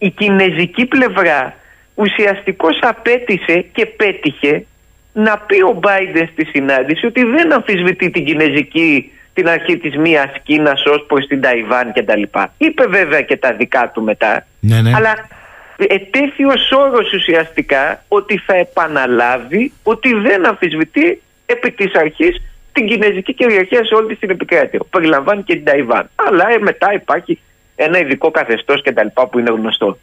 [0.00, 1.56] η κινέζικη πλευρά
[1.94, 4.64] ουσιαστικώς απέτησε και πέτυχε
[5.12, 10.30] να πει ο Biden στη συνάντηση ότι δεν αμφισβητεί την κινέζικη την αρχή της μίας
[10.42, 12.52] Κίνας ως προς την Ταϊβάν και τα λοιπά.
[12.58, 14.92] Είπε βέβαια και τα δικά του μετά, Ναι, ναι.
[14.94, 15.28] αλλά
[15.76, 22.42] ετέθη ως όρος ουσιαστικά ότι θα επαναλάβει ότι δεν αμφισβητεί επί της αρχής
[22.72, 24.80] την κινέζικη κυριαρχία σε όλη της την επικράτεια.
[24.90, 26.10] Περιλαμβάνει και την Ταϊβάν.
[26.14, 27.38] Αλλά ε, μετά υπάρχει
[27.76, 29.98] ένα ειδικό καθεστώς και τα λοιπά που είναι γνωστό.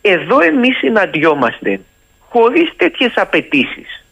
[0.00, 1.80] Εδώ εμείς συναντιόμαστε
[2.28, 4.04] χωρίς τέτοιες απαιτήσεις.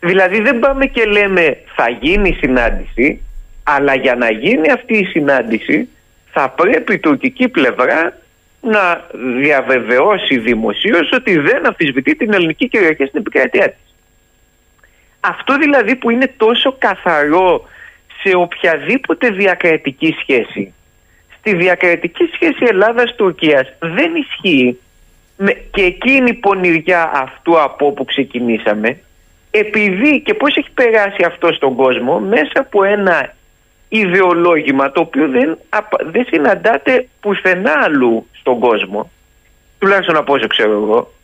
[0.00, 3.22] Δηλαδή δεν πάμε και λέμε θα γίνει συνάντηση,
[3.68, 5.88] αλλά για να γίνει αυτή η συνάντηση
[6.32, 8.18] θα πρέπει η τουρκική πλευρά
[8.60, 9.04] να
[9.40, 13.94] διαβεβαιώσει δημοσίως ότι δεν αμφισβητεί την ελληνική κυριαρχία στην επικρατεία της.
[15.20, 17.68] Αυτό δηλαδή που είναι τόσο καθαρό
[18.22, 20.74] σε οποιαδήποτε διακρατική σχέση.
[21.38, 24.78] Στη διακρατική σχέση Ελλάδας-Τουρκίας δεν ισχύει
[25.36, 29.00] με, και εκεί είναι η πονηριά αυτού από όπου ξεκινήσαμε
[29.50, 33.34] επειδή και πώς έχει περάσει αυτό στον κόσμο μέσα από ένα
[33.88, 39.10] ιδεολόγημα το οποίο δεν, απα- δεν συναντάται πουθενά αλλού στον κόσμο
[39.78, 41.14] τουλάχιστον από όσο ξέρω εγώ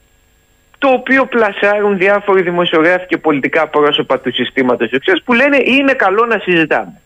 [0.79, 6.27] το οποίο πλασάρουν διάφοροι δημοσιογράφοι και πολιτικά πρόσωπα του συστήματος εξής που λένε είναι καλό
[6.27, 7.01] να συζητάμε.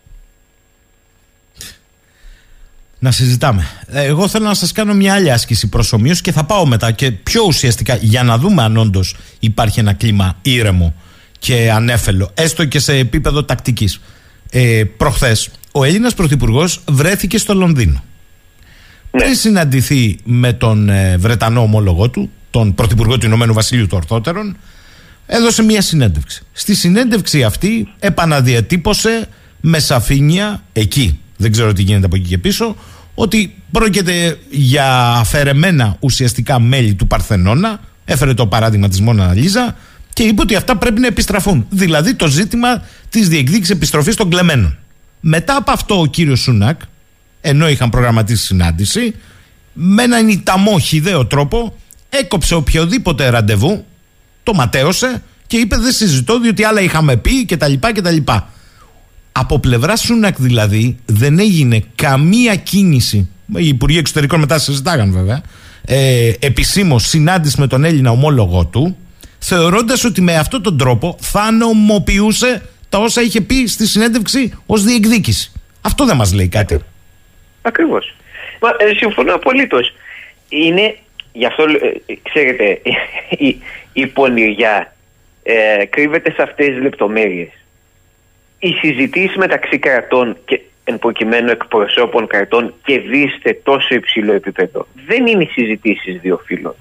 [2.99, 3.67] Να συζητάμε.
[3.87, 7.11] Ε, Εγώ θέλω να σας κάνω μια άλλη άσκηση προσωμείωση και θα πάω μετά και
[7.11, 10.95] πιο ουσιαστικά για να δούμε αν όντως υπάρχει ένα κλίμα ήρεμο
[11.39, 14.01] και ανέφελο, έστω και σε επίπεδο τακτικής.
[14.51, 18.05] Ε, Προχθές, ο Έλληνας Πρωθυπουργός βρέθηκε στο Λονδίνο.
[19.11, 24.57] Πριν συναντηθεί με τον ε, Βρετανό ομόλογό του, τον Πρωθυπουργό του Ηνωμένου Βασιλείου των Ορθότερων,
[25.27, 26.43] έδωσε μια συνέντευξη.
[26.53, 29.29] Στη συνέντευξη αυτή επαναδιατύπωσε
[29.61, 32.77] με σαφήνεια εκεί, δεν ξέρω τι γίνεται από εκεί και πίσω,
[33.15, 39.77] ότι πρόκειται για αφαιρεμένα ουσιαστικά μέλη του Παρθενώνα, έφερε το παράδειγμα της Μόνα Λίζα
[40.17, 41.67] και είπε ότι αυτά πρέπει να επιστραφούν.
[41.71, 44.79] Δηλαδή το ζήτημα της διεκδίκησης επιστροφής των κλεμμένων.
[45.21, 46.81] Μετά από αυτό ο κύριος Σούνακ,
[47.41, 49.15] ενώ είχαν προγραμματίσει συνάντηση,
[49.73, 51.77] με έναν ιταμό χιδαίο τρόπο
[52.09, 53.85] έκοψε οποιοδήποτε ραντεβού,
[54.43, 57.73] το ματέωσε και είπε δεν συζητώ διότι άλλα είχαμε πει κτλ.
[57.95, 58.17] κτλ.
[59.33, 63.29] Από πλευρά Σούνακ δηλαδή δεν έγινε καμία κίνηση.
[63.57, 65.43] Οι Υπουργοί Εξωτερικών μετά συζητάγαν βέβαια.
[65.85, 68.97] Ε, Επισήμως συνάντηση με τον Έλληνα ομόλογό του,
[69.49, 74.83] θεωρώντας ότι με αυτόν τον τρόπο θα νομοποιούσε τα όσα είχε πει στη συνέντευξη ως
[74.83, 75.53] διεκδίκηση.
[75.81, 76.79] Αυτό δεν μας λέει κάτι.
[77.63, 78.15] Ακριβώς.
[78.61, 79.95] Μα, ε, συμφωνώ απολύτως.
[80.49, 80.97] Είναι,
[81.33, 82.81] γι' αυτό ε, ξέρετε,
[83.47, 83.57] η,
[83.93, 84.95] η πονηριά
[85.43, 87.49] ε, κρύβεται σε αυτές τις λεπτομέρειες.
[88.59, 95.27] Οι συζητήσεις μεταξύ κρατών και εν προκειμένου εκπροσώπων κρατών και δίστε τόσο υψηλό επίπεδο δεν
[95.27, 96.75] είναι οι συζητήσεις δύο φύλων.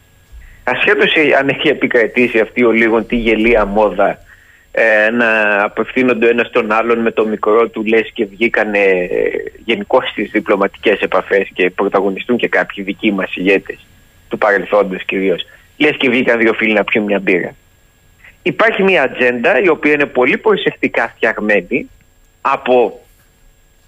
[0.67, 4.19] Ασχέτως ε, αν έχει επικρατήσει αυτή ο λίγον τη γελία μόδα
[4.71, 9.07] ε, να απευθύνονται ο ένας τον άλλον με το μικρό του λες και βγήκανε ε,
[9.65, 13.85] γενικώ στις διπλωματικές επαφές και πρωταγωνιστούν και κάποιοι δικοί μας ηγέτες
[14.29, 15.45] του παρελθόντος κυρίως
[15.77, 17.55] λες και βγήκαν δύο φίλοι να πιούν μια μπύρα.
[18.41, 21.89] Υπάρχει μια ατζέντα η οποία είναι πολύ προσεκτικά φτιαγμένη
[22.41, 22.99] από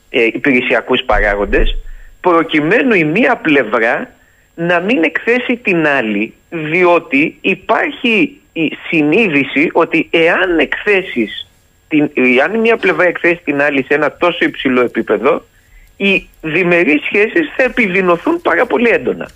[0.09, 1.77] ε, υπηρεσιακούς παράγοντες
[2.21, 4.11] προκειμένου η μία πλευρά
[4.59, 11.47] να μην εκθέσει την άλλη διότι υπάρχει η συνείδηση ότι εάν εκθέσεις
[11.87, 15.45] την, εάν μια πλευρά εκθέσει την άλλη σε ένα τόσο υψηλό επίπεδο
[15.97, 19.29] οι διμερείς σχέσεις θα επιδεινωθούν πάρα πολύ έντονα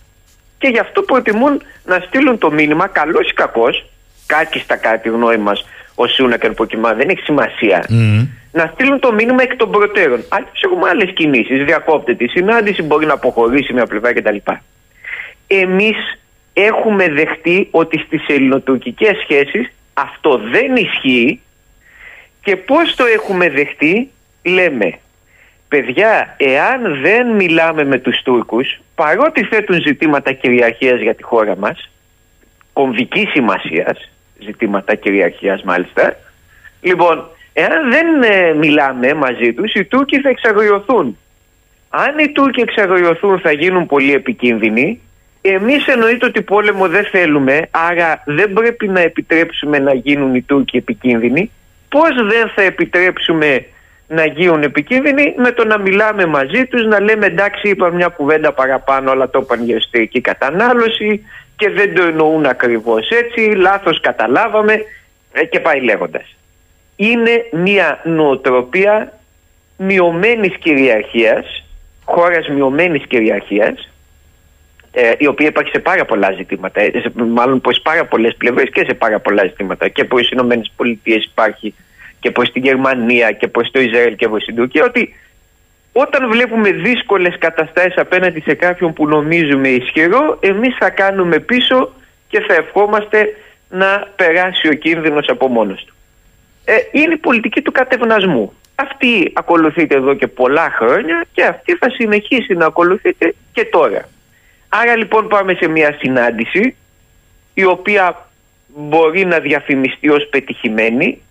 [0.57, 3.85] και γι' αυτό προτιμούν να στείλουν το μήνυμα καλός ή κακός
[4.25, 5.65] κάκιστα κατά τη γνώμη μας
[5.95, 7.85] ο Σούνα και ο Ποκιμά δεν έχει σημασία
[8.51, 10.23] να στείλουν το μήνυμα εκ των προτέρων.
[10.29, 11.63] Αλλιώς έχουμε άλλες κινήσεις.
[11.63, 14.35] Διακόπτεται η συνάντηση, μπορεί να αποχωρήσει μια πλευρά κτλ.
[15.53, 15.97] Εμείς
[16.53, 21.41] έχουμε δεχτεί ότι στις ελληνοτουρκικές σχέσεις αυτό δεν ισχύει
[22.43, 24.09] και πώς το έχουμε δεχτεί;
[24.43, 24.99] Λέμε
[25.71, 31.89] παιδιά, εάν δεν μιλάμε με τους Τούρκους, παρότι θέτουν ζητήματα κυριαρχίας για τη χώρα μας,
[32.73, 36.17] κομβικής σημασίας, ζητήματα κυριαρχίας μάλιστα,
[36.81, 41.17] λοιπόν, εάν δεν ε, μιλάμε μαζί τους, οι Τούρκοι θα εξαγριωθούν.
[41.89, 45.01] Αν οι Τούρκοι εξαγριωθούν θα γίνουν πολύ επικίνδυνοι,
[45.41, 50.77] εμείς εννοείται ότι πόλεμο δεν θέλουμε, άρα δεν πρέπει να επιτρέψουμε να γίνουν οι Τούρκοι
[50.77, 51.51] επικίνδυνοι.
[51.89, 53.65] Πώς δεν θα επιτρέψουμε
[54.07, 58.53] να γίνουν επικίνδυνοι; Με το να μιλάμε μαζί τους, να λέμε εντάξει είπα μια κουβέντα
[58.53, 64.73] παραπάνω αλλά το είπαν για εσωτερική κατανάλωση και δεν το εννοούν ακριβώς έτσι, λάθος καταλάβαμε
[65.31, 66.35] ε, και πάει λέγοντας.
[66.95, 69.19] Είναι μια νοοτροπία
[69.77, 71.63] μειωμένης κυριαρχίας,
[72.05, 73.90] χώρας μειωμένης κυριαρχίας,
[74.91, 78.69] ε, η οποία υπάρχει σε πάρα πολλά ζητήματα, ε, σε, μάλλον προς πάρα πολλές πλευρές
[78.69, 81.73] και σε πάρα πολλά ζητήματα και προς οι Ηνωμένες Πολιτείες υπάρχει
[82.19, 85.15] και προς τη Γερμανία και προς το Ισραήλ και προς την Τουρκία ότι
[85.91, 91.93] όταν βλέπουμε δύσκολες καταστάσεις απέναντι σε κάποιον που νομίζουμε ισχυρό εμείς θα κάνουμε πίσω
[92.27, 93.35] και θα ευχόμαστε
[93.69, 95.93] να περάσει ο κίνδυνος από μόνος του.
[96.65, 98.53] Ε, είναι η πολιτική του κατευνασμού.
[98.75, 104.09] Αυτή ακολουθείται εδώ και πολλά χρόνια και αυτή θα συνεχίσει να ακολουθείται και τώρα.
[104.73, 106.75] Άρα λοιπόν πάμε σε μια συνάντηση
[107.53, 108.29] η οποία
[108.67, 111.21] μπορεί να διαφημιστεί ως πετυχημένη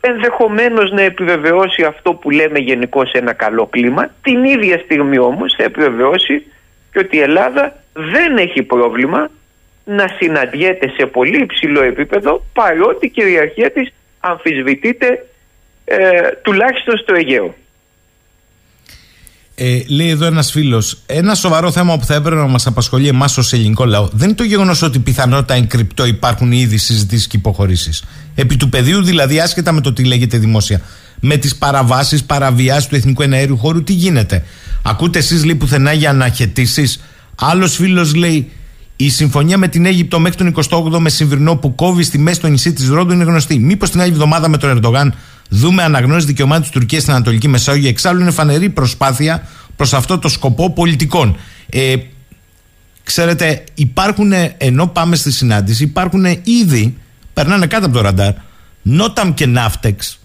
[0.00, 5.64] ενδεχομένως να επιβεβαιώσει αυτό που λέμε γενικώ ένα καλό κλίμα την ίδια στιγμή όμως θα
[5.64, 6.46] επιβεβαιώσει
[6.92, 9.30] και ότι η Ελλάδα δεν έχει πρόβλημα
[9.84, 15.26] να συναντιέται σε πολύ υψηλό επίπεδο παρότι η κυριαρχία της αμφισβητείται
[15.84, 17.54] ε, τουλάχιστον στο Αιγαίο.
[19.60, 23.38] Ε, λέει εδώ ένας φίλος, ένα σοβαρό θέμα που θα έπρεπε να μας απασχολεί εμάς
[23.38, 27.36] ως ελληνικό λαό δεν είναι το γεγονός ότι πιθανότητα εν κρυπτό υπάρχουν ήδη συζητήσεις και
[27.36, 28.02] υποχωρήσεις.
[28.34, 30.80] Επί του πεδίου, δηλαδή, άσχετα με το τι λέγεται δημόσια,
[31.20, 34.44] με τις παραβάσεις, παραβιάσεις του εθνικού εναέριου χώρου, τι γίνεται.
[34.82, 37.00] Ακούτε εσείς λέει πουθενά για αναχαιτήσεις.
[37.34, 38.50] Άλλος φίλος λέει,
[39.00, 42.72] η συμφωνία με την Αίγυπτο μέχρι τον 28ο μεσημβρινό που κόβει στη μέση το νησί
[42.72, 43.58] της Ρόντου είναι γνωστή.
[43.58, 45.14] Μήπως την άλλη εβδομάδα με τον Ερντογάν
[45.48, 47.88] δούμε αναγνώριση δικαιωμάτων της Τουρκίας στην Ανατολική Μεσόγειο.
[47.88, 51.36] Εξάλλου είναι φανερή προσπάθεια προς αυτό το σκοπό πολιτικών.
[51.68, 51.94] Ε,
[53.02, 56.96] ξέρετε, υπάρχουν, ενώ πάμε στη συνάντηση, υπάρχουν ήδη,
[57.32, 58.32] περνάνε κάτω από το ραντάρ,
[58.82, 60.18] Νόταμ και Ναύτεξ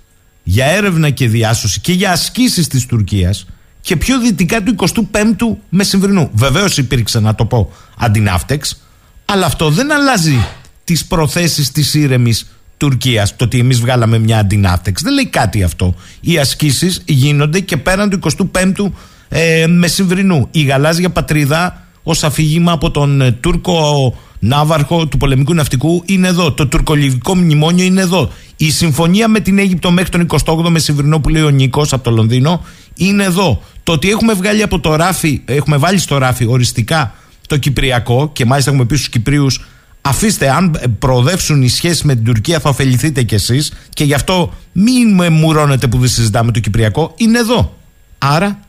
[0.44, 3.46] για έρευνα και διάσωση και για ασκήσεις της Τουρκίας
[3.84, 6.30] και πιο δυτικά του 25ου μεσημβρινού.
[6.34, 8.82] Βεβαίως υπήρξε, να το πω, αντιναύτεξ,
[9.26, 10.46] αλλά αυτό δεν αλλάζει
[10.84, 12.48] τις προθέσεις της ήρεμης
[12.78, 13.36] Τουρκίας.
[13.36, 15.02] Το ότι εμείς βγάλαμε μια αντινάφτεξ.
[15.02, 15.96] Δεν λέει κάτι αυτό.
[16.22, 18.20] Οι ασκήσεις γίνονται και πέραν του
[18.52, 18.92] 25ου
[19.30, 20.48] ε, μεσημβρινού.
[20.52, 26.52] Η γαλάζια πατρίδα ως αφήγημα από τον ε, Τούρκο ναύαρχο του πολεμικού ναυτικού είναι εδώ.
[26.52, 28.30] Το τουρκολιβικό μνημόνιο είναι εδώ.
[28.58, 32.12] Η συμφωνία με την Αίγυπτο μέχρι τον 28ο μεσημβρινό που λέει ο Νίκος από το
[32.12, 32.66] Λονδίνο
[32.96, 33.62] είναι εδώ.
[33.84, 37.14] Το ότι έχουμε βγάλει από το ράφι, έχουμε βάλει στο ράφι οριστικά
[37.48, 39.62] το Κυπριακό και μάλιστα έχουμε πει στους Κυπρίους
[40.06, 44.54] Αφήστε, αν προοδεύσουν οι σχέσεις με την Τουρκία, θα ωφεληθείτε κι εσείς και γι' αυτό
[44.72, 47.14] μην με μουρώνετε που δεν συζητάμε το Κυπριακό.
[47.18, 47.78] Είναι εδώ.
[48.18, 48.60] Άρα.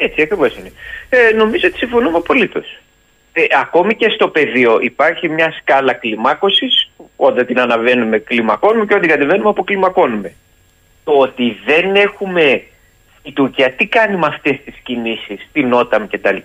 [0.00, 0.72] Έτσι ακριβώς είναι.
[1.08, 2.78] Ε, νομίζω ότι συμφωνούμε απολύτως.
[3.32, 6.90] Ε, ακόμη και στο πεδίο υπάρχει μια σκάλα κλιμάκωσης.
[7.16, 10.34] Όταν την αναβαίνουμε, κλιμακώνουμε και όταν κατεβαίνουμε, αποκλιμακώνουμε.
[11.04, 12.62] Το ότι δεν έχουμε.
[13.22, 16.36] Η Τουρκία τι κάνει με αυτές τις κινήσεις, την Όταμ κτλ.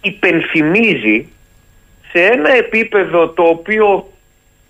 [0.00, 1.28] Υπενθυμίζει
[2.10, 4.12] σε ένα επίπεδο το οποίο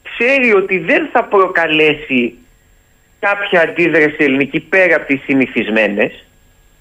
[0.03, 2.35] ξέρει ότι δεν θα προκαλέσει
[3.21, 6.25] κάποια αντίδραση ελληνική πέρα από τις συνηθισμένες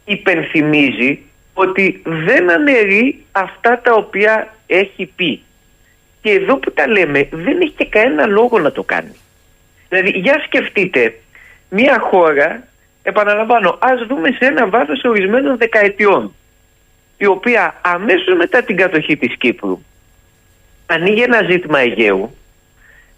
[0.05, 1.19] υπενθυμίζει
[1.53, 5.41] ότι δεν αναιρεί αυτά τα οποία έχει πει.
[6.21, 9.15] Και εδώ που τα λέμε δεν έχει και κανένα λόγο να το κάνει.
[9.89, 11.19] Δηλαδή για σκεφτείτε
[11.69, 12.67] μια χώρα,
[13.03, 16.33] επαναλαμβάνω, ας δούμε σε ένα βάθος ορισμένων δεκαετιών
[17.17, 19.79] η οποία αμέσως μετά την κατοχή της Κύπρου
[20.85, 22.35] ανοίγει ένα ζήτημα Αιγαίου,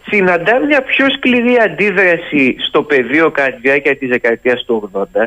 [0.08, 5.26] συναντά μια πιο σκληρή αντίδραση στο πεδίο κατά τη διάρκεια της δεκαετίας του 80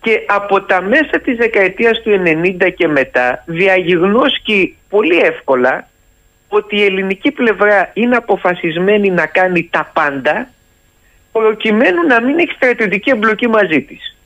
[0.00, 2.22] και από τα μέσα της δεκαετίας του
[2.60, 5.88] 90 και μετά διαγιγνώσκει πολύ εύκολα
[6.48, 10.48] ότι η ελληνική πλευρά είναι αποφασισμένη να κάνει τα πάντα
[11.32, 14.16] προκειμένου να μην έχει στρατιωτική εμπλοκή μαζί της.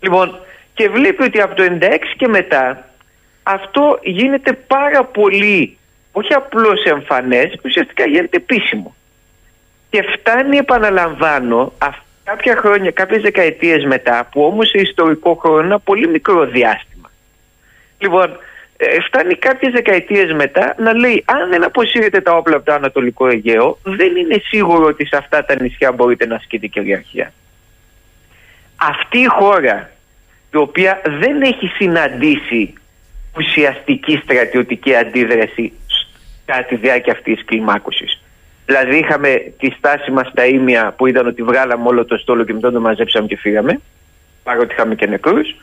[0.00, 0.38] Λοιπόν,
[0.74, 2.88] και βλέπει ότι από το 96 και μετά
[3.42, 5.78] αυτό γίνεται πάρα πολύ
[6.16, 8.94] όχι απλώς εμφανές, ουσιαστικά γίνεται επίσημο.
[9.90, 11.72] Και φτάνει, επαναλαμβάνω,
[12.24, 17.10] κάποια χρόνια, κάποιες δεκαετίες μετά, που όμως σε ιστορικό χρόνο είναι ένα πολύ μικρό διάστημα.
[17.98, 18.38] Λοιπόν,
[18.76, 23.26] ε, φτάνει κάποιες δεκαετίες μετά να λέει αν δεν αποσύρετε τα όπλα από το Ανατολικό
[23.26, 27.32] Αιγαίο, δεν είναι σίγουρο ότι σε αυτά τα νησιά μπορείτε να ασκείτε κυριαρχία.
[28.76, 29.90] Αυτή η χώρα
[30.52, 32.72] η οποία δεν έχει συναντήσει
[33.36, 35.72] ουσιαστική στρατιωτική αντίδραση
[36.44, 38.23] κατά τη διάρκεια αυτής της κλιμάκωσης.
[38.66, 42.52] Δηλαδή είχαμε τη στάση μας στα ίμια που ήταν ότι βγάλαμε όλο το στόλο και
[42.52, 43.80] μετά το μαζέψαμε και φύγαμε,
[44.42, 45.56] παρότι είχαμε και νεκρούς,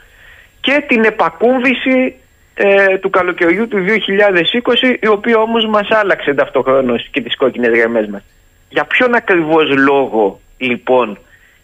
[0.62, 2.16] και την επακούμβηση
[2.54, 8.08] ε, του καλοκαιριού του 2020, η οποία όμως μας άλλαξε ταυτοχρόνως και τις κόκκινες γραμμές
[8.08, 8.22] μας.
[8.70, 11.18] Για ποιον ακριβώς λόγο λοιπόν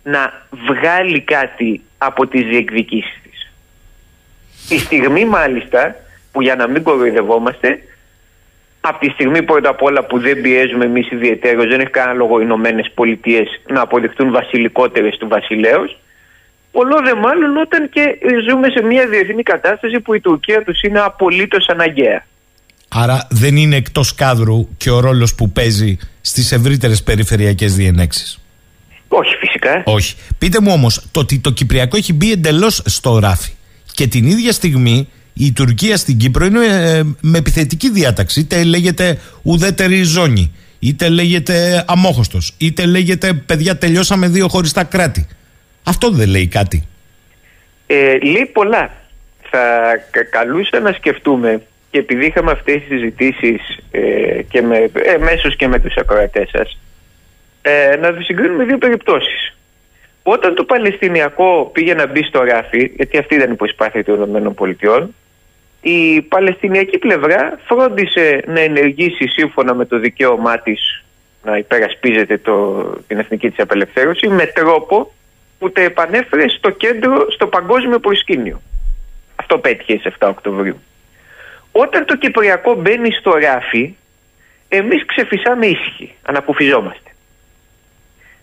[0.04, 3.52] να βγάλει κάτι από τις διεκδικήσεις της;
[4.70, 5.96] Τη στιγμή μάλιστα
[6.32, 7.80] που για να μην κοροϊδευόμαστε
[8.90, 12.40] από τη στιγμή πρώτα απ' όλα που δεν πιέζουμε εμείς ιδιαίτερω, δεν έχει κανένα λόγο
[12.40, 16.00] οι Ηνωμένες Πολιτείες να αποδειχτούν βασιλικότερες του βασιλέως.
[16.72, 18.18] Πολλό δε μάλλον όταν και
[18.50, 22.26] ζούμε σε μια διεθνή κατάσταση που η Τουρκία τους είναι απολύτως αναγκαία.
[22.88, 28.40] Άρα δεν είναι εκτός κάδρου και ο ρόλος που παίζει στις ευρύτερες περιφερειακές διενέξεις;
[29.08, 29.82] Όχι, φυσικά.
[29.86, 30.16] Όχι.
[30.38, 33.52] Πείτε μου όμως, το ότι το Κυπριακό έχει μπει εντελώς στο ράφι
[33.92, 35.08] και την ίδια στιγμή
[35.40, 38.40] η Τουρκία στην Κύπρο είναι ε, με επιθετική διάταξη.
[38.40, 45.28] Είτε λέγεται ουδέτερη ζώνη, είτε λέγεται αμόχωστος, είτε λέγεται παιδιά τελειώσαμε δύο χωριστά κράτη.
[45.84, 46.88] Αυτό δεν λέει κάτι.
[47.88, 48.92] Ε, λέει πολλά.
[49.50, 49.60] Θα
[50.30, 51.62] καλούσα να σκεφτούμε
[51.92, 56.50] και επειδή είχαμε αυτές τις συζητήσεις ε, και με, ε, μέσως και με τους ακροατές
[56.50, 56.78] σας
[57.62, 59.56] ε, να συγκρίνουμε δύο περιπτώσεις.
[60.24, 65.10] Όταν το Παλαιστινιακό πήγε να μπει στο ράφι, γιατί αυτή ήταν η προσπάθεια των ΗΠΑ,
[65.82, 71.04] η Παλαιστινιακή πλευρά φρόντισε να ενεργήσει σύμφωνα με το δικαίωμά της
[71.44, 75.14] να υπερασπίζεται το, την εθνική της απελευθέρωση με τρόπο
[75.60, 78.62] που τα επανέφερε στο κέντρο, στο παγκόσμιο προσκήνιο.
[79.36, 80.80] Αυτό πέτυχε σε 7 Οκτωβρίου.
[81.72, 83.96] Όταν το Κυπριακό μπαίνει στο ράφι,
[84.68, 87.10] εμείς ξεφυσάμε ήσυχοι, αναποφυζόμαστε.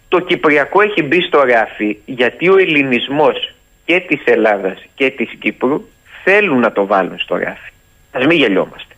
[0.08, 3.54] Το Κυπριακό έχει μπει στο ράφι γιατί ο ελληνισμός
[3.84, 5.84] και της Ελλάδας και της Κύπρου
[6.24, 7.70] θέλουν να το βάλουν στο ράφι.
[8.12, 8.94] Ας μην γελιόμαστε.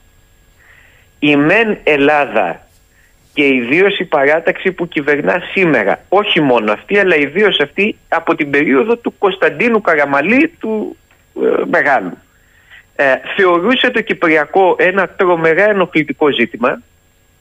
[1.19, 2.67] Η μεν Ελλάδα
[3.33, 8.51] και ιδίω η παράταξη που κυβερνά σήμερα, όχι μόνο αυτή, αλλά ιδίω αυτή από την
[8.51, 10.97] περίοδο του Κωνσταντίνου Καραμαλή του
[11.43, 12.19] ε, Μεγάλου.
[12.97, 16.83] Ε, θεωρούσε το Κυπριακό ένα τρομερά ενοχλητικό ζήτημα,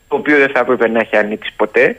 [0.08, 1.96] το οποίο δεν θα έπρεπε να έχει ανοίξει ποτέ.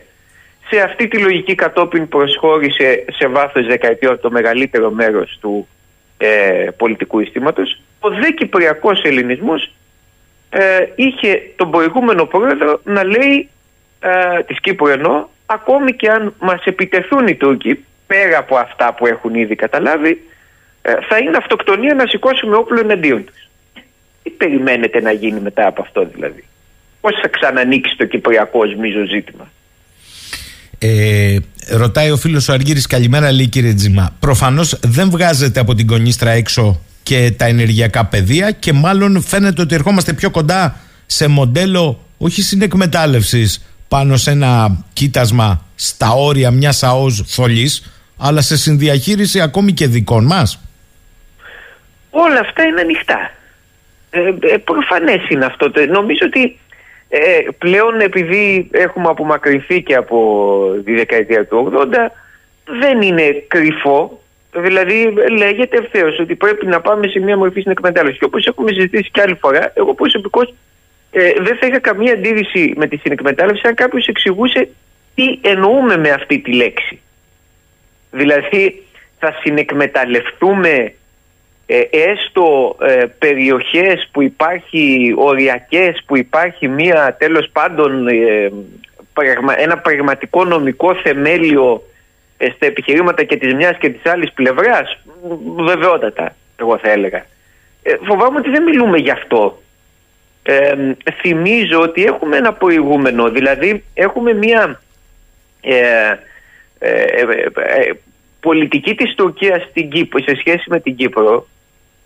[0.70, 5.68] Σε αυτή τη λογική κατόπιν προσχώρησε σε βάθος δεκαετιών το μεγαλύτερο μέρος του
[6.18, 7.80] ε, πολιτικού ιστήματος.
[8.00, 9.72] Ο δε κυπριακός ελληνισμός
[10.50, 13.48] ε, είχε τον προηγούμενο πρόεδρο να λέει
[14.00, 19.06] ε, της Κύπρου ενώ ακόμη και αν μας επιτεθούν οι Τούρκοι πέρα από αυτά που
[19.06, 20.22] έχουν ήδη καταλάβει
[20.82, 23.48] ε, θα είναι αυτοκτονία να σηκώσουμε όπλο εναντίον τους.
[24.22, 26.44] Τι περιμένετε να γίνει μετά από αυτό δηλαδή;
[27.00, 29.50] Πώς θα ξανανοίξει το κυπριακό ως ζήτημα;
[30.78, 31.36] Ε,
[31.70, 34.16] ρωτάει ο φίλος ο Αργύρης, καλημέρα, λέει κύριε Τζιμά.
[34.20, 39.74] Προφανώς δεν βγάζετε από την κονίστρα έξω και τα ενεργειακά πεδία και μάλλον φαίνεται ότι
[39.74, 40.76] ερχόμαστε πιο κοντά
[41.06, 48.56] σε μοντέλο όχι συνεκμετάλλευσης πάνω σε ένα κοίτασμα στα όρια μιας ΑΟΣ θολής, αλλά σε
[48.56, 50.60] συνδιαχείριση ακόμη και δικών μας.
[52.10, 53.30] Όλα αυτά είναι ανοιχτά.
[54.10, 54.18] Ε,
[54.54, 55.70] ε, προφανές είναι αυτό.
[55.92, 56.58] Νομίζω ότι
[57.08, 61.86] ε, πλέον επειδή έχουμε απομακρυνθεί και από τη δεκαετία του 80
[62.64, 64.20] δεν είναι κρυφό
[64.60, 68.18] Δηλαδή λέγεται ευθέως ότι πρέπει να πάμε σε μια μορφή συνεκμετάλλευσης.
[68.18, 70.54] Και όπως έχουμε συζητήσει και άλλη φορά, εγώ προσωπικώς
[71.10, 74.68] ε, δεν θα είχα καμία αντίρρηση με τη συνεκμετάλλευση αν κάποιος εξηγούσε
[75.14, 77.00] τι εννοούμε με αυτή τη λέξη.
[78.10, 78.84] Δηλαδή
[79.18, 80.92] θα συνεκμεταλλευτούμε
[81.66, 88.50] ε, έστω ε, περιοχές που υπάρχει οριακές που υπάρχει μία τέλος πάντων ε,
[89.56, 91.82] ένα πραγματικό νομικό θεμέλιο
[92.36, 94.98] ε, στα επιχειρήματα και της μιας και της άλλης πλευράς
[95.56, 97.26] βεβαιότατα εγώ θα έλεγα.
[97.82, 99.60] Ε, φοβάμαι ότι δεν μιλούμε γι' αυτό.
[101.20, 104.80] Θυμίζω ότι έχουμε ένα προηγούμενο δηλαδή έχουμε μία
[108.40, 111.46] πολιτική της Τουρκίας στην Κύπρο, σε σχέση με την Κύπρο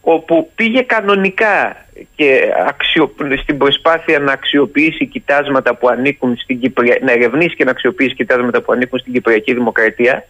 [0.01, 1.87] όπου πήγε κανονικά
[2.17, 3.15] και αξιο...
[3.43, 6.99] στην προσπάθεια να αξιοποιήσει κοιτάσματα που ανήκουν στην Κυπρια...
[7.03, 10.27] να ερευνήσει και να αξιοποιήσει κοιτάσματα που ανήκουν στην Κυπριακή Δημοκρατία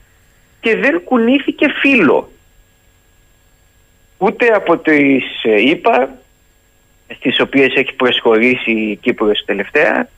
[0.61, 2.31] και δεν κουνήθηκε φίλο
[4.19, 6.15] ούτε από τις ΗΠΑ
[7.17, 10.09] στις οποίες έχει προσχωρήσει η Κύπρος τελευταία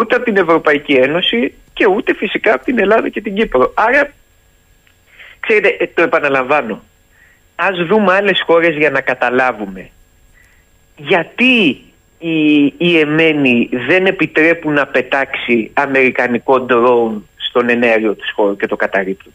[0.00, 3.72] ούτε από την Ευρωπαϊκή Ένωση και ούτε φυσικά από την Ελλάδα και την Κύπρο.
[3.76, 4.12] Άρα,
[5.40, 6.82] ξέρετε, το επαναλαμβάνω,
[7.60, 9.90] ας δούμε άλλες χώρες για να καταλάβουμε
[11.08, 11.80] γιατί
[12.18, 18.76] οι, οι εμένοι δεν επιτρέπουν να πετάξει αμερικανικό ντρόουν στον ενέργειο του χώρο και το
[18.76, 19.32] καταρρύπτουν;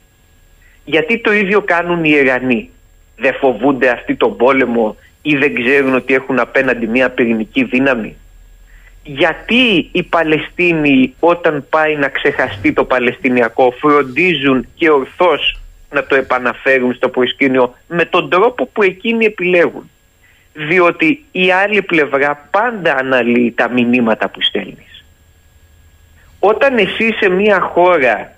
[0.85, 2.69] Γιατί το ίδιο κάνουν οι Ιρανοί;
[3.18, 8.15] δεν φοβούνται αυτοί τον πόλεμο ή δεν ξέρουν ότι έχουν απέναντι μια πυρηνική δύναμη;
[9.03, 15.60] Γιατί οι Παλαιστίνοι όταν πάει να ξεχαστεί το Παλαιστινιακό φροντίζουν και ορθώς
[15.90, 19.90] να το επαναφέρουν στο προσκήνιο με τον τρόπο που εκείνοι επιλέγουν.
[20.53, 25.06] Διότι η άλλη πλευρά πάντα αναλύει τα μηνύματα που στέλνεις.
[26.40, 28.36] Όταν εσύ σε μια χώρα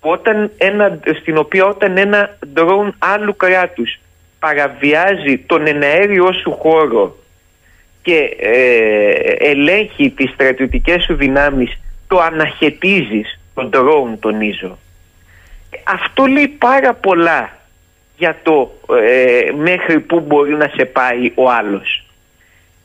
[0.00, 3.98] όταν ένα, στην οποία όταν ένα ντρόουν άλλου κράτους
[4.38, 7.16] παραβιάζει τον εναέριό σου χώρο
[8.02, 14.78] και ε, ελέγχει τις στρατιωτικές σου δυνάμεις το αναχαιτίζεις τον ντρόουν τονίζω
[15.84, 17.58] αυτό λέει πάρα πολλά
[18.16, 18.70] για το
[19.02, 22.04] ε, μέχρι που μπορεί να σε πάει ο άλλος.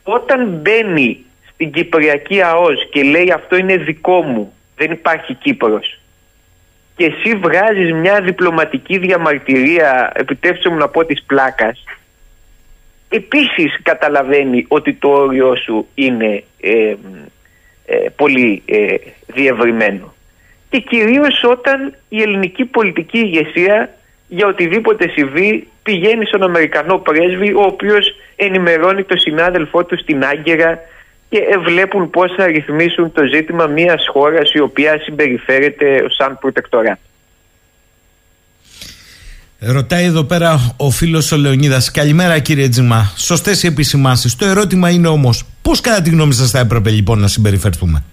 [0.04, 6.00] Όταν μπαίνει στην Κυπριακή ΑΟΣ και λέει αυτό είναι δικό μου δεν υπάρχει Κύπρος
[7.00, 11.84] και εσύ βγάζεις μια διπλωματική διαμαρτυρία επιτρέψτε μου να πω της πλάκας
[13.10, 16.96] επίσης καταλαβαίνει ότι το όριό σου είναι ε,
[17.86, 18.96] ε, πολύ ε,
[19.28, 20.14] διευρυμένο
[20.70, 23.90] και κυρίως όταν η ελληνική πολιτική ηγεσία
[24.28, 30.80] για οτιδήποτε συμβεί πηγαίνει στον Αμερικανό πρέσβη ο οποίος ενημερώνει το συνάδελφό του στην Άγκυρα
[31.30, 37.00] και βλέπουν πώς θα ρυθμίσουν το ζήτημα μιας χώρας η οποία συμπεριφέρεται σαν προτεκτορά.
[39.60, 41.92] Ρωτάει εδώ πέρα ο φίλος ο Λεωνίδας.
[41.92, 43.14] Καλημέρα κύριε Τζιμά.
[43.18, 44.36] Σωστές οι επισημάνσεις.
[44.36, 48.04] Το ερώτημα είναι όμως Πώς κατά τη γνώμη σας θα έπρεπε λοιπόν να συμπεριφερθούμε;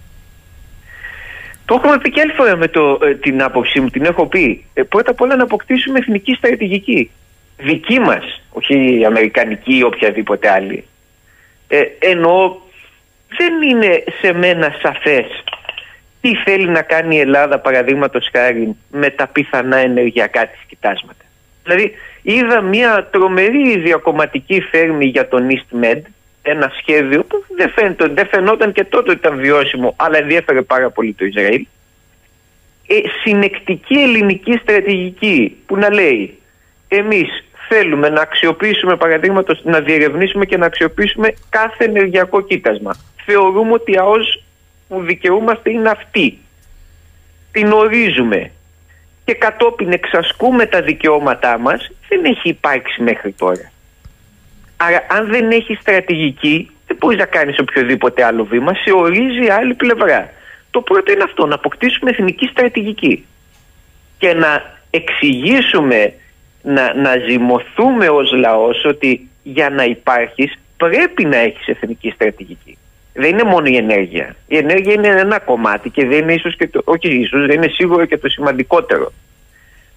[1.67, 4.65] Το έχουμε πει και άλλη φορά με το, ε, την άποψή μου, την έχω πει.
[4.73, 7.11] Ε, πρώτα απ' όλα να αποκτήσουμε εθνική στρατηγική.
[7.57, 10.83] Δική μας, όχι αμερικανική ή οποιαδήποτε άλλη.
[11.67, 12.61] Ε, ενώ
[13.37, 15.43] δεν είναι σε μένα σαφές
[16.21, 21.23] τι θέλει να κάνει η Ελλάδα παραδείγματος χάρη με τα πιθανά ενεργειακά της κοιτάσματα.
[21.63, 21.91] Δηλαδή
[22.21, 26.01] είδα μια τρομερή διακομματική φέρμη για τον EastMed
[26.49, 30.89] ένα σχέδιο που δεν, φαίνεται, δεν φαινόταν και τότε ότι ήταν βιώσιμο αλλά ενδιέφερε πάρα
[30.89, 31.65] πολύ το Ισραήλ
[32.87, 36.37] ε, συνεκτική ελληνική στρατηγική που να λέει
[36.87, 37.27] εμείς
[37.67, 42.95] θέλουμε να αξιοποιήσουμε παραδείγματος να διερευνήσουμε και να αξιοποιήσουμε κάθε ενεργειακό κοίτασμα.
[43.25, 44.43] Θεωρούμε ότι η ΑΟΣ
[44.87, 46.37] που δικαιούμαστε είναι αυτή.
[47.51, 48.51] Την ορίζουμε
[49.25, 53.71] και κατόπιν εξασκούμε τα δικαιώματά μας δεν έχει υπάρξει μέχρι τώρα.
[54.77, 59.73] Άρα αν δεν έχει στρατηγική δεν μπορείς να κάνεις οποιοδήποτε άλλο βήμα, σε ορίζει άλλη
[59.73, 60.29] πλευρά.
[60.71, 63.25] Το πρώτο είναι αυτό, να αποκτήσουμε εθνική στρατηγική
[64.17, 66.13] και να εξηγήσουμε
[66.61, 72.77] να, να ζυμωθούμε ως λαός ότι για να υπάρχεις πρέπει να έχεις εθνική στρατηγική.
[73.13, 74.35] Δεν είναι μόνο η ενέργεια.
[74.47, 77.67] Η ενέργεια είναι ένα κομμάτι και δεν είναι ίσως και το, όχι ίσως, δεν είναι
[77.67, 79.11] σίγουρο και το σημαντικότερο.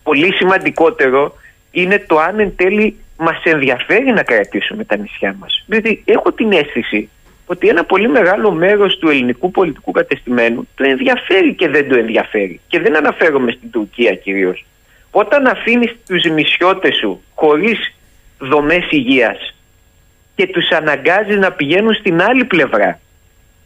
[0.03, 1.35] Πολύ σημαντικότερο
[1.71, 5.65] είναι το αν εν τέλει μας ενδιαφέρει να κρατήσουμε τα νησιά μας.
[5.67, 7.09] Δηλαδή έχω την αίσθηση
[7.47, 12.61] ότι ένα πολύ μεγάλο μέρος του ελληνικού πολιτικού κατεστημένου το ενδιαφέρει και δεν το ενδιαφέρει.
[12.69, 14.65] Και δεν αναφέρομαι στην Τουρκία κυρίως.
[15.11, 17.95] Όταν αφήνεις τους νησιώτες σου χωρίς
[18.39, 19.55] δομές υγείας
[20.35, 23.01] και τους αναγκάζεις να πηγαίνουν στην άλλη πλευρά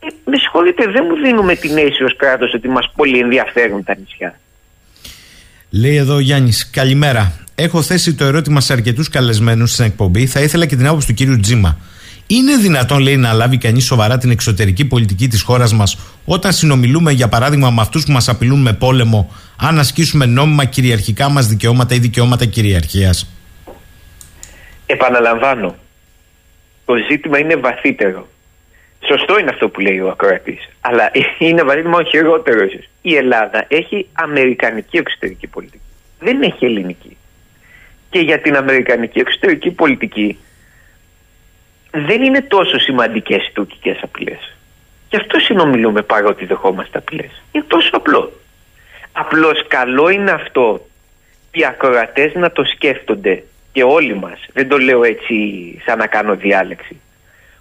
[0.01, 3.97] ε, με συγχωρείτε δεν μου δίνουμε την αίσθηση ως κράτος ότι μας πολύ ενδιαφέρουν τα
[3.97, 4.39] νησιά.
[5.77, 7.33] Λέει εδώ ο Γιάννης, καλημέρα.
[7.55, 10.27] Έχω θέσει το ερώτημα σε αρκετούς καλεσμένους στην εκπομπή.
[10.27, 11.79] Θα ήθελα και την άποψη του κύριου Τζίμα.
[12.27, 17.13] Είναι δυνατόν, λέει, να λάβει κανείς σοβαρά την εξωτερική πολιτική της χώρας μας όταν συνομιλούμε,
[17.13, 21.95] για παράδειγμα, με αυτούς που μας απειλούν με πόλεμο, αν ασκήσουμε νόμιμα κυριαρχικά μας δικαιώματα
[21.95, 23.31] ή δικαιώματα κυριαρχίας.
[24.87, 25.75] Επαναλαμβάνω.
[26.85, 28.29] Το ζήτημα είναι βαθύτερο.
[29.07, 30.69] Σωστό είναι αυτό που λέει ο ακροατής.
[30.81, 32.89] Αλλά είναι βαθύτερο, χειρότερο ίσως.
[33.03, 35.85] Η Ελλάδα έχει αμερικανική εξωτερική πολιτική.
[36.19, 37.17] Δεν έχει ελληνική.
[38.11, 40.39] Και για την αμερικανική εξωτερική πολιτική
[41.91, 44.57] δεν είναι τόσο σημαντικές οι τουρκικές απειλές.
[45.11, 47.43] Γι' αυτό συνομιλούμε παρότι δεχόμαστε απειλές.
[47.53, 48.33] Είναι τόσο απλό.
[49.13, 50.87] Απλώς καλό είναι αυτό
[51.53, 54.39] οι ακροατές να το σκέφτονται και όλοι μας.
[54.53, 55.35] Δεν το λέω έτσι
[55.87, 57.01] σαν να κάνω διάλεξη.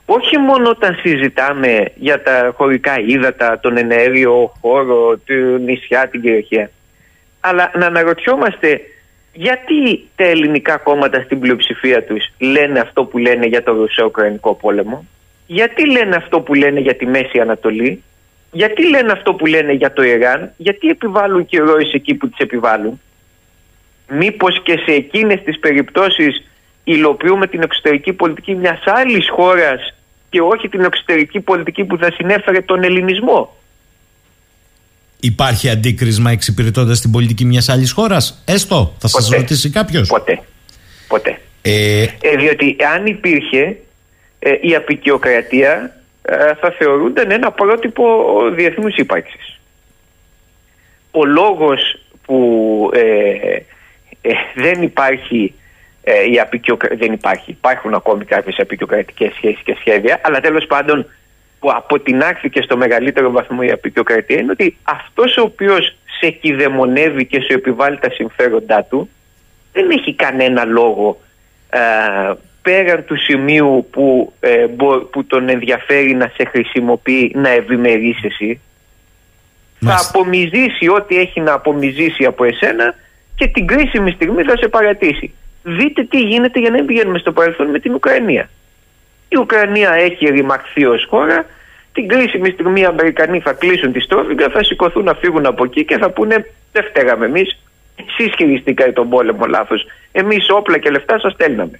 [0.05, 5.33] Όχι μόνο όταν συζητάμε για τα χωρικά ύδατα, τον ενέργειο χώρο, του
[5.65, 6.71] νησιά, την κυριαρχία.
[7.39, 8.81] Αλλά να αναρωτιόμαστε
[9.33, 15.05] γιατί τα ελληνικά κόμματα στην πλειοψηφία τους λένε αυτό που λένε για το Ρωσο-Ουκρανικό πόλεμο,
[15.47, 18.03] γιατί λένε αυτό που λένε για τη Μέση Ανατολή,
[18.51, 22.37] γιατί λένε αυτό που λένε για το Ιράν, γιατί επιβάλλουν και ροές εκεί που τις
[22.37, 23.01] επιβάλλουν.
[24.07, 26.43] Μήπως και σε εκείνες τις περιπτώσεις
[26.83, 29.93] υλοποιούμε την εξωτερική πολιτική μιας άλλης χώρας
[30.29, 33.57] και όχι την εξωτερική πολιτική που θα συνέφερε τον ελληνισμό.
[35.19, 40.07] Υπάρχει αντίκρισμα εξυπηρετώντας την πολιτική μιας άλλης χώρας, έστω, θα σας ρωτήσει κάποιος.
[40.09, 40.41] Ποτέ.
[41.07, 41.39] Ποτέ.
[41.61, 43.77] Ε, Ε, διότι αν υπήρχε
[44.39, 48.05] ε, η απεικιοκρατία ε, θα θεωρούνταν ένα πρότυπο
[48.55, 49.59] διεθνούς ύπαρξης.
[51.11, 53.01] Ο λόγος που ε,
[54.21, 55.53] ε, δεν υπάρχει
[56.03, 57.51] ε, η απεικιοκρα- δεν υπάρχει.
[57.51, 61.05] Υπάρχουν ακόμη κάποιες απεικιοκρατικές σχέσεις και σχέδια, αλλά τέλος πάντων
[61.59, 67.39] που αποτινάχθηκε στο μεγαλύτερο βαθμό η απεικιοκρατία είναι ότι αυτός ο οποίος σε κυδαιμονεύει και
[67.39, 69.09] σου επιβάλλει τα συμφέροντά του
[69.73, 71.21] δεν έχει κανένα λόγο
[71.69, 71.79] ε,
[72.61, 78.59] πέραν του σημείου που, ε, μπο- που τον ενδιαφέρει να σε χρησιμοποιεί να ευημερείς εσύ
[79.85, 82.95] θα απομυζήσει ό,τι έχει να απομυζήσει από εσένα
[83.35, 85.33] και την κρίσιμη στιγμή θα σε παρατήσει.
[85.63, 88.49] Δείτε τι γίνεται για να μην πηγαίνουμε στο παρελθόν με την Ουκρανία.
[89.29, 91.45] Η Ουκρανία έχει ρημαχθεί ως χώρα.
[91.93, 95.85] Την κρίσιμη στιγμή οι Αμερικανοί θα κλείσουν τη στρόφιγγα, θα σηκωθούν να φύγουν από εκεί
[95.85, 97.59] και θα πούνε δεν φταίγαμε εμείς.
[97.95, 99.85] Εσείς χειριστήκατε τον πόλεμο λάθος.
[100.11, 101.79] Εμείς όπλα και λεφτά σας στέλναμε.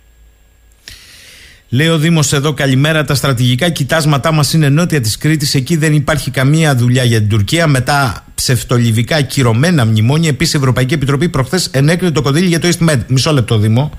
[1.73, 3.05] Λέει ο Δήμος εδώ, καλημέρα.
[3.05, 5.55] Τα στρατηγικά κοιτάσματά μας είναι νότια της Κρήτης.
[5.55, 7.67] Εκεί δεν υπάρχει καμία δουλειά για την Τουρκία.
[7.67, 10.29] Μετά ψευτολιβικά κυρωμένα μνημόνια.
[10.29, 12.99] Επίσης, η Ευρωπαϊκή Επιτροπή προχθές ενέκρινε το κονδύλι για το EastMed.
[13.07, 13.91] Μισό λεπτό, Δήμο.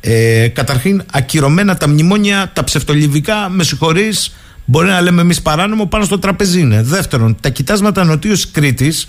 [0.00, 4.34] Ε, καταρχήν, ακυρωμένα τα μνημόνια, τα ψευτολιβικά, με συγχωρείς,
[4.64, 6.82] μπορεί να λέμε εμείς παράνομο, πάνω στο τραπεζί είναι.
[6.82, 9.06] Δεύτερον, τα κοιτάσματα νοτίως Κρήτης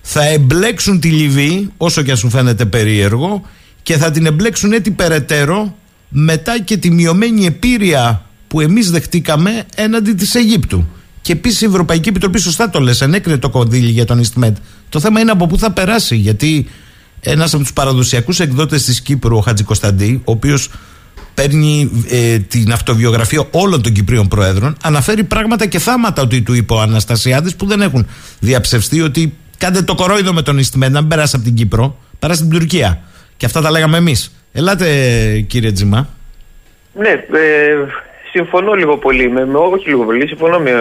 [0.00, 3.42] θα εμπλέξουν τη Λιβύη, όσο και αν σου φαίνεται περίεργο,
[3.82, 5.76] και θα την εμπλέξουν έτσι περαιτέρω
[6.12, 10.86] μετά και τη μειωμένη επίρρεια που εμείς δεχτήκαμε έναντι της Αιγύπτου.
[11.20, 14.52] Και επίσης η Ευρωπαϊκή Επιτροπή, σωστά το λες, ενέκρινε το κονδύλι για τον EastMed.
[14.88, 16.66] Το θέμα είναι από πού θα περάσει, γιατί
[17.20, 20.70] ένας από τους παραδοσιακούς εκδότες της Κύπρου, ο Χατζη Κωνσταντή, ο οποίος
[21.34, 26.72] παίρνει ε, την αυτοβιογραφία όλων των Κυπρίων Προέδρων, αναφέρει πράγματα και θάματα ότι του είπε
[26.72, 28.06] ο Αναστασιάδης που δεν έχουν
[28.38, 32.38] διαψευστεί ότι κάντε το κορόιδο με τον EastMed, να μην περάσει από την Κύπρο, περάσει
[32.38, 33.02] στην Τουρκία.
[33.36, 34.30] Και αυτά τα λέγαμε εμείς.
[34.52, 36.08] Ελάτε κύριε Τζιμά.
[36.94, 37.76] Ναι, ε,
[38.30, 40.72] συμφωνώ λίγο πολύ, με, με, όχι λίγο πολύ, συμφωνώ με,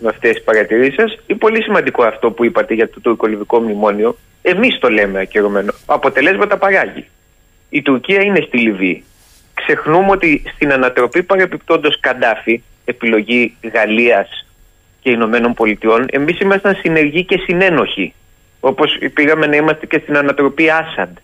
[0.00, 1.18] με αυτές τις παρατηρήσεις σας.
[1.26, 4.16] Είναι πολύ σημαντικό αυτό που είπατε για το τουρκολιβικό μνημόνιο.
[4.42, 5.72] Εμείς το λέμε ακυρωμένο.
[5.86, 7.04] Αποτελέσματα παράγει.
[7.68, 9.04] Η Τουρκία είναι στη Λιβύη.
[9.54, 14.46] Ξεχνούμε ότι στην ανατροπή παρεπιπτόντος Καντάφη, επιλογή Γαλλίας
[15.00, 18.14] και Ηνωμένων Πολιτειών, εμείς ήμασταν συνεργοί και συνένοχοι.
[18.60, 21.16] Όπως πήγαμε να είμαστε και στην ανατροπή Άσαντ.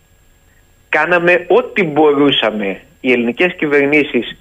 [0.91, 2.81] Κάναμε ό,τι μπορούσαμε.
[3.01, 4.37] Οι ελληνικές κυβερνήσεις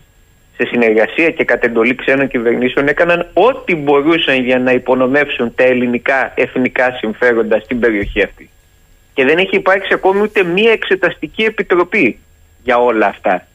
[0.55, 6.31] σε συνεργασία και κατ' εντολή ξένων κυβερνήσεων έκαναν ό,τι μπορούσαν για να υπονομεύσουν τα ελληνικά
[6.35, 8.49] εθνικά συμφέροντα στην περιοχή αυτή.
[9.13, 12.19] Και δεν έχει υπάρξει ακόμη ούτε μία εξεταστική επιτροπή
[12.63, 13.47] για όλα αυτά.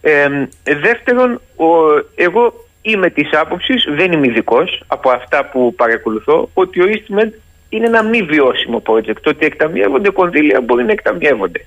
[0.00, 0.28] Ε,
[0.62, 1.66] δεύτερον, ο,
[2.14, 7.30] εγώ είμαι της άποψης, δεν είμαι ειδικός από αυτά που παρακολουθώ, ότι ο EastMed
[7.68, 9.20] είναι ένα μη βιώσιμο project.
[9.22, 11.66] Το ότι εκταμιεύονται κονδύλια μπορεί να εκταμιεύονται.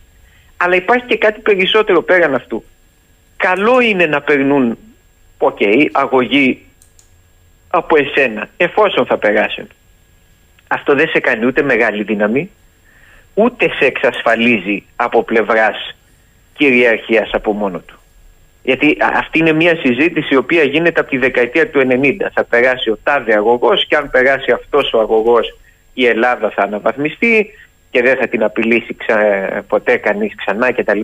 [0.58, 2.64] Αλλά υπάρχει και κάτι περισσότερο πέραν αυτού.
[3.38, 4.78] Καλό είναι να περνούν,
[5.38, 5.58] οκ,
[5.92, 6.66] αγωγή
[7.68, 9.68] από εσένα, εφόσον θα περάσουν.
[10.68, 12.50] Αυτό δεν σε κάνει ούτε μεγάλη δύναμη,
[13.34, 15.96] ούτε σε εξασφαλίζει από πλευράς
[16.58, 18.00] κυριαρχίας από μόνο του.
[18.64, 22.16] Γιατί αυτή είναι μια συζήτηση η οποία γίνεται από τη δεκαετία του 90.
[22.34, 25.58] Θα περάσει ο τάδε αγωγός και αν περάσει αυτός ο αγωγός
[25.94, 27.50] η Ελλάδα θα αναβαθμιστεί
[27.96, 29.18] και δεν θα την απειλήσει ξα...
[29.68, 31.00] ποτέ κανείς ξανά κτλ.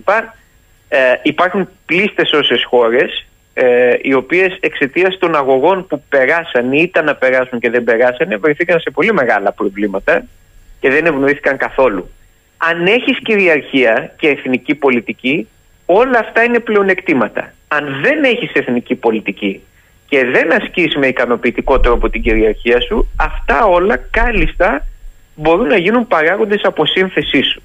[0.88, 7.04] Ε, υπάρχουν πλήστες όσες χώρες ε, οι οποίες εξαιτίας των αγωγών που περάσαν ή ήταν
[7.04, 10.24] να περάσουν και δεν περάσανε βρεθήκαν σε πολύ μεγάλα προβλήματα
[10.80, 12.10] και δεν ευνοήθηκαν καθόλου.
[12.56, 15.48] Αν έχεις κυριαρχία και εθνική πολιτική
[15.86, 17.52] όλα αυτά είναι πλεονεκτήματα.
[17.68, 19.60] Αν δεν έχεις εθνική πολιτική
[20.08, 24.86] και δεν ασκείς με ικανοποιητικό τρόπο την κυριαρχία σου αυτά όλα κάλλιστα
[25.34, 27.62] μπορούν να γίνουν παράγοντες από σύνθεσή σου.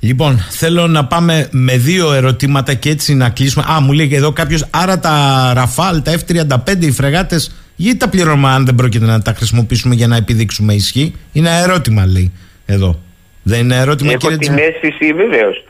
[0.00, 3.64] Λοιπόν, θέλω να πάμε με δύο ερωτήματα και έτσι να κλείσουμε.
[3.70, 5.12] Α, μου λέει και εδώ κάποιος, άρα τα
[5.54, 10.06] Ραφάλ, τα F-35, οι φρεγάτες, γιατί τα πληρώνουμε αν δεν πρόκειται να τα χρησιμοποιήσουμε για
[10.06, 12.32] να επιδείξουμε ισχύ; Είναι ένα ερώτημα, λέει
[12.66, 13.00] εδώ.
[13.42, 15.64] Δεν είναι ερώτημα, Έχω κύριε την Τζιμ- αίσθηση βεβαίως.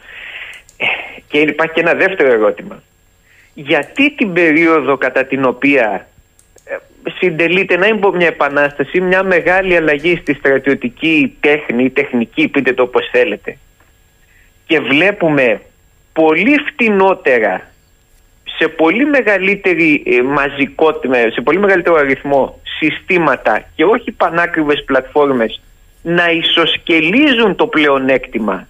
[1.29, 2.83] Και υπάρχει και ένα δεύτερο ερώτημα.
[3.55, 6.07] Γιατί την περίοδο κατά την οποία ε,
[7.23, 12.83] συντελείται να μην πω μια επανάσταση, μια μεγάλη αλλαγή στη στρατιωτική τέχνη, τεχνική, πείτε το
[12.83, 13.59] όπως θέλετε,
[14.67, 15.61] και βλέπουμε
[16.13, 17.71] πολύ φτηνότερα
[18.59, 25.61] σε πολύ μεγαλύτερη ε, μαζικότητα, σε πολύ μεγαλύτερο αριθμό συστήματα και όχι πανάκριβες πλατφόρμες
[26.03, 28.67] να ισοσκελίζουν το πλεονέκτημα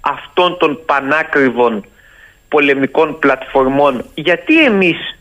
[0.00, 1.84] αυτών των πανάκριβων
[2.48, 4.04] πολεμικών πλατφορμών.
[4.14, 5.18] Γιατί εμείς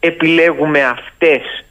[0.00, 1.64] επιλέγουμε αυτές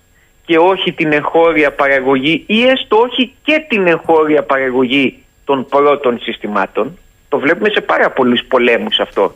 [0.45, 6.97] και όχι την εγχώρια παραγωγή ή έστω όχι και την εγχώρια παραγωγή των πρώτων συστημάτων
[7.29, 9.35] το βλέπουμε σε πάρα πολλούς πολέμους αυτό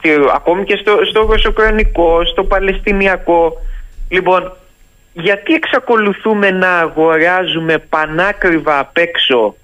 [0.00, 3.56] στη, ακόμη και στο, στο ρωσοκρανικό, στο παλαιστινιακό.
[4.08, 4.52] Λοιπόν,
[5.12, 9.54] γιατί εξακολουθούμε να αγοράζουμε πανάκριβα απ' έξω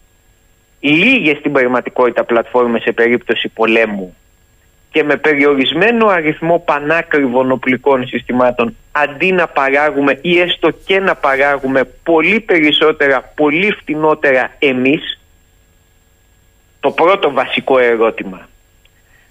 [0.81, 4.17] λίγες στην πραγματικότητα πλατφόρμες σε περίπτωση πολέμου;
[4.97, 11.85] Και με περιορισμένο αριθμό πανάκριβων οπλικών συστημάτων αντί να παράγουμε ή έστω και να παράγουμε
[12.03, 15.21] πολύ περισσότερα, πολύ φτηνότερα εμείς
[16.81, 18.49] το πρώτο βασικό ερώτημα.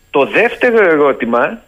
[0.10, 1.62] Το δεύτερο ερώτημα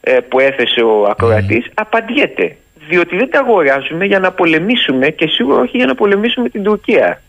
[0.00, 2.56] ε, που έθεσε ο ακροατής απαντιέται
[2.88, 7.22] διότι δεν τα αγοράζουμε για να πολεμήσουμε και σίγουρα όχι για να πολεμήσουμε την Τουρκία.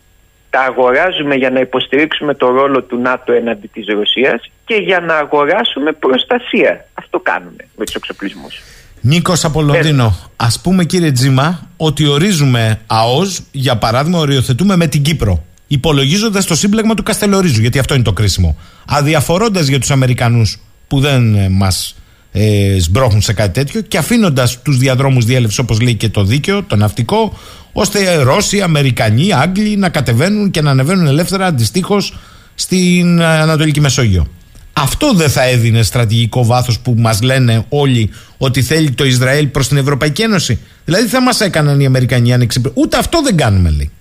[0.49, 5.15] Τα αγοράζουμε για να υποστηρίξουμε το ρόλο του ΝΑΤΟ έναντι της Ρωσίας και για να
[5.15, 6.85] αγοράσουμε προστασία.
[6.93, 8.61] Αυτό κάνουμε με τους εξοπλισμούς.
[9.01, 15.01] Νίκος από Λονδίνο, ας πούμε κύριε Τζίμα ότι ορίζουμε ΑΟΣ, για παράδειγμα, οριοθετούμε με την
[15.01, 15.43] Κύπρο.
[15.67, 18.57] Υπολογίζοντας το σύμπλεγμα του Καστελορίζου, γιατί αυτό είναι το κρίσιμο.
[18.87, 21.95] Αδιαφορώντας για τους Αμερικανούς που δεν ε, μας
[22.31, 26.63] ε, σμπρώχνουν σε κάτι τέτοιο και αφήνοντας τους διαδρόμους διέλευσης, όπως λέει και το δίκαιο,
[26.63, 27.37] το ναυτικό,
[27.79, 32.17] ώστε Ρώσοι, Αμερικανοί, Άγγλοι να κατεβαίνουν και να ανεβαίνουν ελεύθερα αντιστοίχως
[32.55, 34.27] στην Ανατολική Μεσόγειο.
[34.73, 39.67] Αυτό δεν θα έδινε στρατηγικό βάθος που μας λένε όλοι ότι θέλει το Ισραήλ προς
[39.67, 40.59] την Ευρωπαϊκή Ένωση.
[40.85, 43.91] Δηλαδή θα μας έκαναν οι Αμερικανοί αν Ούτε αυτό δεν κάνουμε, λέει.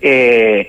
[0.00, 0.62] Ε,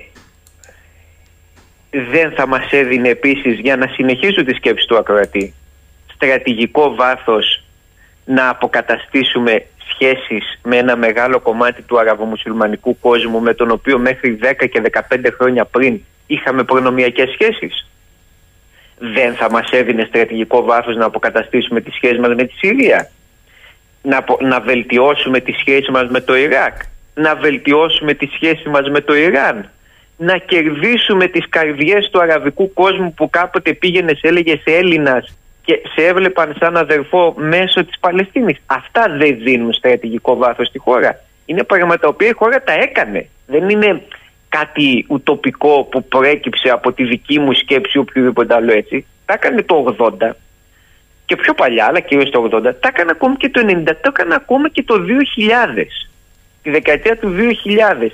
[1.90, 5.54] δεν θα μας έδινε επίσης για να συνεχίσω τη σκέψη του ακροατή
[6.14, 7.64] στρατηγικό βάθος
[8.24, 14.68] να αποκαταστήσουμε σχέσεις με ένα μεγάλο κομμάτι του αραβομουσουλμανικού κόσμου με τον οποίο μέχρι 10
[14.70, 17.88] και 15 χρόνια πριν είχαμε προνομιακές σχέσεις.
[18.98, 23.10] Δεν θα μας έδινε στρατηγικό βάθος να αποκαταστήσουμε τις σχέσεις μας με τη Συρία.
[24.02, 26.76] Να, να βελτιώσουμε τις σχέσεις μας με το Ιράκ.
[27.14, 29.70] Να βελτιώσουμε τις σχέσεις μας με το Ιράν.
[30.16, 35.36] Να κερδίσουμε τις καρδιές του αραβικού κόσμου που κάποτε πήγαινε έλεγε σε Έλληνας
[35.70, 38.56] και σε έβλεπαν σαν αδερφό μέσω της Παλαιστίνης.
[38.66, 41.20] Αυτά δεν δίνουν στρατηγικό βάθος στη χώρα.
[41.46, 43.28] Είναι πράγματα τα οποία η χώρα τα έκανε.
[43.46, 44.02] Δεν είναι
[44.48, 49.06] κάτι ουτοπικό που προέκυψε από τη δική μου σκέψη ή οποιοδήποτε άλλο έτσι.
[49.24, 50.30] Τα έκανε το 80
[51.26, 54.34] και πιο παλιά, αλλά κυρίως το 80, τα έκανε ακόμη και το 90, τα έκανε
[54.34, 55.86] ακόμα και το 2000,
[56.62, 57.34] τη δεκαετία του
[58.00, 58.10] 2000.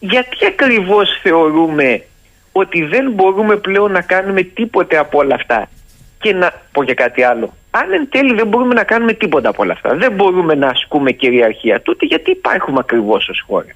[0.00, 2.02] Γιατί ακριβώς θεωρούμε
[2.52, 5.68] ότι δεν μπορούμε πλέον να κάνουμε τίποτε από όλα αυτά;
[6.22, 7.54] Και να πω και κάτι άλλο.
[7.70, 11.12] Αν εν τέλει δεν μπορούμε να κάνουμε τίποτα από όλα αυτά, δεν μπορούμε να ασκούμε
[11.12, 13.74] κυριαρχία, τότε γιατί υπάρχουμε ακριβώς ως χώρα.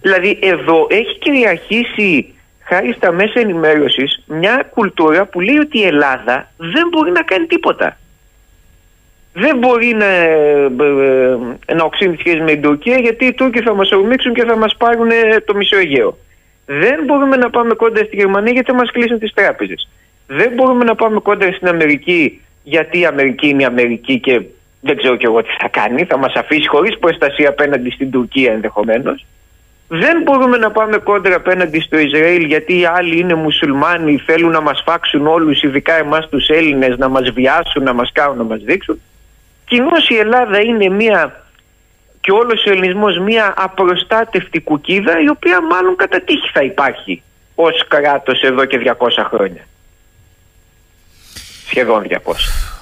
[0.00, 2.34] Δηλαδή εδώ έχει κυριαρχήσει
[2.64, 7.46] χάρη στα μέσα ενημέρωσης μια κουλτούρα που λέει ότι η Ελλάδα δεν μπορεί να κάνει
[7.46, 7.98] τίποτα.
[9.32, 10.70] Δεν μπορεί να, ε,
[11.66, 14.44] ε, να οξύνει τη σχέση με την Τουρκία γιατί οι Τούρκοι θα μας ορμήξουν και
[14.44, 15.08] θα μας πάρουν
[15.44, 16.18] το μισό Αιγαίο.
[16.66, 19.88] Δεν μπορούμε να πάμε κοντά στη Γερμανία γιατί θα μας κλείσουν τις τράπεζες.
[20.32, 24.42] Δεν μπορούμε να πάμε κόντρα στην Αμερική γιατί η Αμερική είναι η Αμερική και
[24.80, 26.04] δεν ξέρω κι εγώ τι θα κάνει.
[26.04, 29.26] Θα μας αφήσει χωρίς προστασία απέναντι στην Τουρκία ενδεχομένως.
[29.88, 34.60] Δεν μπορούμε να πάμε κόντρα απέναντι στο Ισραήλ γιατί οι άλλοι είναι μουσουλμάνοι, θέλουν να
[34.60, 38.60] μας φάξουν όλους, ειδικά εμάς τους Έλληνες, να μας βιάσουν, να μας κάνουν, να μας
[38.62, 39.00] δείξουν.
[39.64, 41.44] Κοινώς η Ελλάδα είναι μια
[42.20, 47.22] και όλος ο ελληνισμός μια απροστάτευτη κουκίδα η οποία μάλλον κατά τύχη θα υπάρχει
[47.54, 49.64] ως κράτος εδώ και 200 χρόνια
[51.70, 52.34] σχεδόν 200.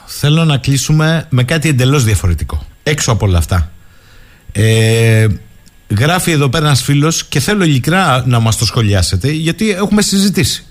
[0.06, 2.66] Θέλω να κλείσουμε με κάτι εντελώς διαφορετικό.
[2.82, 3.70] Έξω από όλα αυτά.
[4.52, 5.26] Ε,
[5.98, 10.64] γράφει εδώ πέρα ένας φίλος και θέλω ειλικρά να μας το σχολιάσετε γιατί έχουμε συζητήσει.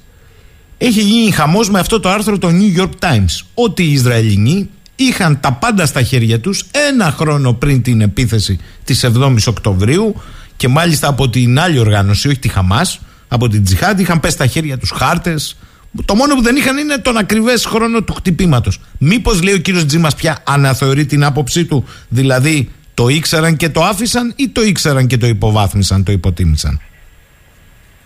[0.78, 5.40] Έχει γίνει χαμός με αυτό το άρθρο το New York Times ότι οι Ισραηλινοί είχαν
[5.40, 10.22] τα πάντα στα χέρια τους ένα χρόνο πριν την επίθεση της 7ης Οκτωβρίου
[10.56, 14.48] και μάλιστα από την άλλη οργάνωση, όχι τη Χαμάς, από την Τζιχάντ είχαν πέσει στα
[14.48, 15.58] χέρια τους χάρτες,
[16.06, 18.80] το μόνο που δεν είχαν είναι τον ακριβές χρόνο του χτυπήματος.
[19.00, 23.82] Μήπως λέει ο κύριος Τζίμας πια αναθεωρεί την άποψή του, δηλαδή το ήξεραν και το
[23.82, 26.82] άφησαν ή το ήξεραν και το υποβάθμισαν, το υποτίμησαν;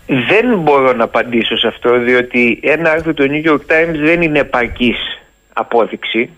[0.05, 4.39] Δεν μπορώ να απαντήσω σε αυτό, διότι ένα άρθρο του New York Times δεν είναι
[4.39, 4.97] επαρκής
[5.53, 6.29] απόδειξη.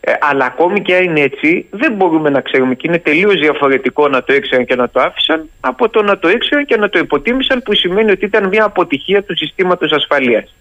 [0.00, 4.08] Ε, αλλά ακόμη και αν είναι έτσι, δεν μπορούμε να ξέρουμε και είναι τελείως διαφορετικό
[4.08, 6.98] να το ήξεραν και να το άφησαν από το να το ήξεραν και να το
[6.98, 10.54] υποτίμησαν, που σημαίνει ότι ήταν μια αποτυχία του συστήματος ασφαλείας.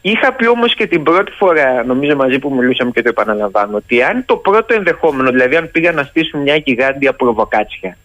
[0.00, 4.02] Είχα πει όμως και την πρώτη φορά, νομίζω μαζί που μιλούσαμε και το επαναλαμβάνω, ότι
[4.02, 7.96] αν το πρώτο ενδεχόμενο, δηλαδή αν πήγαν να στήσουν μια γιγάντια προβοκάτσια,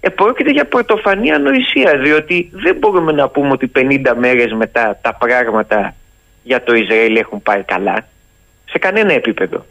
[0.00, 5.14] ε, πρόκειται για πρωτοφανή ανοησία, διότι δεν μπορούμε να πούμε ότι 50 μέρες μετά τα
[5.14, 5.94] πράγματα
[6.42, 8.06] για το Ισραήλ έχουν πάει καλά,
[8.64, 9.64] σε κανένα επίπεδο.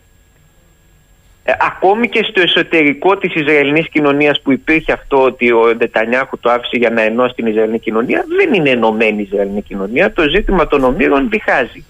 [1.45, 6.51] Ε, ακόμη και στο εσωτερικό της Ισραηλινής κοινωνίας που υπήρχε αυτό ότι ο Ντετανιάχου το
[6.51, 10.67] άφησε για να ενώσει την Ισραηλινή κοινωνία δεν είναι ενωμένη η Ισραηλινή κοινωνία το ζήτημα
[10.67, 11.85] των ομήρων διχάζει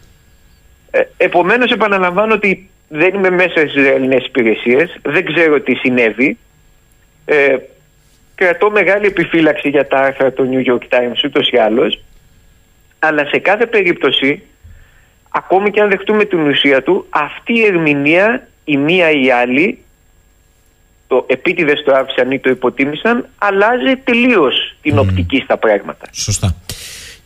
[0.91, 6.37] Ε, Επομένως, επαναλαμβάνω ότι δεν είμαι μέσα στις Ελληνέ υπηρεσίες, δεν ξέρω τι συνέβη.
[7.25, 7.55] Ε,
[8.35, 12.03] κρατώ μεγάλη επιφύλαξη για τα άρθρα του New York Times ούτως ή άλλως.
[12.99, 14.41] Αλλά σε κάθε περίπτωση,
[15.29, 19.77] ακόμη και αν δεχτούμε την ουσία του, αυτή η ερμηνεία, η μία ή η άλλη,
[21.07, 26.05] το επίτηδες το άφησαν ή το υποτίμησαν, αλλάζει τελείως την οπτική στα πράγματα.
[26.11, 26.55] Σωστά.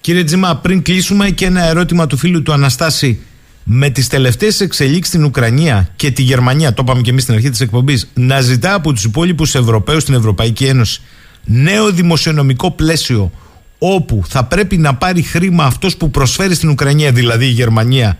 [0.01, 3.21] Κύριε Τζιμά, πριν κλείσουμε και ένα ερώτημα του φίλου του Αναστάση.
[3.69, 7.49] Με τις τελευταίες εξελίξεις στην Ουκρανία και τη Γερμανία, το είπαμε και εμείς στην αρχή
[7.49, 11.01] της εκπομπής, να ζητά από τους υπόλοιπους Ευρωπαίους στην Ευρωπαϊκή Ένωση
[11.47, 13.31] νέο δημοσιονομικό πλαίσιο
[13.79, 18.17] όπου θα πρέπει να πάρει χρήμα αυτός που προσφέρει στην Ουκρανία, δηλαδή η Γερμανία,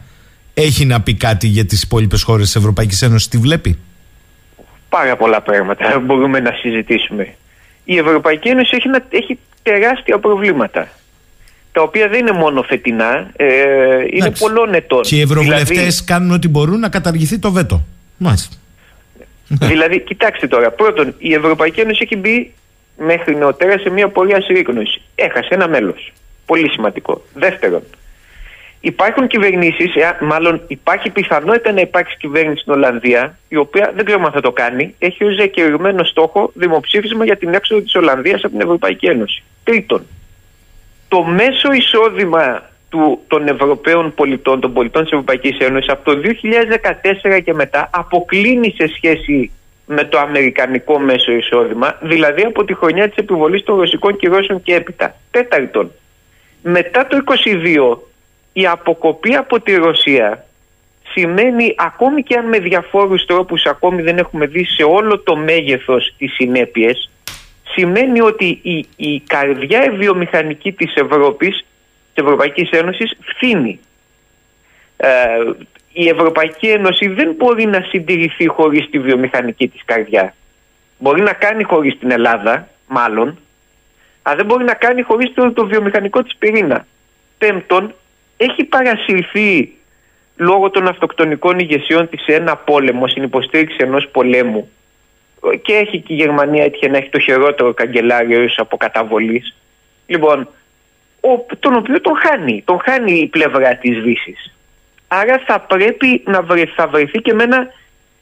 [0.61, 3.27] έχει να πει κάτι για τις υπόλοιπες χώρες της Ευρωπαϊκής Ένωσης.
[3.27, 3.79] Τι βλέπει;
[4.89, 7.35] Πάρα πολλά πράγματα μπορούμε να συζητήσουμε.
[7.85, 10.87] Η Ευρωπαϊκή Ένωση έχει, να, έχει τεράστια προβλήματα.
[11.71, 14.43] Τα οποία δεν είναι μόνο φετινά, ε, είναι Εντάξει.
[14.43, 15.01] πολλών ετών.
[15.01, 17.85] Και οι ευρωβουλευτές Δηλαδή- κάνουν ό,τι μπορούν να καταργηθεί το βέτο.
[18.17, 18.55] Μάλιστα.
[19.47, 20.71] δηλαδή, κοιτάξτε τώρα.
[20.71, 22.53] Πρώτον, η Ευρωπαϊκή Ένωση έχει μπει
[22.97, 25.01] μέχρι νεότερα σε μια πορεία συρρήκνωση.
[25.15, 26.13] Έχασε ένα μέλος.
[26.45, 27.25] Πολύ σημαντικό.
[27.33, 27.83] Δεύτερον,
[28.79, 34.31] υπάρχουν κυβερνήσεις, μάλλον υπάρχει πιθανότητα να υπάρξει κυβέρνηση στην Ολλανδία, η οποία δεν ξέρω αν
[34.31, 38.61] θα το κάνει, έχει ως διακεκριμένο στόχο δημοψήφισμα για την έξοδο της Ολλανδίας από την
[38.61, 39.43] Ευρωπαϊκή Ένωση.
[39.63, 40.05] Τρίτον,
[41.07, 47.41] το μέσο εισόδημα του, των Ευρωπαίων πολιτών, των πολιτών της Ευρωπαϊκής Ένωσης από το 2014
[47.43, 49.51] και μετά αποκλίνει σε σχέση
[49.85, 54.75] με το αμερικανικό μέσο εισόδημα, δηλαδή από τη χρονιά της επιβολής των ρωσικών κυρώσεων και
[54.75, 55.15] έπειτα.
[55.31, 55.91] Τέταρτον,
[56.61, 57.97] μετά το 22
[58.59, 60.45] η αποκοπή από τη Ρωσία
[61.11, 66.13] σημαίνει ακόμη και αν με διαφόρους τρόπους ακόμη δεν έχουμε δει σε όλο το μέγεθος
[66.17, 67.09] τις συνέπειες
[67.63, 71.65] σημαίνει ότι η, η καρδιά η βιομηχανική της Ευρώπης
[72.13, 73.79] της Ευρωπαϊκής Ένωσης φθήνει.
[74.97, 75.09] Ε,
[75.93, 80.33] η Ευρωπαϊκή Ένωση δεν μπορεί να συντηρηθεί χωρίς τη βιομηχανική της καρδιά.
[80.97, 83.39] Μπορεί να κάνει χωρίς την Ελλάδα, μάλλον,
[84.21, 86.87] αλλά δεν μπορεί να κάνει χωρίς το, το βιομηχανικό της πυρήνα.
[87.37, 87.93] Πέμπτον,
[88.37, 89.71] έχει παρασυρθεί
[90.35, 94.69] λόγω των αυτοκτονικών ηγεσιών της σε ένα πόλεμο, στην υποστήριξη ενός πολέμου
[95.61, 99.55] και έχει και η Γερμανία έτυχε να έχει το χειρότερο καγκελάριο ίσως από καταβολής.
[100.05, 100.47] Λοιπόν,
[101.21, 104.55] ο, τον οποίο τον χάνει, τον χάνει η πλευρά της Δύσης.
[105.07, 107.67] Άρα θα πρέπει να βρε, θα βρεθεί και με ένα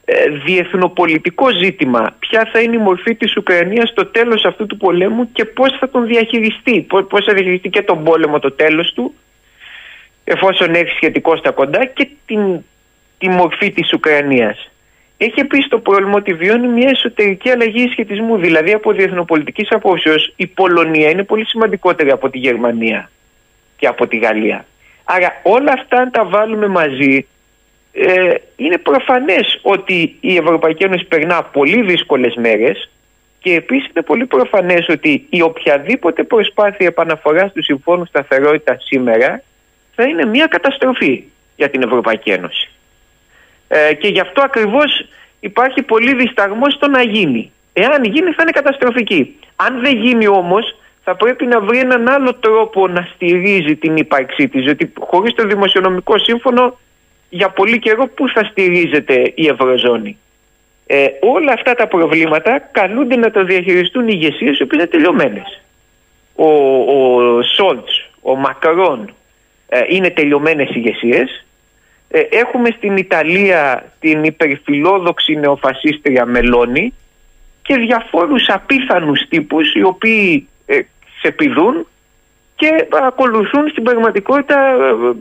[0.06, 2.16] ε, διεθνοπολιτικό ζήτημα.
[2.20, 5.90] Ποια θα είναι η μορφή της Ουκρανίας στο τέλος αυτού του πολέμου και πώς θα
[5.90, 6.82] τον διαχειριστεί.
[6.82, 9.14] Πώς, πώς θα διαχειριστεί και τον πόλεμο το τέλος του
[10.26, 12.60] εφόσον έχει σχετικό στα κοντά και την,
[13.18, 14.70] τη μορφή της Ουκρανίας.
[15.18, 18.38] Έχει επίσης το πρόβλημα ότι βιώνει μια εσωτερική αλλαγή σχετισμού.
[18.38, 23.10] Δηλαδή, από διεθνοπολιτικής απόψεως, η Πολωνία είναι πολύ σημαντικότερη από τη Γερμανία
[23.78, 24.66] και από τη Γαλλία.
[25.04, 27.28] Άρα, όλα αυτά, αν τα βάλουμε μαζί,
[27.92, 32.90] ε, είναι προφανές ότι η Ευρωπαϊκή Ένωση περνά πολύ δύσκολες μέρες
[33.40, 39.44] και επίσης είναι πολύ προφανές ότι η οποιαδήποτε προσπάθεια επαναφοράς του Συμφώνου Σταθερότητας σήμερα
[39.96, 41.24] θα είναι μια καταστροφή
[41.56, 42.70] για την Ευρωπαϊκή Ένωση.
[43.68, 45.06] Ε, και γι' αυτό ακριβώς
[45.40, 47.52] υπάρχει πολύ δισταγμός στο να γίνει.
[47.74, 49.40] Εάν γίνει θα είναι καταστροφική.
[49.56, 54.48] Αν δεν γίνει όμως θα πρέπει να βρει έναν άλλο τρόπο να στηρίζει την ύπαρξή
[54.48, 54.64] της.
[54.64, 56.78] Διότι χωρίς το δημοσιονομικό σύμφωνο
[57.30, 60.18] για πολύ καιρό πού θα στηρίζεται η Ευρωζώνη.
[60.88, 65.62] Ε, όλα αυτά τα προβλήματα καλούνται να τα διαχειριστούν οι ηγεσίες οι οποίες είναι τελειωμένες.
[66.36, 69.14] Ο, ο Σόλτς, ο Μακρόν ε,
[69.90, 71.46] είναι τελειωμένες ηγεσίες
[72.10, 76.94] ε, έχουμε στην Ιταλία την υπερφιλόδοξη νεοφασίστρια Μελώνη
[77.62, 80.80] και διαφόρους απίθανους τύπους οι οποίοι ε,
[81.18, 81.88] ξεπηδούν
[82.56, 84.60] και ακολουθούν στην πραγματικότητα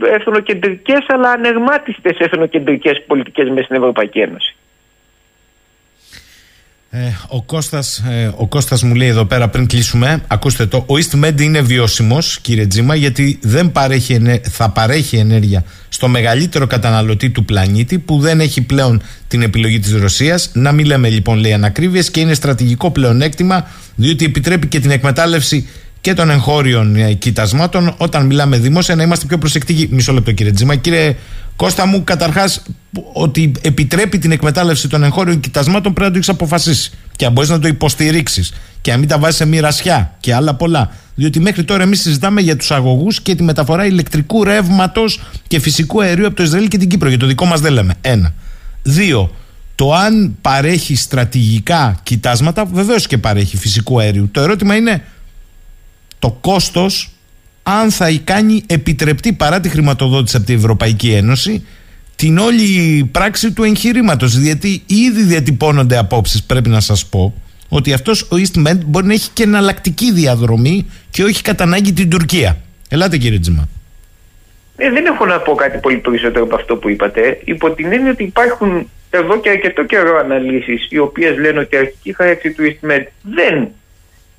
[0.03, 4.57] ε, εθνοκεντρικές αλλά ανεγμάτιστες εθνοκεντρικές πολιτικές μέσα στην Ευρωπαϊκή Ένωση.
[6.97, 10.95] Ε, ο, Κώστας, ε, ο Κώστας μου λέει εδώ πέρα πριν κλείσουμε Ακούστε το, ο
[10.95, 17.31] EastMed είναι βιώσιμος κύριε Τζίμα γιατί δεν παρέχει, ενέ- θα παρέχει ενέργεια στο μεγαλύτερο καταναλωτή
[17.31, 20.51] του πλανήτη που δεν έχει πλέον την επιλογή της Ρωσίας.
[20.53, 25.69] Να μην λέμε λοιπόν λέει ανακρίβειες και είναι στρατηγικό πλεονέκτημα διότι επιτρέπει και την εκμετάλλευση
[26.05, 30.53] και των εγχώριων ε, κοιτασμάτων όταν μιλάμε δημόσια να είμαστε πιο προσεκτικοί μισό λεπτό κύριε
[30.53, 31.17] Τζίμα κύριε
[31.57, 32.63] Κώστα μου, καταρχάς,
[33.13, 36.91] ότι επιτρέπει την εκμετάλλευση των εγχώριων κοιτασμάτων πρέπει να το έχεις αποφασίσει.
[37.17, 40.55] Και αν μπορείς να το υποστηρίξεις και να μην τα βάζεις σε μοιρασιά και άλλα
[40.55, 40.91] πολλά.
[41.15, 46.03] Διότι μέχρι τώρα εμείς συζητάμε για τους αγωγούς και τη μεταφορά ηλεκτρικού ρεύματος και φυσικού
[46.03, 47.09] αερίου από το Ισραήλ και την Κύπρο.
[47.09, 47.95] Για το δικό μας δεν λέμε.
[48.01, 48.35] Ένα.
[48.83, 49.31] Δύο.
[49.75, 54.29] Το αν παρέχει στρατηγικά κοιτάσματα, βεβαίως και παρέχει φυσικού αερίου.
[54.33, 55.03] Το ερώτημα είναι
[56.25, 57.11] το κόστος
[57.63, 61.67] αν θα κάνει επιτρεπτή παρά τη χρηματοδότηση από την Ευρωπαϊκή Ένωση
[62.17, 64.37] την όλη πράξη του εγχειρήματος.
[64.37, 67.35] Γιατί ήδη διατυπώνονται απόψεις, πρέπει να σας πω,
[67.69, 72.11] ότι αυτός ο EastMed μπορεί να έχει και εναλλακτική διαδρομή και όχι κατά ανάγκη την
[72.11, 72.57] Τουρκία.
[72.89, 73.69] Ελάτε κύριε Τζιμά.
[74.77, 77.41] Ε, δεν έχω να πω κάτι πολύ περισσότερο από αυτό που είπατε.
[77.45, 81.79] Υπό την έννοια ότι υπάρχουν εδώ και αρκετό καιρό αναλύσεις οι οποίες λένε ότι η
[81.79, 83.69] αρχική χαράξη του EastMed δεν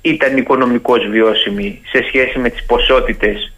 [0.08, 3.52] ήταν οικονομικώς βιώσιμη σε σχέση με τις ποσότητες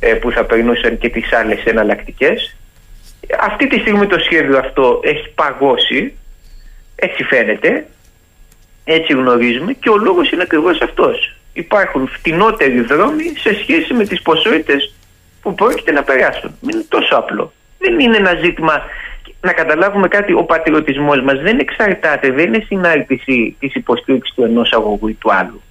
[0.00, 2.56] ε, που θα περνούσαν και τις άλλες εναλλακτικές.
[3.40, 6.12] Αυτή τη στιγμή το σχέδιο αυτό έχει παγώσει,
[6.96, 7.86] έτσι φαίνεται,
[8.84, 11.36] έτσι γνωρίζουμε και ο λόγος είναι ακριβώς αυτός.
[11.52, 14.94] Υπάρχουν φτηνότεροι δρόμοι σε σχέση με τις ποσότητες
[15.42, 16.54] που πρόκειται να περάσουν.
[16.60, 17.52] Είναι τόσο απλό.
[17.78, 18.82] Δεν είναι ένα ζήτημα
[19.40, 24.72] να καταλάβουμε κάτι, ο πατριωτισμός μας δεν εξαρτάται, δεν είναι συνάρτηση της υποστήριξης του ενός
[24.72, 25.62] αγωγού ή του άλλου.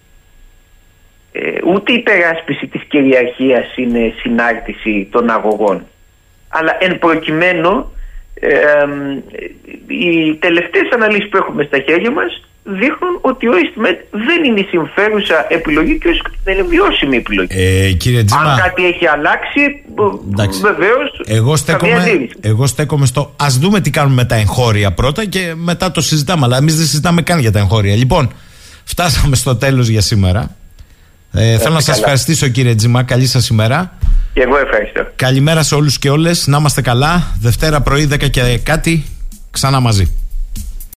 [1.32, 5.86] Ε, ούτε η υπεράσπιση της κυριαρχίας είναι συνάρτηση των αγωγών.
[6.48, 7.92] Αλλά εν προκειμένου
[8.34, 8.50] ε,
[9.88, 14.64] οι τελευταίες αναλύσεις που έχουμε στα χέρια μας δείχνουν ότι ο EastMed δεν είναι η
[14.64, 17.48] συμφέρουσα επιλογή και δεν είναι βιώσιμη επιλογή.
[17.52, 19.84] Ε, κύριε Τζίμα, Αν κάτι έχει αλλάξει,
[20.62, 21.22] βεβαίως.
[21.26, 23.22] Εγώ, στέκομαι, εγώ στέκομαι στο.
[23.22, 26.46] Α δούμε τι κάνουμε με τα εγχώρια πρώτα και μετά το συζητάμε.
[26.46, 27.96] Αλλά εμείς δεν συζητάμε καν για τα εγχώρια.
[27.96, 28.32] Λοιπόν,
[28.84, 30.56] φτάσαμε στο τέλος για σήμερα.
[31.32, 33.04] Ε, θέλω να σας ευχαριστήσω κύριε Τζιμά.
[33.04, 33.94] Καλή σας ημέρα.
[34.34, 35.08] Και εγώ ευχαριστώ.
[35.16, 36.48] Καλημέρα σε όλους και όλες.
[36.48, 37.28] Να είμαστε καλά.
[37.40, 39.06] Δευτέρα πρωί 10 και κάτι.
[39.52, 40.12] Ξανά μαζί.